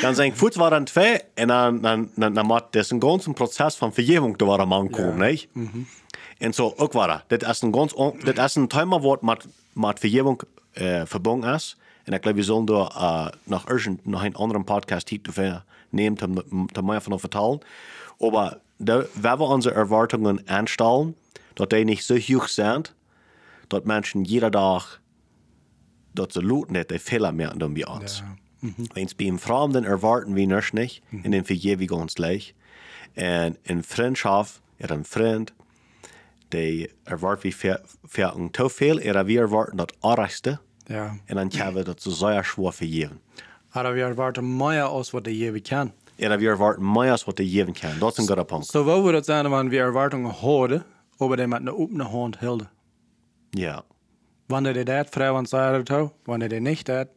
Dan 0.00 0.14
zijn 0.14 0.36
voet 0.36 0.54
waren 0.54 0.84
twee 0.84 1.20
en 1.34 1.46
dan, 1.48 1.80
dan, 1.80 2.10
dan, 2.14 2.34
dan 2.34 2.46
moet 2.46 2.62
dus 2.70 2.90
een 2.90 3.02
ganzen 3.02 3.32
proces 3.32 3.74
van 3.74 3.92
vergeving 3.94 4.36
te 4.38 4.44
worden 4.44 4.72
aankomen, 4.72 5.26
Ja. 5.26 5.30
niet? 5.30 5.48
En 6.38 6.52
zo 6.54 6.72
ook 6.76 6.92
waar. 6.92 7.24
Dit 7.26 7.42
is 7.42 7.60
een 7.62 7.74
ganz, 7.74 7.92
on- 7.92 8.18
dit 8.24 8.38
is 8.38 8.54
een 8.54 8.68
thema 8.68 9.00
wat 9.00 9.22
met, 9.22 9.46
met 9.72 9.98
vergeving 9.98 10.40
uh, 10.74 11.02
verbonden 11.04 11.54
is. 11.54 11.76
En 12.04 12.12
ik 12.12 12.20
geloof, 12.22 12.36
we 12.36 12.42
zullen 12.42 12.64
door 12.64 12.92
uh, 12.96 13.26
nog 13.44 13.68
urgent 13.68 14.06
nog 14.06 14.24
een 14.24 14.34
andere 14.34 14.62
podcast 14.62 15.08
hier 15.08 15.20
te 15.20 15.60
nemen, 15.88 16.14
te, 16.18 16.44
te 16.72 16.82
meer 16.82 17.00
van 17.00 17.20
vertellen. 17.20 17.60
Maar 18.18 18.56
de, 18.76 19.10
waar 19.20 19.36
we 19.36 19.42
onze 19.42 19.70
erwartungen 19.72 20.40
aanstellen, 20.44 21.16
dat 21.54 21.70
die 21.70 21.84
niet 21.84 22.04
zo 22.04 22.16
hoog 22.26 22.48
zijn, 22.48 22.82
dat 23.66 23.84
mensen 23.84 24.22
jeder 24.22 24.50
dag 24.50 25.00
dat 26.12 26.32
ze 26.32 26.44
loot 26.44 26.70
net 26.70 26.88
de 26.88 26.98
Fehler 26.98 27.34
merken 27.34 27.58
dan 27.58 27.72
bij 27.72 27.84
ons. 28.64 28.74
Ja. 28.76 28.94
Eens 29.00 29.16
bij 29.16 29.26
een 29.26 29.38
Fremden 29.38 29.84
erwarten 29.84 30.34
wir 30.34 30.46
nichts 30.46 30.72
nicht, 30.72 31.02
en 31.22 31.30
dan 31.30 31.44
vergeven 31.44 31.78
wir 31.78 31.92
uns 31.92 32.12
gleich. 32.14 32.54
En 33.12 33.56
in 33.62 33.82
Freundschaft, 33.82 34.60
er 34.76 34.90
een 34.90 35.04
vriend, 35.04 35.52
die 36.48 36.90
erwarten 37.04 37.42
wir 37.42 37.52
ver, 37.52 37.80
ver 38.04 38.32
een 38.36 38.50
te 38.50 38.70
veel, 38.70 39.00
er 39.00 39.24
wir 39.24 39.40
erwarten 39.40 39.76
dat 39.76 39.94
aardigste, 40.00 40.58
Ja. 40.86 41.16
en 41.24 41.36
dan 41.36 41.50
hebben 41.52 41.74
we 41.74 41.84
dat 41.84 42.02
ze 42.02 42.10
zeer 42.10 42.44
schwer 42.44 42.72
vergeven. 42.72 43.20
Maar 43.72 43.92
we 43.92 44.00
erwarten 44.00 44.56
meer 44.56 44.82
als 44.82 45.10
wat 45.10 45.24
de 45.24 45.38
je 45.38 45.60
kan. 45.60 45.92
En 46.16 46.38
wir 46.38 46.50
erwarten 46.50 46.92
meer 46.92 47.10
als 47.10 47.24
wat 47.24 47.36
de 47.36 47.48
geven 47.48 47.72
kan. 47.72 47.98
Dat 47.98 48.12
is 48.12 48.18
een 48.18 48.26
goede 48.26 48.44
punt. 48.44 48.66
So, 48.66 48.84
wo 48.84 49.02
wir 49.02 49.12
das 49.12 49.26
sagen, 49.26 49.50
wenn 49.50 49.70
wir 49.70 49.80
Erwartungen 49.82 50.32
haben, 50.42 50.84
aber 51.18 51.36
die 51.36 51.46
mit 51.46 51.58
einer 51.60 51.74
offenen 51.78 52.10
Hand 52.12 52.40
halten. 52.40 52.68
Ja. 53.50 53.84
Wanneer 54.46 54.72
die 54.74 54.84
dat 54.84 55.08
vrij 55.10 55.32
aan 55.32 55.46
zijde 55.46 55.82
toe, 55.82 56.10
wanneer 56.24 56.48
die 56.48 56.60
niet 56.60 56.84
dat, 56.84 57.08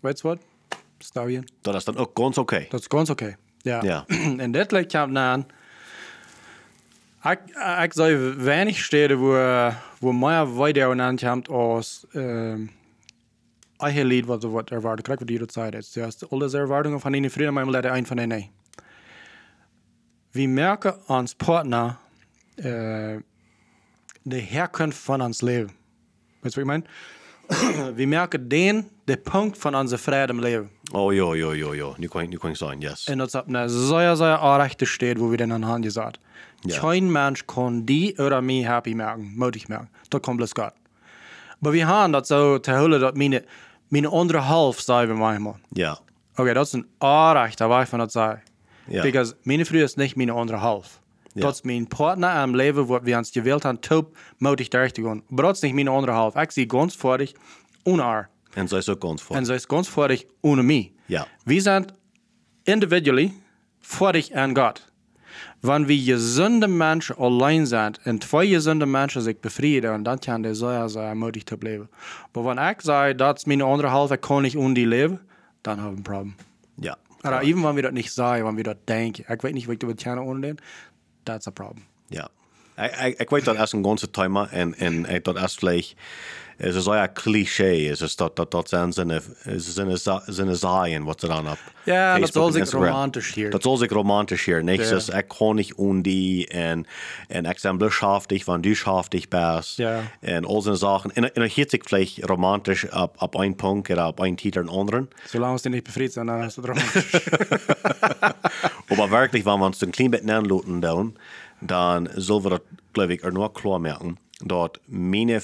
weet 0.00 0.20
je 0.20 0.28
wat? 0.28 0.38
Stel 0.98 1.26
je. 1.26 1.42
Dat 1.60 1.74
is 1.74 1.84
dan 1.84 1.96
ook 1.96 2.10
ganz 2.14 2.38
oké. 2.38 2.66
Dat 2.68 2.80
is 2.80 2.86
ganz 2.88 3.10
oké. 3.10 3.36
Ja. 3.58 3.82
Ja. 3.82 4.04
en 4.44 4.52
dit 4.52 4.70
lijkt 4.70 4.92
komt 4.92 5.16
aan. 5.16 5.46
Ik, 7.22 7.40
ik 7.82 7.92
zou 7.92 8.34
weinig 8.36 8.76
steden 8.76 9.20
waar, 9.20 9.82
waar 9.98 10.14
meer 10.14 10.48
video 10.48 10.98
aan 10.98 11.16
komt 11.16 11.48
als 11.48 12.04
um, 12.12 12.70
eigen 13.76 14.04
lied 14.04 14.26
wat 14.26 14.42
wat 14.42 14.70
erwarten 14.70 15.02
krijgt, 15.02 15.22
wat 15.22 15.30
je 15.30 15.38
dat 15.38 15.52
zei. 15.52 15.70
Dus 15.70 15.94
juist 15.94 16.30
al 16.30 16.38
deze 16.38 16.58
erwartingen 16.58 17.00
van 17.00 17.12
die 17.12 17.30
vrienden, 17.30 17.54
maar 17.54 17.66
laat 17.66 17.84
een 17.84 18.06
van 18.06 18.16
die 18.16 18.26
nee. 18.26 18.50
We 20.30 20.46
merken 20.46 21.08
ons 21.08 21.34
partner 21.34 21.96
uh, 22.56 23.16
de 24.22 24.40
herkomst 24.40 24.98
van 24.98 25.22
ons 25.22 25.40
leven. 25.40 25.70
Weet 26.40 26.54
je 26.54 26.64
wat 26.64 26.74
ik 26.74 26.84
meine? 26.84 26.84
we 27.98 28.06
merken 28.06 28.48
den, 28.48 28.88
de 29.10 29.16
punt 29.16 29.58
van 29.58 29.74
onze 29.74 29.98
vrede 29.98 30.32
im 30.32 30.40
leven. 30.40 30.70
Oh, 30.92 31.12
jo, 31.12 31.34
jo, 31.34 31.54
jo, 31.54 31.74
jo. 31.74 31.94
Nu 31.98 32.08
kan 32.08 32.22
ik, 32.22 32.28
nu 32.28 32.36
kan 32.36 32.50
ik 32.50 32.82
yes. 32.82 33.04
En 33.04 33.18
dat 33.18 33.26
is 33.26 33.34
op 33.34 33.48
een 33.48 33.68
zeer, 33.68 34.16
zeer 34.16 34.36
aardige 34.36 34.84
stad, 34.84 35.16
wo 35.16 35.28
wir 35.28 35.36
den 35.36 35.52
aan 35.52 35.62
hand 35.62 35.84
gesagt. 35.84 36.18
Ja. 36.60 36.78
Kein 36.78 37.12
Mensch 37.12 37.46
kann 37.46 37.86
die 37.86 38.18
oder 38.18 38.42
mich 38.42 38.66
happy 38.66 38.94
merken, 38.94 39.32
mutig 39.36 39.68
merken. 39.68 39.88
Das 40.08 40.20
kommt 40.20 40.36
bloß 40.36 40.54
Gott. 40.54 40.72
Aber 41.60 41.72
wir 41.72 41.86
haben 41.86 42.12
das 42.12 42.28
so 42.28 42.58
zu 42.58 42.78
holen, 42.78 43.00
dass 43.00 43.14
meine, 43.14 43.42
meine 43.88 44.08
andere 44.12 44.48
Half, 44.48 44.80
sagen 44.80 45.08
wir 45.08 45.16
manchmal. 45.16 45.54
Ja. 45.74 45.98
Okay, 46.36 46.54
das 46.54 46.68
ist 46.68 46.74
ein 46.74 46.86
aardig, 46.98 47.56
da 47.56 47.68
weiß 47.68 47.92
man 47.92 48.00
das 48.00 48.12
sagen. 48.12 48.42
Ja. 48.88 49.02
Because 49.02 49.36
meine 49.44 49.64
Frau 49.64 49.78
ist 49.78 49.96
nicht 49.96 50.16
meine 50.16 50.34
andere 50.34 50.60
Half. 50.60 51.00
Ja. 51.34 51.42
Das 51.46 51.56
ist 51.56 51.64
mein 51.64 51.86
Partner 51.86 52.42
im 52.44 52.54
Leben, 52.54 52.88
wo 52.88 52.98
wir 53.02 53.18
uns 53.18 53.32
gewählt 53.32 53.64
haben, 53.64 53.80
top 53.80 54.16
mutig 54.38 54.70
durchzugehen. 54.70 55.22
Aber 55.30 55.42
das 55.44 55.58
ist 55.58 55.62
nicht 55.62 55.74
meine 55.74 55.90
andere 55.90 56.14
Half. 56.14 56.36
Ich 56.36 56.50
sehe 56.50 56.66
ganz 56.66 56.94
fertig 56.94 57.34
ohne 57.84 58.02
er. 58.02 58.28
En 58.54 58.68
zo 58.68 58.76
is 58.76 58.88
ook 58.88 59.00
ganz 59.00 59.22
vor. 59.22 59.36
Und 59.36 59.44
sie 59.46 59.54
ist 59.54 59.68
ganz 59.68 59.88
fertig 59.88 60.26
ohne 60.42 60.62
mich. 60.62 60.90
Ja. 61.06 61.26
Wir 61.44 61.62
sind 61.62 61.92
individually 62.64 63.32
fertig 63.80 64.34
an 64.36 64.54
Gott. 64.54 64.82
Wenn 65.62 65.88
wir 65.88 66.04
gesunde 66.04 66.68
Menschen 66.68 67.16
allein 67.18 67.66
sind 67.66 68.00
und 68.06 68.24
zwei 68.24 68.46
gesunde 68.46 68.86
Menschen 68.86 69.22
sich 69.22 69.38
befrieden, 69.40 70.04
dann 70.04 70.18
kann 70.20 70.42
der 70.42 70.54
sehr, 70.54 70.88
sehr 70.88 71.14
mutig 71.14 71.46
zu 71.46 71.56
bleiben. 71.58 71.88
Aber 72.32 72.44
wenn 72.46 72.58
ich 72.72 72.80
sage, 72.82 73.14
das 73.14 73.40
ist 73.42 73.46
meine 73.46 73.64
andere 73.64 73.92
Hälfte, 73.92 74.18
kann 74.18 74.44
ich 74.44 74.56
ohne 74.56 74.74
die 74.74 74.86
leben, 74.86 75.20
dann 75.62 75.80
haben 75.80 75.92
wir 75.96 76.00
ein 76.00 76.02
Problem. 76.04 76.34
Ja. 76.80 76.96
Aber 77.22 77.42
even 77.42 77.62
wenn 77.62 77.76
wir 77.76 77.82
das 77.82 77.92
nicht 77.92 78.10
sagen, 78.12 78.46
wenn 78.46 78.56
wir 78.56 78.64
das 78.64 78.76
denken, 78.88 79.22
ich 79.28 79.42
weiß 79.44 79.52
nicht, 79.52 79.68
wie 79.68 79.72
ich 79.74 79.78
das 79.78 79.96
kann 79.96 80.18
ohne 80.18 80.40
den, 80.40 80.56
that's 81.24 81.46
a 81.46 81.50
problem. 81.50 81.84
Ja. 82.08 82.28
Ik, 82.78 82.92
ik, 83.06 83.20
ik 83.20 83.30
weet 83.30 83.44
dat 83.44 83.58
is 83.58 83.72
een 83.72 83.84
ganse 83.84 84.10
thema 84.10 84.48
en, 84.50 84.74
en 84.78 85.04
ik- 85.04 85.24
dat 85.24 85.36
is 85.42 85.54
vielleicht, 85.54 85.96
es 86.62 86.76
ist 86.76 86.86
ja 86.86 87.08
cliché, 87.08 87.90
es 87.90 88.02
ist 88.02 88.20
dat, 88.20 88.36
dat, 88.36 88.50
dat 88.50 88.68
zijn 88.68 88.92
zijn, 88.92 89.22
zijn, 89.56 89.98
zijn 90.26 90.56
zaaien 90.56 91.04
wat 91.04 91.20
ze 91.20 91.26
dan 91.26 91.50
op 91.50 91.58
Ja, 91.84 92.18
dat 92.18 92.36
en 92.36 92.52
zich 92.52 92.70
romantisch 92.70 93.34
hier. 93.34 93.50
Dat 93.50 93.62
zal 93.62 93.76
zich 93.76 93.90
romantisch 93.90 94.44
hier. 94.44 94.64
Dus 94.64 95.08
ik 95.08 95.28
kon 95.28 95.56
niet 95.56 95.74
om 95.74 96.02
die 96.02 96.48
en, 96.48 96.86
en 97.28 97.78
beschäftigt, 97.78 98.44
wann 98.44 98.60
du 98.60 98.74
schaftig 98.74 99.28
bist 99.28 99.76
Ja. 99.76 100.00
en 100.20 100.44
al 100.44 100.62
zijn 100.62 100.76
zaken. 100.76 101.12
En, 101.14 101.24
en 101.24 101.30
dan 101.34 101.50
hiet 101.54 101.72
ik 101.72 101.84
vielleicht 101.84 102.24
romantisch 102.24 102.88
op, 102.90 103.22
op 103.22 103.34
een 103.34 103.54
punt 103.56 103.90
oder 103.90 104.06
op 104.06 104.18
een 104.18 104.36
titel 104.36 104.60
en 104.60 104.68
anderen. 104.68 105.08
Solange 105.26 105.54
es 105.54 105.62
nicht 105.62 105.84
befriedigt, 105.84 106.16
dann 106.16 106.42
hast 106.42 106.56
du 106.56 106.62
drauf. 106.62 107.04
Aber 108.88 109.10
wirklich, 109.10 109.44
wenn 109.44 109.58
wir 109.58 109.66
uns 109.66 109.82
ein 109.82 109.92
klein 109.92 110.10
bisschen 110.10 110.30
anlassen, 110.30 110.80
dann, 110.80 111.14
dann 111.60 112.08
sollen 112.16 112.44
wir 112.44 112.50
das, 112.50 112.60
glaube 112.92 113.14
ich, 113.14 113.22
nur 113.22 113.52
klar 113.52 113.78
merken, 113.78 114.18
dass 114.44 114.70
meine 114.86 115.40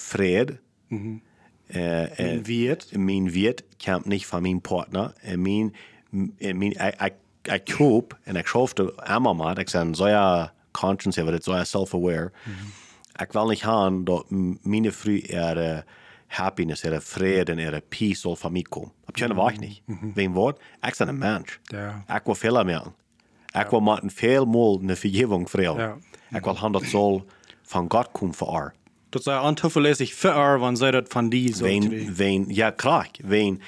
Friede, 0.89 1.20
äh, 1.68 2.37
äh, 2.37 2.47
Wird. 2.47 2.97
mein 2.97 3.34
Wert 3.34 3.64
kommt 3.84 4.07
nicht 4.07 4.26
von 4.26 4.43
meinem 4.43 4.62
Partner. 4.62 5.14
Ich, 5.22 5.37
ich, 6.41 7.12
ich 7.49 7.76
koop 7.76 8.16
und 8.26 8.37
ich 8.37 8.49
schaufte 8.49 8.95
immer 9.09 9.34
mal, 9.34 9.59
ich 9.59 9.72
bin 9.72 9.95
sehr 9.95 10.53
conscious, 10.72 11.18
aber 11.18 11.32
das 11.32 11.45
sehr 11.45 11.64
self-aware. 11.64 12.30
Ich 13.20 13.34
will 13.34 13.47
nicht 13.47 13.64
haben, 13.64 14.05
dass 14.05 14.24
meine 14.28 14.93
Frau 14.93 15.11
ihre, 15.11 15.84
happiness, 16.28 16.84
ihre 16.84 17.01
Frieden, 17.01 17.59
ihre 17.59 17.80
Peace 17.80 18.20
soll 18.20 18.37
von 18.37 18.53
mir 18.53 18.64
kommen. 18.64 18.93
Aber 19.07 19.18
das 19.18 19.37
war 19.37 19.53
ich 19.53 19.61
nicht. 19.61 19.82
Wegen 19.87 20.34
wat? 20.34 20.59
Ich 20.87 20.99
bin 20.99 21.09
ein 21.09 21.18
Mensch. 21.18 21.61
Ja. 21.72 22.05
Ich 22.14 22.26
will 22.26 22.34
Fehler 22.34 22.64
machen. 22.64 22.95
Ich 23.55 23.72
will 23.72 23.80
machen 23.80 24.11
vielmal 24.11 24.78
eine 24.80 24.97
Vergebung 24.97 25.49
fragen. 25.49 25.78
Ja. 25.78 25.97
Ich 26.30 26.45
will 26.45 26.61
haben, 26.61 26.72
das 26.72 26.91
soll 26.91 27.24
von 27.62 27.89
Gott 27.89 28.12
kommen 28.12 28.32
für 28.32 28.49
euch. 28.49 28.72
Dat 29.16 29.24
sei 29.24 29.36
antuverlässig 29.38 30.14
für 30.14 30.28
er, 30.28 30.60
wann 30.60 30.76
sei 30.76 30.90
dat 30.90 31.08
van 31.08 31.30
die 31.30 31.52
so. 31.54 31.64
Wen, 31.64 32.18
wen, 32.18 32.50
ja, 32.50 32.70
klar, 32.70 33.06
wen, 33.22 33.62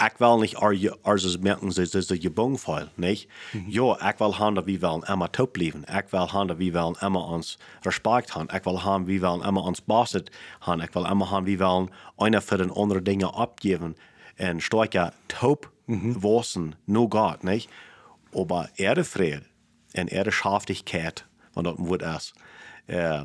ich 0.00 0.20
will 0.20 0.38
nicht 0.38 0.56
als 1.02 1.38
merken, 1.38 1.68
das 1.68 1.94
ist 1.94 2.10
der 2.10 2.18
Gebungfeil, 2.18 2.88
nicht? 2.96 3.28
Ja, 3.68 3.96
ich 3.96 4.20
will 4.20 4.38
haben, 4.38 4.54
dass 4.54 4.64
wir 4.64 4.80
wollen 4.80 5.02
immer 5.02 5.30
top 5.30 5.52
bleiben. 5.52 5.84
Ich 5.86 6.12
will 6.12 6.32
haben, 6.32 6.48
dass 6.48 6.58
wir 6.58 6.72
wollen 6.72 6.96
immer 7.02 7.28
uns 7.28 7.58
Respekt 7.84 8.34
haben. 8.34 8.48
Ich 8.50 8.64
will 8.64 8.82
haben, 8.82 9.06
wir 9.06 9.20
wollen 9.20 9.42
immer 9.42 9.62
uns 9.62 9.82
Basset 9.82 10.30
haben. 10.62 10.80
Ich 10.80 10.94
will 10.94 11.04
immer 11.04 11.30
haben, 11.30 11.44
wir 11.44 11.60
wollen 11.60 11.90
einer 12.16 12.40
für 12.40 12.56
den 12.56 12.70
anderen 12.70 13.04
Dinge 13.04 13.34
abgeben. 13.34 13.94
Und 14.38 14.62
starker 14.62 15.12
top 15.26 15.70
wissen, 15.86 16.76
nur 16.86 17.10
Gott, 17.10 17.44
nicht? 17.44 17.68
Aber 18.32 18.70
Erdefried 18.76 19.42
und 19.94 20.10
Erdeschaftlichkeit, 20.10 21.26
wenn 21.54 21.64
das 21.64 21.76
ein 21.76 21.88
Wort 21.88 22.02
ist, 22.02 22.32
äh, 22.86 23.24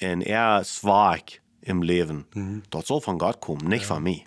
und 0.00 0.22
er 0.22 0.64
swag 0.64 1.40
im 1.62 1.82
Leben, 1.82 2.62
das 2.70 2.86
soll 2.86 3.00
von 3.00 3.18
Gott 3.18 3.40
kommen, 3.40 3.68
nicht 3.68 3.86
von 3.86 4.02
mir. 4.02 4.20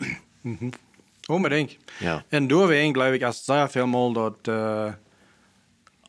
Unbedingt. 1.27 1.77
Ja. 1.99 2.23
En 2.29 2.47
doorheen 2.47 2.93
geloof 2.93 3.13
ik 3.13 3.23
als 3.23 3.45
sehr 3.45 3.69
veel 3.69 3.87
mal 3.87 4.13
dat 4.13 4.47
uh, 4.47 4.93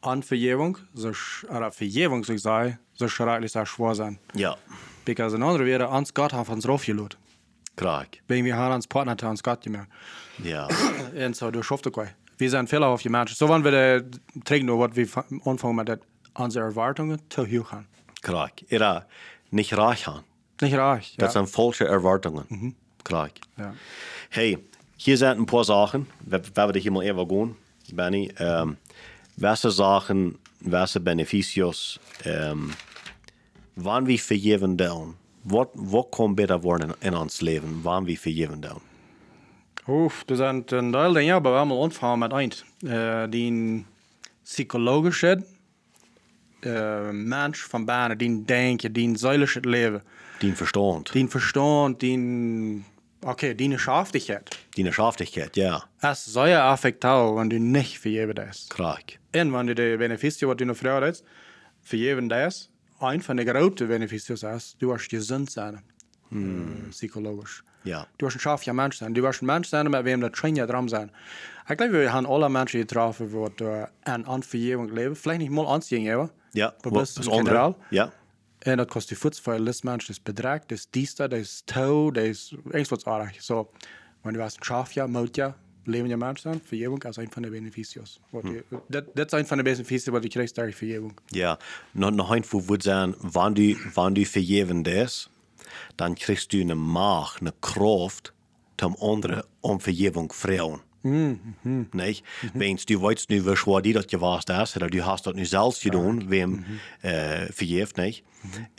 aan 0.01 0.23
so, 0.23 1.13
oder 1.51 1.73
vergeving, 1.73 2.25
so 2.25 2.33
ich 2.33 2.41
sei, 2.41 2.79
so 2.95 3.07
schrecklich 3.09 3.53
sehr 3.53 3.67
schwer 3.67 3.95
sein. 3.95 4.19
Ja, 4.35 4.57
Because 5.05 5.35
in 5.37 5.43
andere 5.43 5.67
Worte, 5.67 5.89
ans 5.89 6.15
Gott 6.15 6.33
hat 6.33 6.49
uns 6.49 6.67
raufgelut. 6.67 7.17
klar. 7.77 8.07
Wenn 8.29 8.45
wir 8.45 8.57
haben 8.57 8.73
ans 8.73 8.87
Partner 8.87 9.17
uns 9.29 9.43
Gott 9.43 9.63
gemerkt. 9.63 9.91
Ja, 10.43 10.69
En 11.15 11.35
zo, 11.35 11.51
du 11.51 11.63
schaffst 11.63 11.87
es 11.87 11.93
Wir 12.39 12.51
sind 12.51 12.69
Fehler 12.71 12.87
auf 12.87 13.03
die 13.03 13.11
Menschen. 13.11 13.37
So 13.37 13.49
wann 13.49 13.63
wir 13.65 13.71
der 13.71 14.05
trinken, 14.45 14.67
nur 14.67 14.79
was 14.79 14.97
wir 14.97 15.07
anfangen 15.45 15.77
mit 15.77 16.01
unsere 16.35 16.65
Erwartungen 16.65 17.21
zu 17.29 17.43
haben. 17.71 17.87
klar. 18.23 18.51
Era 18.69 19.07
nicht 19.51 19.77
reich 19.77 20.07
haben. 20.07 20.25
Nicht 20.61 20.77
reich. 20.77 21.13
Ja. 21.13 21.25
Das 21.25 21.33
sind 21.33 21.49
falsche 21.49 21.87
Erwartungen. 21.87 22.75
Klar. 23.05 23.31
ja. 23.57 23.75
Hey, 24.29 24.59
hier 24.97 25.17
sind 25.17 25.39
ein 25.39 25.47
paar 25.47 25.65
Sachen, 25.65 26.07
wenn 26.21 26.43
wir 26.45 26.81
hier 26.81 26.93
mal 26.93 27.05
eben 27.05 27.29
gehen, 27.29 27.57
Benny. 27.93 28.33
Ähm, 28.39 28.77
welche 29.37 29.71
Sachen, 29.71 30.39
welche 30.61 31.01
Beneficios, 31.01 31.99
ähm, 32.25 32.75
wann 33.77 34.07
wir 34.07 34.19
vergeben 34.19 34.77
down? 34.77 35.17
Was, 35.45 35.69
was 35.75 36.11
kommt 36.11 36.37
besser 36.37 36.63
worden 36.63 36.93
in, 37.01 37.09
in 37.09 37.15
uns 37.15 37.41
Leben, 37.41 37.81
wann 37.83 38.07
wir 38.07 38.19
vergeben 38.19 38.61
down? 38.61 38.83
Oef, 39.89 40.25
er 40.27 40.37
zijn 40.37 40.63
een 40.67 40.91
deel 40.91 41.13
dingen, 41.13 41.43
maar 41.43 41.53
we 41.53 41.59
allemaal 41.59 41.79
ontvangen 41.79 42.19
met 42.19 42.33
eind. 42.33 42.65
Uh, 42.81 43.25
die 43.31 43.85
psychologische 44.43 45.45
uh, 46.67 47.09
mens 47.11 47.61
van 47.63 47.85
bijna, 47.85 48.15
die 48.15 48.45
denken, 48.45 48.93
die 48.93 49.17
zeilig 49.19 49.55
het 49.55 49.65
leven, 49.65 50.03
Den 50.39 50.57
Verstand, 50.57 51.13
die 51.13 51.29
verstand, 51.29 52.01
die, 52.01 52.85
oké, 53.21 53.31
okay, 53.31 53.55
die 53.55 53.79
schaftigheid. 53.79 54.59
die 54.71 54.93
Schaftigkeit, 54.93 55.55
ja, 55.57 55.85
Es 55.99 56.25
zou 56.33 56.49
je 56.49 56.61
affecteren, 56.61 57.35
wanneer 57.35 57.59
du 57.59 57.65
niet 57.65 57.99
vergeven 57.99 58.35
das. 58.35 58.67
klar. 58.69 59.03
En 59.31 59.51
wanneer 59.51 59.75
de 59.75 59.95
beneficie 59.99 60.47
wat 60.47 60.59
du 60.59 60.65
nog 60.65 60.77
vrouw 60.77 61.01
hebt, 61.03 61.23
vergeven 61.83 62.29
das, 62.29 62.71
een 63.01 63.23
van 63.23 63.37
de 63.37 63.45
grote 63.45 63.87
beneficies 63.87 64.43
is, 64.43 64.75
du 64.79 64.91
hast 64.91 65.09
gezond 65.09 65.53
zijn. 65.53 65.83
Hmm. 66.29 66.89
psychologisch. 66.91 67.63
Ja, 67.83 68.07
Du 68.17 68.27
wirst 68.27 68.37
ein 68.37 68.41
scharfer 68.41 68.75
Mensch 68.75 68.99
sein. 68.99 69.15
Du 69.15 69.23
wirst 69.23 69.43
ein 69.43 69.47
Mensch 69.47 69.69
sein, 69.69 69.91
mit 69.91 70.05
wem 70.05 70.21
der 70.21 70.31
Trainer 70.33 70.67
dran 70.67 70.89
sein. 70.89 71.11
Ich 71.69 71.77
glaube, 71.77 71.93
wir 71.93 72.13
haben 72.13 72.27
alle 72.27 72.49
Menschen 72.49 72.81
getroffen, 72.81 73.29
die 73.31 73.65
uh, 73.65 73.87
an 74.05 74.25
Anverjährung 74.27 74.91
leben. 74.95 75.17
Vielleicht 75.17 75.41
nicht 75.41 75.51
mal 75.51 75.67
anziehen, 75.67 76.09
aber. 76.13 76.31
Ja, 76.53 76.75
das 76.83 77.17
ist 77.17 77.29
andere, 77.29 77.77
ja, 77.91 78.13
En 78.63 78.77
dat 78.77 78.89
kost 78.89 79.09
je 79.09 79.17
das 79.65 79.83
Mensch, 79.83 80.07
das 80.07 80.17
ist 80.17 80.25
Betrag, 80.25 80.69
das 80.69 80.81
ist 80.81 80.95
dies, 80.95 81.15
das 81.15 81.33
ist 81.33 81.67
Tau, 81.67 82.11
das 82.11 82.25
ist 82.25 82.53
irgendwas 82.53 83.07
artig. 83.07 83.41
So, 83.41 83.71
wenn 84.23 84.35
du 84.35 84.43
hast 84.43 84.61
ein 84.61 84.65
Schafjahr, 84.65 85.09
Mautjahr, 85.09 85.55
lebender 85.87 86.19
Mensch 86.19 86.43
sein, 86.43 86.61
Verjährung 86.61 87.01
ist 87.03 87.19
ein 87.19 87.31
von 87.31 87.43
den 87.43 87.53
Beneficios. 87.53 88.21
Hm. 88.33 88.63
Das 88.89 89.05
ist 89.17 89.35
ein 89.35 89.47
von 89.47 89.59
den 89.59 89.65
Beneficios, 89.65 90.13
was 90.13 90.21
du 90.21 90.29
kriegst 90.29 90.59
durch 90.59 90.77
Verjährung. 90.77 91.15
ja. 91.33 91.59
Noch, 91.95 92.11
noch 92.11 92.31
ein 92.31 92.45
Fall 92.45 92.69
würde 92.69 92.85
sagen, 92.85 93.15
wenn 93.21 93.55
du, 93.55 93.77
wenn 93.95 94.15
du 94.15 94.27
vergeben 94.27 94.85
das, 94.85 95.31
dann 95.97 96.15
kriegst 96.15 96.53
du 96.53 96.61
eine 96.61 96.75
Macht, 96.75 97.41
eine 97.41 97.55
Kraft, 97.63 98.35
zum 98.77 98.97
anderen 99.01 99.43
um 99.63 99.81
Vergebung 101.03 101.55
fragen. 101.63 101.89
Nicht? 101.93 102.25
Wenn 102.55 102.77
du 102.77 103.03
weißt 103.03 103.31
nicht, 103.31 103.47
wie 103.47 103.57
schwer 103.57 103.81
die 103.81 103.93
das 103.93 104.07
gewesen 104.07 104.63
ist, 104.63 104.77
oder 104.77 104.89
du 104.89 105.05
hast 105.05 105.27
das 105.27 105.35
nicht 105.35 105.51
selbst 105.51 105.83
getan, 105.83 106.31
wem 106.31 106.65
äh, 107.03 107.53
vergebt, 107.53 107.97
nicht? 107.97 108.25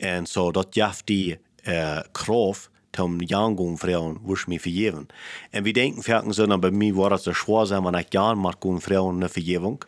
Und 0.01 0.28
so, 0.28 0.51
das 0.51 0.67
gibt 0.72 1.09
die 1.09 1.38
äh, 1.63 2.01
Kraft, 2.13 2.69
zum 2.93 3.22
Jangung 3.22 3.78
fragen, 3.78 4.19
wo 4.24 4.34
ich 4.34 4.47
mich 4.47 4.61
vergeben. 4.61 5.07
Und 5.53 5.65
wir 5.65 5.72
denken, 5.72 6.05
wir 6.05 6.34
so, 6.34 6.45
bei 6.45 6.72
mir 6.72 6.97
war 6.97 7.09
das 7.09 7.24
so 7.24 7.34
schwer 7.34 7.65
sein, 7.65 7.86
wenn 7.86 7.95
ich 7.95 8.09
gern 8.09 8.38
mag, 8.38 8.57
fragen, 8.59 9.15
eine 9.15 9.30
Vergebung. 9.30 9.86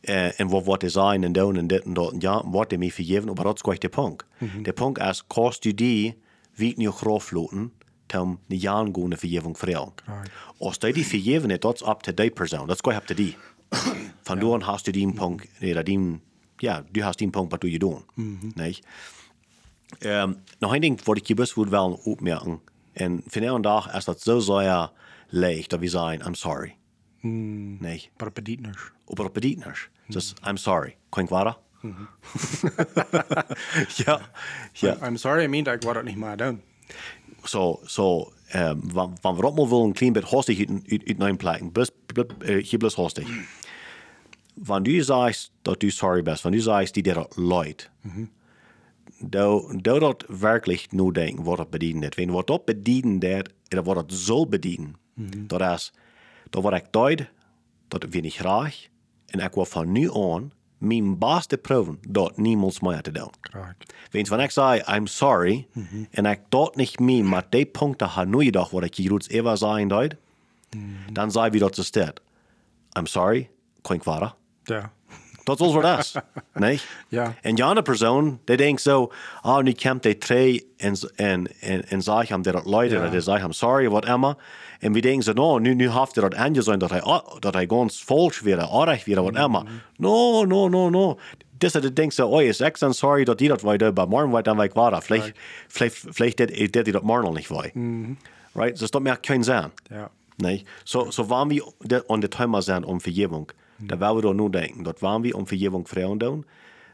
Eh, 0.00 0.40
en 0.40 0.48
wat 0.48 0.64
wordt 0.64 0.82
er 0.82 0.90
zijn 0.90 1.24
en 1.24 1.32
doen 1.32 1.56
en 1.56 1.66
dit 1.66 1.84
en 1.84 1.94
dat. 1.94 2.14
Ja, 2.18 2.42
wordt 2.46 2.72
er 2.72 2.78
mij 2.78 2.90
vergeven, 2.90 3.24
maar 3.24 3.44
dat 3.44 3.54
is 3.54 3.60
gelijk 3.60 3.80
de 3.80 3.88
punt. 3.88 4.24
De 4.62 4.72
punt 4.72 4.98
is, 4.98 5.26
kost 5.26 5.64
u 5.64 5.74
die, 5.74 6.18
wie 6.54 6.74
niet 6.76 6.88
grof 6.88 7.30
loten, 7.30 7.72
om 8.14 8.40
de 8.46 8.58
jaangone 8.58 9.16
vergeving 9.16 9.58
vragen. 9.58 9.92
Als 10.58 10.78
die 10.78 10.92
die 10.92 11.06
vergeven 11.06 11.50
het, 11.50 11.60
dat 11.60 11.74
is 11.74 11.82
op 11.82 12.02
te 12.02 12.14
die 12.14 12.30
persoon. 12.30 12.66
Dat 12.66 12.74
is 12.74 12.82
gelijk 12.82 13.00
op 13.00 13.06
te 13.06 13.14
die. 13.14 13.36
Van 14.22 14.36
ja. 14.36 14.42
doen 14.42 14.60
hast 14.60 14.84
du 14.84 14.92
die 14.92 15.12
punt, 15.12 15.42
oder 15.62 15.84
die, 15.84 16.20
ja, 16.56 16.84
du 16.90 17.02
hast 17.02 17.18
die 17.18 17.30
punt, 17.30 17.50
wat 17.50 17.60
doe 17.60 17.70
je 17.70 17.78
doen. 17.78 18.04
Nicht? 18.54 18.86
Um, 19.98 20.36
nog 20.58 20.74
een 20.74 20.80
ding 20.80 21.00
ik 21.16 21.26
je 21.26 21.34
best 21.34 21.54
wil 21.54 21.68
wel 21.68 22.00
opmerken. 22.04 22.60
En 22.92 23.22
vandaag 23.26 23.60
dag 23.60 23.94
is 23.94 24.04
dat 24.04 24.20
zo 24.20 24.38
zeer 24.38 24.90
leeg 25.28 25.66
dat 25.66 25.80
we 25.80 25.88
zeggen, 25.88 26.26
I'm 26.26 26.34
sorry. 26.34 26.76
Maar 28.16 28.30
het 28.34 28.46
niet 28.46 28.60
niet. 28.60 28.92
Aber 29.06 29.24
op 29.24 29.34
het 29.34 29.44
niet. 29.44 29.88
Dus, 30.06 30.34
I'm 30.46 30.56
sorry. 30.56 30.96
Kan 31.08 31.22
ik 31.22 31.28
waar? 31.28 31.56
ja, 33.96 34.20
ja. 34.72 35.06
I'm 35.06 35.16
sorry, 35.16 35.44
I 35.44 35.48
mean, 35.48 35.66
ik 35.66 35.82
word 35.82 35.96
het 35.96 36.04
niet 36.04 36.16
meer 36.16 36.36
doen. 36.36 36.62
So, 37.42 37.80
so, 37.84 38.32
um, 38.54 38.80
van, 38.90 39.16
van 39.20 39.36
we 39.36 39.42
allemaal 39.42 39.68
willen 39.68 39.84
een 39.84 39.92
klein 39.92 40.12
beetje 40.12 40.28
hostig 40.28 40.58
uit, 40.58 40.68
uit, 40.88 41.02
uit 41.06 41.20
een 41.20 41.36
plek. 41.36 41.72
Bus, 41.72 41.90
uh, 42.38 42.64
hier 42.64 42.78
bloos 42.78 42.94
hostig. 42.94 43.28
Wanneer 44.54 44.92
du 44.92 45.02
zegt 45.02 45.50
dat 45.62 45.80
du 45.80 45.90
sorry 45.90 46.22
bent, 46.22 46.40
wanneer 46.40 46.60
du 46.60 46.66
zegt 46.66 46.94
die 46.94 47.02
dat 47.02 47.36
leid, 47.36 47.90
dan 49.18 49.78
doe 49.82 49.98
dat 49.98 50.24
werkelijk 50.28 50.92
nu 50.92 51.12
denken 51.12 51.44
wat 51.44 51.56
dat 51.56 51.70
bedienen 51.70 52.02
is. 52.02 52.16
Wanneer 52.16 52.34
wat 52.34 52.46
dat 52.46 52.64
bedienen 52.64 53.18
dat, 53.18 53.48
en 53.68 53.84
wat 53.84 53.94
dat 53.94 54.12
zal 54.18 54.48
bedienen, 54.48 54.96
dat 55.46 55.60
is, 55.60 55.92
dat 56.50 56.62
wat 56.62 56.74
ik 56.74 56.92
deed, 56.92 57.28
dat 57.88 58.06
vind 58.10 58.24
ik 58.24 58.34
graag, 58.34 58.86
en 59.26 59.40
ik 59.40 59.54
wil 59.54 59.64
van 59.64 59.92
nu 59.92 60.12
aan 60.14 60.52
mijn 60.80 61.18
beste 61.18 61.56
proeven 61.56 61.98
dat 62.08 62.36
niemand 62.36 62.82
meer 62.82 63.02
te 63.02 63.12
doen. 63.12 63.30
Correct. 63.52 63.92
Wenn 64.10 64.40
ich 64.40 64.52
sage, 64.52 64.82
I'm 64.86 65.06
sorry, 65.06 65.66
und 66.16 66.26
ich 66.26 66.38
dort 66.48 66.76
nicht 66.76 67.00
mehr 67.00 67.24
mit 67.24 67.52
den 67.52 67.72
Punkten 67.72 68.16
habe 68.16 68.30
nur 68.30 68.44
gedacht, 68.44 68.72
was 68.72 68.84
ich 68.84 68.98
jetzt 68.98 69.30
ever 69.30 69.56
sagen 69.56 69.88
deut, 69.88 70.16
dann 71.12 71.30
sage 71.30 71.48
ich, 71.48 71.54
wie 71.54 71.68
das 71.68 71.78
ist. 71.78 71.96
I'm 72.96 73.06
sorry, 73.06 73.48
kann 73.82 73.98
ich 73.98 74.06
weiter. 74.06 74.36
Ja. 74.68 74.90
Das 75.58 75.68
ist 75.68 75.74
was 75.74 76.12
das, 76.12 76.22
nicht? 76.60 76.84
Ja. 77.10 77.34
Und 77.44 77.58
die 77.58 77.62
andere 77.62 77.82
Person, 77.82 78.38
die 78.48 78.56
denkt 78.56 78.80
so, 78.80 79.10
ah, 79.42 79.62
nu 79.62 79.72
kommt 79.74 80.04
die 80.04 80.18
drei 80.18 80.62
und, 80.82 81.04
und, 81.18 81.50
und, 81.62 81.92
und 81.92 82.00
sagt 82.02 82.30
ihm, 82.30 82.42
dat 82.42 82.64
Leute, 82.66 82.96
Ja. 82.96 83.52
sorry, 83.52 83.90
was 83.90 84.06
immer. 84.08 84.36
Und 84.82 84.94
wir 84.94 85.02
denken 85.02 85.22
so, 85.22 85.32
no, 85.32 85.58
nu, 85.58 85.74
nu 85.74 85.92
haft 85.92 86.16
er 86.16 86.28
das 86.30 86.38
angesehen, 86.40 86.80
dass 86.80 86.90
er, 86.92 87.22
dass 87.40 87.54
er 87.54 87.66
ganz 87.66 87.98
falsch 87.98 88.44
wäre, 88.44 88.68
artig 88.70 89.06
wäre, 89.06 89.24
was 89.24 89.44
immer. 89.44 89.64
No, 89.98 90.44
no, 90.46 90.68
no, 90.68 90.90
no. 90.90 91.18
Das 91.58 91.74
ist, 91.74 91.98
denkst 91.98 92.16
so, 92.16 92.26
oh, 92.26 92.40
ist 92.40 92.62
extra 92.62 92.90
sorry, 92.92 93.26
dass 93.26 93.36
die 93.36 93.48
das 93.48 93.62
weiter, 93.64 93.88
aber 93.88 94.06
morgen 94.06 94.32
weiter 94.32 94.56
weg 94.56 94.74
war. 94.76 94.98
Vielleicht, 95.02 95.34
vielleicht, 95.68 95.96
vielleicht, 95.96 96.38
der, 96.38 96.46
der, 96.46 96.84
die 96.84 96.92
das 96.92 97.02
morgen 97.02 97.24
noch 97.24 97.34
nicht 97.34 97.50
war. 97.50 97.64
Right? 98.54 98.80
Das 98.80 98.90
macht 99.00 99.22
keinen 99.22 99.42
Sinn. 99.42 99.66
Ja. 99.90 100.10
Nee. 100.38 100.64
So, 100.86 101.10
so 101.10 101.28
waren 101.28 101.50
wir 101.50 101.62
an 102.08 102.20
der 102.22 102.30
Thema 102.30 102.62
sind 102.62 102.84
um 102.84 103.00
Vergebung. 103.00 103.52
Da 103.88 104.00
werden 104.00 104.16
wir 104.16 104.22
doch 104.22 104.34
nur 104.34 104.50
denken, 104.50 104.84
dort 104.84 105.02
waren 105.02 105.22
wir 105.22 105.34
um 105.34 105.46
Vergebung 105.46 105.86
fragen 105.86 106.20
tun, 106.20 106.44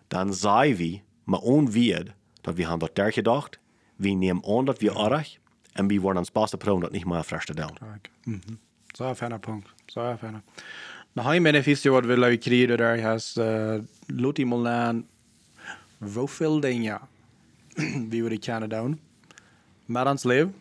dann 0.08 0.32
sei 0.32 0.78
wir, 0.78 1.00
mal 1.24 1.38
unwird, 1.38 2.14
dass 2.42 2.56
wir 2.56 2.68
haben 2.68 2.80
dort 2.80 2.96
der 2.96 3.10
gedacht, 3.10 3.58
wir 3.98 4.14
nehmen 4.14 4.42
an, 4.44 4.66
dass 4.66 4.80
wir 4.80 4.96
artig, 4.96 5.40
und 5.78 5.90
wir 5.90 6.02
wollen 6.02 6.18
uns 6.18 6.30
beste 6.30 6.56
proben, 6.56 6.82
das 6.82 6.92
nicht 6.92 7.06
mal 7.06 7.22
feststellen. 7.22 7.74
Correct. 7.78 8.10
Mhm. 8.24 8.58
Så 8.94 9.04
er 9.04 9.14
færdig 9.14 9.40
punkt. 9.42 9.68
Så 9.88 10.00
er 10.00 10.16
færdig. 10.16 10.40
Nå 11.16 11.22
har 11.22 11.34
jeg 11.34 11.42
beneficio 11.42 11.92
wat 11.94 12.06
vi 12.08 12.16
lager 12.16 12.36
krig, 12.36 12.68
det 12.68 12.78
der 12.78 13.00
has 13.00 13.36
uh, 13.38 13.80
lot 14.08 14.38
i 14.38 14.44
Molan 14.44 15.04
hoeveel 16.00 16.60
dingen 16.60 16.98
vi 18.10 18.20
vil 18.20 18.40
kennen 18.40 18.70
doen 18.70 18.98
met 19.86 20.06
ons 20.06 20.24
leven, 20.24 20.54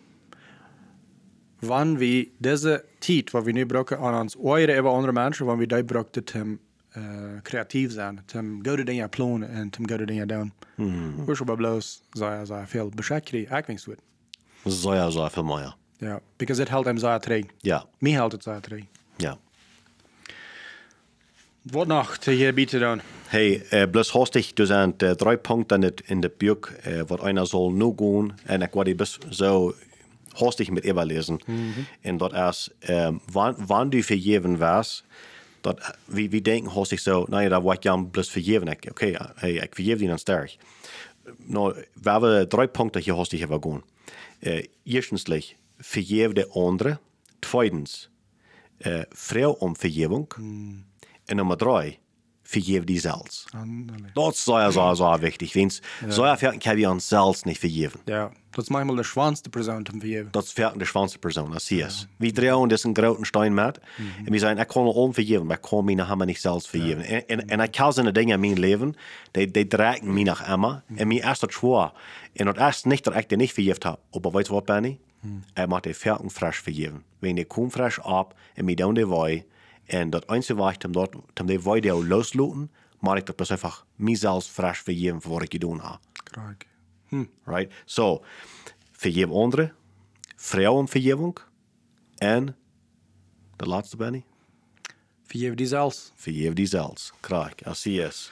wann 1.61 1.99
wir 1.99 2.27
diese 2.39 2.83
Zeit, 2.99 3.33
was 3.33 3.45
wir 3.45 3.53
nicht 3.53 3.67
brauchen, 3.67 3.97
an 3.97 4.15
uns 4.15 4.35
eure 4.37 4.77
über 4.77 4.91
andere 4.93 5.13
Menschen, 5.13 5.47
wann 5.47 5.59
wir 5.59 5.67
die 5.67 5.83
brauchen, 5.83 6.25
zum 6.25 6.59
äh, 6.93 7.41
kreativ 7.43 7.93
sein, 7.93 8.21
zum 8.27 8.63
gute 8.63 8.85
Dinge 8.85 9.07
planen 9.09 9.43
und 9.43 9.75
zum 9.75 9.87
gute 9.87 10.05
Dinge 10.05 10.27
tun. 10.27 10.51
Mhm. 10.77 11.27
Wir 11.27 11.41
aber 11.41 11.57
bloß 11.57 12.03
sehr, 12.13 12.45
sehr 12.45 12.67
viel 12.67 12.89
beschäftigt, 12.95 13.51
ich 13.51 13.87
wird. 13.87 13.99
Sehr, 14.65 15.11
sehr 15.11 15.29
viel 15.29 15.43
mehr. 15.43 15.75
Ja, 16.01 16.21
because 16.37 16.59
het 16.59 16.69
hält 16.69 16.85
hem 16.85 16.97
sehr 16.97 17.19
träg. 17.21 17.45
Ja, 17.61 17.85
Mir 17.99 18.19
hält 18.19 18.33
het 18.33 18.43
sehr 18.43 18.61
träg. 18.61 18.85
ja. 19.17 19.37
Wat 21.71 21.87
nog 21.87 22.17
te 22.17 22.31
hier 22.31 22.53
bieden 22.53 22.79
dan? 22.79 23.01
Hey, 23.27 23.63
uh, 23.73 24.03
hastig, 24.13 24.53
du 24.53 24.65
sind 24.65 25.01
uh, 25.01 25.15
drei 25.15 25.35
Punkte 25.35 25.75
in, 25.75 25.81
det, 25.81 26.01
in 26.01 26.21
der 26.21 26.29
Buch, 26.29 26.69
uh, 26.85 27.09
was 27.09 27.21
einer 27.21 27.45
soll 27.45 27.73
nur 27.73 27.95
gehen, 27.95 28.33
und 28.47 28.61
ich 28.61 28.75
werde 28.75 28.95
bis 28.95 29.19
so 30.35 30.45
hastig 30.45 30.71
mit 30.71 30.85
überlesen. 30.85 31.39
Mhm. 31.47 31.85
Und 32.03 32.19
dort 32.19 32.33
ist, 32.33 32.71
um, 32.89 33.21
wann, 33.31 33.55
wann 33.57 33.91
du 33.91 34.03
vergeben 34.03 34.59
wirst, 34.59 35.03
dat, 35.61 35.79
wie, 36.07 36.31
wie 36.31 36.41
denken 36.41 36.75
hastig 36.75 37.01
so, 37.01 37.25
nee, 37.29 37.49
dat 37.49 37.61
wordt 37.61 37.83
jan 37.83 38.09
bloß 38.09 38.29
vergeben. 38.29 38.67
Ik, 38.67 38.85
okay, 38.89 39.17
hey, 39.35 39.53
ik 39.53 39.75
vergeef 39.75 39.97
die 39.97 40.07
dan 40.07 40.19
sterk. 40.19 40.57
Nou, 41.37 41.73
we 41.93 42.09
hebben 42.09 42.49
drie 42.49 42.67
punten 42.67 43.01
hier 43.01 43.15
hastig 43.15 43.39
hebben 43.39 43.63
gaan. 43.63 43.83
Uh, 44.39 44.65
eerstens, 44.83 45.23
vergeef 45.77 46.31
de 46.31 46.47
andere. 46.47 46.99
Tweitens, 47.39 48.09
uh, 48.77 49.01
vrouw 49.09 49.51
om 49.51 49.75
vergeving. 49.75 50.27
Mm. 50.37 50.85
En 51.25 51.35
nummer 51.35 51.57
drie, 51.57 51.99
vergeef 52.47 52.83
die 52.83 52.99
zelfs. 52.99 53.45
Dat 54.13 54.33
is 54.33 54.43
zo, 54.43 54.69
zo, 54.69 54.93
zo 54.93 55.19
wichtig. 55.19 55.53
Wens, 55.53 55.81
ja. 56.09 56.37
ver 56.37 56.57
kan 56.57 56.75
we 56.75 56.89
ons 56.89 57.07
zelfs 57.07 57.43
niet 57.43 57.57
vergeven. 57.57 57.99
Ja, 58.05 58.31
dat 58.49 58.63
is 58.63 58.69
manchmal 58.69 58.95
de 58.95 59.03
schwanste 59.03 59.49
persoon 59.49 59.83
te 59.83 59.91
vergeven. 59.91 60.27
Dat 60.31 60.43
is 60.43 60.51
ver 60.51 60.77
de 60.77 60.85
schwanste 60.85 61.17
persoon, 61.17 61.51
dat 61.51 61.61
zie 61.61 61.77
je. 61.77 61.87
We 62.17 62.31
draaien 62.31 62.67
dus 62.67 62.83
een 62.83 62.95
grote 62.95 63.25
steen 63.25 63.53
met. 63.53 63.79
En 64.25 64.31
we 64.31 64.37
zeggen, 64.39 64.59
ik 64.59 64.67
kan 64.67 64.85
het 64.87 65.13
vergeven, 65.13 65.45
maar 65.45 65.55
ik 65.55 65.61
kan 65.69 65.85
me 65.85 65.93
nog 65.93 66.25
niet 66.25 66.39
zelfs 66.39 66.67
vergeven. 66.67 67.01
Ja. 67.01 67.07
En, 67.07 67.27
en, 67.27 67.47
en 67.47 67.59
ik 67.59 67.71
kan 67.71 67.93
zijn 67.93 68.13
dingen 68.13 68.33
in 68.33 68.39
mijn 68.39 68.59
leven, 68.59 68.95
die, 69.31 69.51
die 69.51 69.67
dragen 69.67 70.13
me 70.13 70.23
nog 70.23 70.41
immer. 70.41 70.83
Mm. 70.87 70.97
En 70.97 71.07
mij 71.07 71.17
is 71.17 71.39
dat 71.39 71.53
zwaar. 71.53 71.91
En 72.33 72.45
dat 72.45 72.59
is 72.59 72.83
niet 72.83 73.03
dat 73.03 73.15
ik 73.15 73.29
die 73.29 73.37
niet 73.37 73.53
vergeven 73.53 73.89
heb. 73.89 74.23
Maar 74.23 74.31
weet 74.31 74.47
je 74.47 74.53
wat, 74.53 74.65
Benny? 74.65 74.99
Mm. 75.19 75.43
Ik 75.53 75.67
mag 75.67 75.79
die 75.79 75.93
fertig 75.93 76.31
frisch 76.31 76.57
vergeven. 76.57 77.03
Wenn 77.19 77.35
die 77.35 77.45
kom 77.45 77.71
frisch 77.71 78.01
op 78.01 78.35
en 78.53 78.65
mij 78.65 78.73
down 78.73 78.93
die 78.93 79.07
wij, 79.07 79.45
en 79.85 80.09
dat 80.09 80.25
einzige 80.25 80.59
was, 80.59 80.75
om, 80.85 80.91
dat, 80.91 81.15
om 81.15 81.45
die 81.45 81.81
die 81.81 82.05
loslaten, 82.05 82.71
maar 82.99 83.17
ik 83.17 83.25
dat 83.25 83.37
dus 83.37 83.49
einfach 83.49 83.85
mezelf 83.95 84.45
frisch 84.45 84.79
vergeven 84.79 85.21
voor 85.21 85.31
wat 85.31 85.41
ik 85.41 85.51
gedaan 85.51 85.81
heb. 85.81 85.99
Kijk. 86.23 86.67
Hm. 87.07 87.25
Right? 87.43 87.73
So, 87.85 88.23
vergeef 88.91 89.29
anderen, 89.31 89.73
vrouwen 90.35 90.87
vergeving 90.87 91.37
en 92.15 92.55
de 93.55 93.65
laatste, 93.65 93.97
Benny? 93.97 94.23
Vergeef 95.25 95.53
die 95.53 95.67
zelfs. 95.67 96.11
Vergeef 96.15 96.69
zelfs. 96.69 97.13
Kijk, 97.19 97.61
als 97.63 97.81
zie 97.81 98.01
is. 98.01 98.31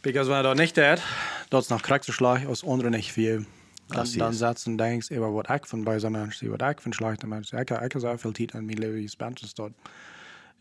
Because 0.00 0.28
wenn 0.28 0.36
er 0.38 0.42
dat 0.42 0.56
nicht 0.56 0.76
hat, 0.76 1.02
dat 1.48 1.62
is 1.62 1.68
nog 1.68 1.80
krijgsverslag 1.80 2.46
als 2.46 2.64
anderen 2.64 2.90
nicht 2.90 3.12
vergeven. 3.12 3.46
Dan, 3.86 4.06
dan 4.16 4.34
setzen 4.34 4.76
denkst 4.76 5.10
über 5.10 5.32
wat 5.32 5.50
ik 5.50 5.66
van 5.66 5.84
bij 5.84 5.98
zo'n 5.98 6.12
mensen, 6.12 6.50
wat 6.50 6.62
ik 6.62 6.80
van 6.80 6.92
slechte 6.92 7.26
mensen. 7.26 7.58
Ik, 7.58 7.70
ik 7.70 7.92
heb 7.92 8.00
zo 8.00 8.16
veel 8.16 8.32
tijd 8.32 8.52
in 8.52 8.64
mijn 8.64 8.78
leven 8.78 9.02
gespenst 9.02 9.42
is 9.42 9.54
dat. 9.54 9.70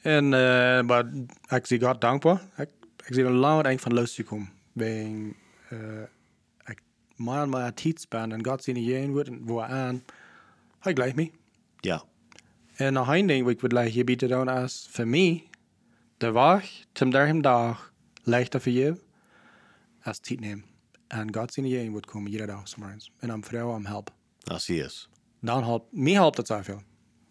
En, 0.06 0.24
uh, 0.26 0.82
maar 0.82 1.06
ik 1.48 1.66
zie 1.66 1.82
God 1.82 2.02
dankbaar. 2.02 2.42
Ik, 2.58 2.70
ik 3.06 3.14
zie 3.14 3.24
er 3.24 3.32
lang 3.32 3.64
denk 3.64 3.80
van 3.80 3.94
los 3.94 4.14
te 4.14 4.24
komen. 4.24 4.52
Wegen, 4.74 5.36
uh, 5.72 6.02
ik 6.66 6.82
maar 7.16 7.50
maar 7.50 7.74
tijd 7.74 8.06
ben 8.10 8.32
en 8.32 8.46
God 8.46 8.64
zien 8.64 8.84
je 8.84 9.10
wordt 9.10 9.30
en 9.30 9.46
wo 9.46 9.62
aan. 9.62 10.04
Hij 10.80 10.94
gleich 10.94 11.16
me. 11.16 11.32
Ja. 11.80 12.04
En 12.76 12.94
nog 12.94 13.14
een 13.14 13.28
ding 13.28 13.44
wat 13.44 13.52
ik 13.52 13.62
wil 13.62 13.82
hier 13.82 14.04
bieden 14.04 14.30
dan 14.30 14.50
is, 14.50 14.88
voor 14.90 15.08
mij, 15.08 15.50
de 16.18 16.32
weg 16.32 16.86
zum 16.94 17.10
derhem 17.10 17.42
dag 17.42 17.94
leichter 18.24 18.62
voor 18.62 18.72
je, 18.72 19.02
als 20.04 20.20
tijd 20.20 20.40
nemen. 20.40 20.66
En 21.08 21.34
God 21.36 21.54
zien 21.54 21.68
je 21.68 21.90
wordt 21.90 22.06
komen 22.06 22.32
iedere 22.32 22.52
dag 22.52 22.68
soms. 22.68 23.12
En 23.20 23.30
am 23.30 23.44
vrouw 23.44 23.72
am 23.72 23.86
help. 23.86 24.14
Als 24.44 24.68
hij 24.68 24.78
is. 24.78 25.10
Dan 25.40 25.64
helpt, 25.64 25.92
mij 25.92 26.14
helpt 26.14 26.38
het 26.38 26.48
zoveel. 26.48 26.82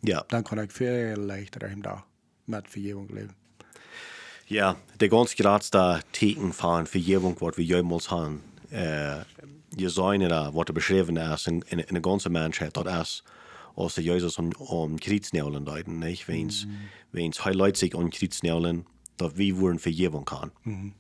Ja. 0.01 0.25
Dan 0.27 0.43
kan 0.43 0.59
ik 0.59 0.71
veel 0.71 1.17
leichter 1.17 1.61
derhem 1.61 1.83
dag 1.83 2.13
met 2.45 2.67
vergeving 2.69 3.11
leven. 3.11 3.35
Ja, 4.45 4.77
de 4.97 5.09
ganz 5.09 5.35
grootste 5.35 6.03
teken 6.11 6.53
van 6.53 6.87
vergeving 6.87 7.39
wat 7.39 7.57
we 7.57 7.65
jemals 7.65 8.09
hebben. 8.09 8.43
Uh, 8.73 9.21
je 9.69 9.89
zijn 9.89 10.29
dat 10.29 10.53
wat 10.53 10.69
er 10.69 10.75
beschreven 10.75 11.17
is 11.17 11.47
in, 11.47 11.63
in, 11.67 11.87
in 11.87 11.95
de 11.95 12.09
ganze 12.09 12.31
mensheid, 12.31 12.75
dat 12.75 12.87
is 12.87 13.25
als 13.75 13.95
de 13.95 14.03
Jezus 14.03 14.37
om, 14.37 14.53
om 14.59 14.99
kriegsneulen 14.99 15.65
deuten, 15.65 15.99
nicht? 15.99 16.27
Wens, 16.27 16.67
mm. 17.11 17.33
hij 17.43 17.55
leidt 17.55 17.79
zich 17.79 17.93
om 17.93 18.09
kriegsneulen, 18.09 18.87
dat 19.17 19.33
we 19.33 19.55
worden 19.55 19.81
vergeven 19.81 20.23
kan. 20.23 20.53
Mm. 20.63 20.95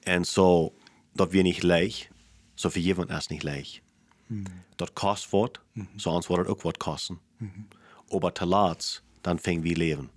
En 0.00 0.24
zo, 0.24 0.74
dat 1.12 1.30
we 1.30 1.38
niet 1.38 1.62
leeg, 1.62 2.08
zo 2.54 2.68
vergeven 2.68 3.08
is 3.08 3.26
niet 3.26 3.42
leeg. 3.42 3.80
Mm. 4.26 4.44
Dat 4.76 4.92
kost 4.92 5.30
wat, 5.30 5.60
mm 5.72 5.88
wordt 6.02 6.28
het 6.28 6.46
ook 6.46 6.62
wat 6.62 6.76
kosten. 6.76 7.18
-hmm. 7.36 7.68
Aber 8.08 8.32
te 8.32 8.46
laat, 8.46 9.02
dan 9.20 9.38
ving 9.38 9.62
we 9.62 10.08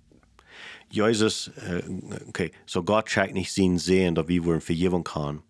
leven. 0.90 1.08
Jezus, 1.08 1.48
uh, 1.48 2.28
okay, 2.28 2.50
so 2.66 2.82
Gott 2.82 3.06
checkt 3.06 3.34
nicht 3.34 3.52
sein 3.52 3.78
Sehen, 3.78 4.14
dass 4.14 4.28
wir 4.28 4.44
wollen 4.44 4.60
vergeben 4.60 5.04
kann, 5.04 5.42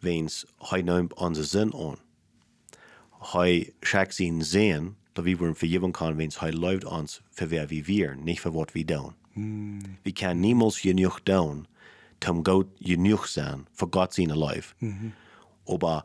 wenn's 0.00 0.46
er 0.70 0.82
nimmt 0.82 1.14
unsere 1.14 1.46
Sinn 1.46 1.72
an. 1.74 1.98
Er 3.34 3.64
checkt 3.82 4.14
sein 4.14 4.40
Sehen, 4.40 4.96
dass 5.14 5.24
wir 5.24 5.38
wollen 5.40 5.54
vergeben 5.54 5.92
kann, 5.92 6.18
wenn's 6.18 6.36
er 6.38 6.52
läuft 6.52 6.84
uns 6.84 7.22
für 7.30 7.50
wer 7.50 7.70
wir 7.70 7.86
wir, 7.86 8.14
nicht 8.16 8.40
für 8.40 8.54
was 8.54 8.74
wir 8.74 8.86
tun. 8.86 9.14
Mm. 9.34 9.78
Wir 10.02 10.14
können 10.14 10.40
niemals 10.40 10.82
genug 10.82 11.24
tun, 11.24 11.68
um 12.28 12.42
Gott 12.42 12.68
genug 12.80 13.26
sein, 13.26 13.66
für 13.72 13.88
Gott 13.88 14.12
sein 14.12 14.30
Life. 14.30 14.74
Mm 14.80 14.88
-hmm. 14.88 15.12
Aber 15.72 16.04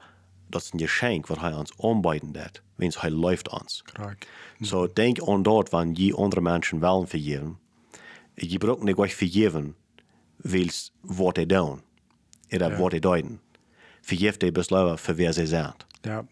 das 0.49 0.65
ist 0.65 0.73
ein 0.75 0.77
Geschenk, 0.77 1.29
was 1.29 1.39
er 1.39 1.57
uns 1.57 1.71
anbieten 1.79 2.35
wird, 2.35 2.61
wenn 2.77 2.91
er 2.91 3.09
läuft 3.09 3.49
uns. 3.49 3.83
Correct. 3.95 4.27
So 4.59 4.87
denk 4.87 5.21
an 5.27 5.43
dort, 5.43 5.73
wenn 5.73 5.95
je 5.95 6.13
andere 6.13 6.41
Menschen 6.41 6.81
wollen 6.81 7.07
vergeben, 7.07 7.57
je 8.35 8.57
braucht 8.57 8.83
nicht 8.83 8.97
euch 8.97 9.15
vergeben, 9.15 9.75
weil 10.39 10.69
was 11.03 11.33
sie 11.35 11.47
tun, 11.47 11.81
oder 12.53 12.69
Ja. 12.71 12.79
was 12.79 12.91
sie 12.91 13.01
deuten. 13.01 13.39
Vergebt 14.01 14.41
die 14.41 14.51
bis 14.51 14.69
leider 14.69 14.97
für 14.97 15.17
wer 15.17 15.33
sie 15.33 15.45
sind. 15.47 15.85
Ja. 16.05 16.25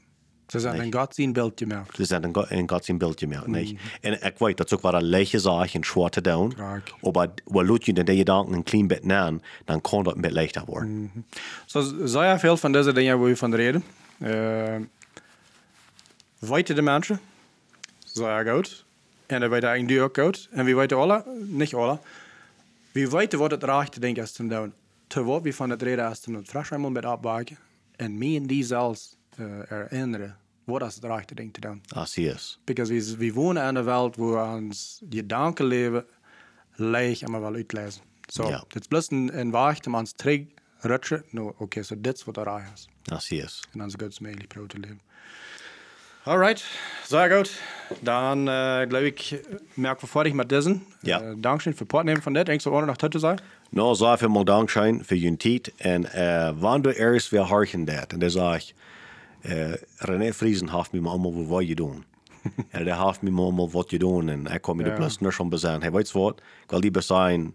Ze 0.47 0.59
zijn 0.59 0.81
een 0.81 0.93
God 0.93 1.15
zien 1.15 1.31
beeld 1.33 1.53
gemaakt. 1.59 1.95
Sie 1.95 2.03
sind 2.05 2.25
in 2.25 2.33
Gott, 2.33 2.51
in 2.51 2.67
Gott 2.67 2.83
sein 2.83 2.97
Bild 2.97 3.17
gemacht, 3.17 3.47
nicht? 3.47 3.77
Und 4.03 4.13
ich 4.21 4.41
weiß, 4.41 4.55
das 4.57 4.71
ist 4.71 4.83
auch 4.83 4.93
eine 4.93 4.99
leichte 4.99 5.39
Sache, 5.39 5.69
ein 5.77 5.83
schwer 5.85 6.11
zu 6.11 6.21
tun. 6.21 6.53
Correct. 6.55 6.93
Aber 7.01 7.33
wenn 7.45 7.65
Leute 7.67 7.93
die 7.93 8.17
Gedanken 8.17 8.55
ein 8.55 8.65
klein 8.65 8.89
bisschen 8.89 9.07
nehmen, 9.07 9.41
dann 9.65 9.81
kann 9.81 10.03
das 10.03 10.15
ein 10.15 10.21
bisschen 10.21 10.35
leichter 10.35 10.67
werden. 10.67 11.23
Zo 11.67 11.81
sehr 12.05 12.37
veel 12.39 12.57
van 12.57 12.73
deze 12.73 12.91
dingen 12.93 13.17
waar 13.17 13.27
we 13.29 13.35
van 13.37 13.53
reden. 13.55 13.83
Uh, 14.19 14.81
weten 16.39 16.75
de 16.75 16.81
mensen, 16.81 17.19
sehr 18.05 18.45
goed. 18.53 18.85
En 19.31 19.39
dat 19.39 19.49
weten 19.49 19.69
eigenlijk 19.69 20.01
ook 20.01 20.25
goed. 20.25 20.47
En 20.51 20.65
we 20.65 20.75
weten 20.75 20.97
alle, 20.97 21.23
niet 21.45 21.73
alle, 21.73 21.99
we 22.91 23.09
weten 23.09 23.39
wat 23.39 23.51
het 23.51 23.63
rechte 23.63 23.99
ding 23.99 24.17
is 24.17 24.31
te 24.31 24.47
doen. 24.47 24.73
Te 25.07 25.23
wat 25.23 25.41
we 25.41 25.53
van 25.53 25.69
het 25.69 25.81
reden 25.81 26.09
is 26.11 26.19
te 26.19 26.31
doen. 26.31 26.45
Fresh 26.45 26.71
eenmaal 26.71 26.89
met 26.89 27.05
opwaken. 27.05 27.57
En 27.95 28.17
me 28.17 28.35
en 28.35 28.47
die 28.47 28.63
zelfs 28.63 29.15
uh, 29.39 29.45
herinneren 29.67 30.37
wat 30.63 30.81
is 30.81 30.95
het 30.95 31.03
rechte 31.03 31.35
ding 31.35 31.53
te 31.53 31.59
doen. 31.59 31.81
Als 31.95 32.11
sie 32.11 32.27
ist. 32.33 32.59
Because 32.63 32.93
we, 32.93 33.15
we 33.17 33.33
wonen 33.33 33.67
in 33.67 33.75
een 33.75 33.83
wereld 33.83 34.15
waar 34.15 34.55
ons 34.55 34.99
die 35.03 35.19
gedanken 35.19 35.65
leven 35.65 36.05
leeg 36.75 37.21
en 37.21 37.31
maar 37.31 37.41
wel 37.41 37.53
uitlezen. 37.53 38.01
Zo, 38.27 38.47
Ja. 38.47 38.63
dit 38.67 38.81
is 38.81 38.87
plus 38.87 39.11
een, 39.11 39.39
een 39.39 39.51
weg 39.51 39.85
om 39.85 39.95
ons 39.95 40.11
terug 40.11 40.41
rutschen. 40.79 41.23
Nou, 41.29 41.53
oké, 41.57 41.81
zo 41.83 41.95
dit 41.97 42.17
is 42.17 42.23
wat 42.23 42.37
er 42.37 42.61
is. 42.73 42.87
Als 43.11 43.25
sie 43.25 43.41
ist. 43.41 43.67
En 43.71 43.77
dan 43.79 43.87
is 43.87 43.93
het 43.93 44.01
goed 44.01 44.19
mogelijk 44.19 44.47
pro 44.47 44.65
te 44.65 44.79
leven. 44.79 45.01
Alright, 46.23 46.63
sehr 47.03 47.35
gut. 47.35 47.49
Dann 48.03 48.47
äh, 48.47 48.85
glaube 48.87 49.09
ich, 49.09 49.39
merken 49.75 50.03
wir 50.03 50.07
fertig 50.07 50.35
mit 50.35 50.51
diesen. 50.51 50.85
Ja. 51.01 51.19
Äh, 51.19 51.35
Dankeschön 51.35 51.73
für 51.73 51.85
Portnehmen 51.87 52.21
von 52.21 52.35
dir. 52.35 52.43
Denkst 52.43 52.63
du, 52.63 52.71
ohne 52.71 52.85
noch 52.85 52.97
heute 53.01 53.17
sein? 53.17 53.41
No, 53.71 53.95
so 53.95 54.15
viel 54.17 54.29
mal 54.29 54.45
Dankeschön 54.45 55.03
für 55.03 55.15
Ihren 55.15 55.39
Zeit. 55.39 55.73
Und 55.83 56.05
äh, 56.13 56.53
wann 56.53 56.83
du 56.83 56.91
erst 56.91 57.31
wir 57.31 57.49
horchen 57.49 57.87
dat, 57.87 58.13
und 58.13 58.19
dann 58.19 58.29
sag 58.29 58.59
ich, 58.59 58.75
äh, 59.41 59.77
René 59.99 60.31
Friesen 60.31 60.71
haft 60.71 60.93
mir 60.93 61.01
mal 61.01 61.15
einmal, 61.15 61.31
wo 61.33 61.59
wir 61.59 61.75
tun. 61.75 62.05
En 62.71 62.85
der 62.85 62.99
haft 62.99 63.23
mir 63.23 63.31
mal 63.31 63.51
was 63.73 63.85
je 63.89 63.97
doen. 63.97 64.29
En 64.29 64.45
ik 64.45 64.61
kom 64.61 64.77
je 64.79 64.85
de 64.85 64.91
plus 64.91 65.21
nur 65.21 65.31
schon 65.31 65.49
bezahlen. 65.49 65.81
Hey, 65.81 65.91
weißt 65.91 66.13
du 66.13 66.19
was? 66.19 66.35
Ich 66.67 66.71
will 66.71 66.81
lieber 66.81 67.01
sein, 67.01 67.53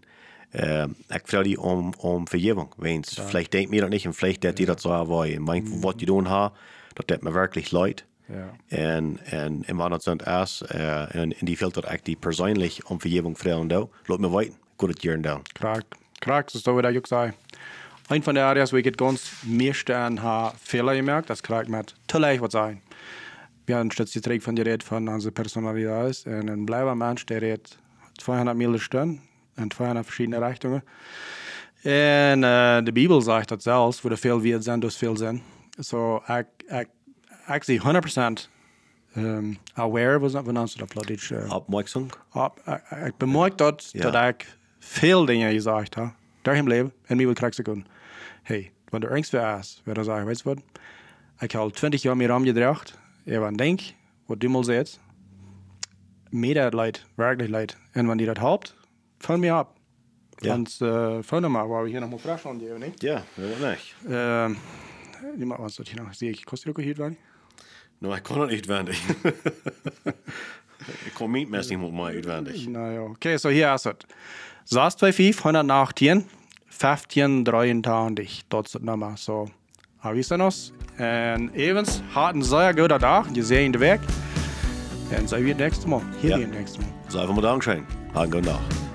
äh, 0.51 0.87
ich 0.87 1.21
frage 1.25 1.43
die 1.43 1.57
um, 1.57 1.93
um 1.99 2.27
Vergebung. 2.27 2.75
Wenn's, 2.77 3.15
vielleicht 3.15 3.53
denkt 3.53 3.71
mir 3.71 3.81
das 3.81 3.89
nicht, 3.89 4.07
und 4.07 4.13
vielleicht 4.13 4.43
dat 4.43 4.59
die 4.59 4.65
das 4.65 4.81
so, 4.81 4.89
weil 4.89 5.31
ich 5.31 5.39
mein, 5.39 5.65
was 5.81 5.95
je 5.99 6.05
doen 6.05 6.29
ha, 6.29 6.51
das 6.95 7.05
tut 7.05 7.23
mir 7.23 7.33
wirklich 7.33 7.71
leid. 7.71 8.03
Ja. 8.27 8.77
En, 8.77 9.19
en, 9.23 9.63
en 9.65 9.75
wat 9.75 9.91
het 9.91 10.03
zijn 10.03 10.17
is, 10.17 10.63
uh, 10.75 11.15
en, 11.15 11.33
en 11.39 11.45
die 11.45 11.57
filtert 11.57 11.85
echt 11.85 12.05
die 12.05 12.15
persoonlijk 12.15 12.77
om 12.85 13.01
vergeving 13.01 13.37
vragen 13.37 13.67
doen. 13.67 13.89
Laat 14.05 14.19
me 14.19 14.29
weten. 14.29 14.53
Ik 14.53 14.83
wil 14.83 14.89
het 14.89 15.01
hier 15.01 15.13
en 15.13 15.21
doen. 15.21 15.41
Krak, 15.53 15.83
krak, 16.19 16.49
so, 16.49 16.75
wie 16.75 16.97
ich 16.97 17.07
sage. 17.07 17.33
Ein 18.09 18.23
von 18.23 18.35
den 18.35 18.43
Areas, 18.43 18.71
wo 18.71 18.77
ich 18.77 18.95
ganz 18.95 19.31
meisten 19.43 20.21
habe 20.21 20.55
Fehler 20.61 20.95
gemerkt, 20.95 21.29
das 21.29 21.41
krak 21.41 21.67
mit 21.67 21.93
zu 22.07 22.19
leicht 22.19 22.41
was 22.41 22.51
sein. 22.51 22.81
wir 23.67 23.75
haben 23.75 23.91
stets 23.91 24.13
getreten 24.13 24.41
von 24.41 24.55
der 24.55 24.65
Rede 24.65 24.83
von 24.83 25.07
unserer 25.07 25.33
Personalität. 25.33 26.25
Und 26.25 26.49
ein 26.49 26.65
bleiber 26.65 26.95
Mensch, 26.95 27.25
der 27.25 27.41
redet 27.41 27.77
200 28.17 28.55
Meilen 28.55 28.79
Stunden 28.79 29.21
in 29.57 29.69
200 29.69 30.05
verschiedene 30.05 30.41
Richtungen. 30.41 30.81
Und 31.83 32.43
äh, 32.43 32.81
die 32.81 32.91
Bibel 32.91 33.21
sagt 33.21 33.51
das 33.51 33.63
selbst, 33.63 34.03
wo 34.03 34.09
er 34.09 34.17
viel 34.17 34.41
wird 34.41 34.63
sind, 34.63 34.83
dus 34.83 34.95
viel 34.95 35.17
sind. 35.17 35.41
So, 35.77 36.21
ich, 36.27 36.71
ich, 36.71 36.87
ich 37.55 37.63
zie 37.63 37.79
100% 37.81 38.47
um, 39.15 39.57
aware, 39.75 40.21
was 40.21 40.33
wat 40.33 40.45
nennst 40.47 40.75
du 40.75 40.79
dat 40.79 40.89
plötzlich? 40.89 41.31
Äh, 41.31 41.49
Abmerksam? 41.49 42.09
ab, 42.31 42.61
ich, 42.65 43.07
ich 43.07 43.13
bemerke 43.15 43.55
dort, 43.57 43.93
Ja. 43.93 44.11
dass 44.11 44.35
ich 44.39 44.45
viel 44.79 45.25
Dinge 45.25 45.53
gesagt 45.53 45.97
habe, 45.97 46.13
durch 46.43 46.59
im 46.59 46.67
Leben, 46.67 46.91
und 47.09 47.17
mir 47.17 47.27
will 47.27 47.35
kriegst 47.35 47.59
du 47.59 47.83
hey, 48.43 48.71
wenn 48.91 49.01
du 49.01 49.07
irgendwer 49.07 49.59
ist, 49.59 49.81
wer 49.85 49.93
da 49.95 50.03
sagen, 50.03 50.27
weißt 50.27 50.45
du 50.45 50.51
was? 50.51 50.57
Ich 51.41 51.55
habe 51.55 51.71
20 51.71 52.03
Jahre 52.03 52.17
mir 52.17 52.29
rumgedreht, 52.31 52.97
ich 53.25 53.39
war 53.39 53.47
ein 53.47 53.57
Denk, 53.57 53.81
was 54.27 54.39
du 54.39 54.49
mal 54.49 54.63
siehst, 54.63 54.99
mir 56.31 56.55
das 56.55 56.73
leid, 56.73 57.05
wirklich 57.15 57.49
leid. 57.49 57.77
Und 57.95 58.07
wenn 58.07 58.17
die 58.17 58.25
das 58.25 58.39
habt, 58.39 58.75
fall 59.19 59.37
mir 59.37 59.55
ab. 59.55 59.75
Ja. 60.41 60.53
Und 60.53 60.81
äh, 60.81 61.23
fall 61.23 61.41
mal, 61.41 61.69
weil 61.69 61.85
wir 61.85 61.91
hier 61.91 62.01
nochmal 62.01 62.19
frisch 62.19 62.45
an 62.45 62.59
die, 62.59 62.65
nicht? 62.79 63.03
Ja, 63.03 63.23
ja 63.37 63.69
nicht. 63.71 63.95
Ähm, 64.07 64.57
die 65.35 65.45
machen 65.45 65.65
was 65.65 65.75
dort 65.75 65.89
hier 65.89 66.01
noch. 66.01 66.13
Sehe 66.13 66.31
ich, 66.31 66.45
kostet 66.45 66.77
du 66.77 66.81
hier, 66.81 66.93
Dani? 66.95 67.17
No, 67.99 68.13
ik 68.13 68.23
kon 68.23 68.39
het 68.41 68.49
niet 68.49 68.69
uitwendig. 68.69 69.07
ik 71.07 71.11
kon 71.13 71.31
niet 71.31 71.49
met 71.49 71.69
iemand 71.69 71.93
mij 71.93 72.13
uitwendig. 72.13 72.67
Naja, 72.67 73.01
okay, 73.01 73.37
so 73.37 73.49
hier 73.49 73.73
ist 73.73 73.85
es. 73.85 73.93
625, 74.63 75.43
118, 75.43 76.25
15, 76.67 77.43
23, 77.43 78.43
dort 78.47 78.65
ist 78.65 78.81
Nummer. 78.81 79.17
So, 79.17 79.49
ist 80.13 80.29
denn 80.29 80.39
das? 80.39 80.71
Und 80.99 81.55
Evans 81.55 82.01
hat 82.13 82.33
einen 82.33 82.43
sehr 82.43 82.73
guten 82.73 82.99
Tag, 82.99 83.33
die 83.33 83.41
sehen 83.43 83.71
den 83.71 83.81
Weg. 83.81 83.99
Und 85.17 85.29
sehen 85.29 85.45
wir 85.45 85.55
nächstes 85.55 85.85
Mal. 85.85 86.01
Hier 86.21 86.37
Ja. 86.37 86.47
nächstes 86.47 86.77
Mal. 86.77 87.23
Even 87.23 87.33
maar 87.33 87.43
dankzij. 87.43 87.83
Ha 88.13 88.23
een 88.23 88.31
goede 88.31 88.47
dag. 88.47 88.86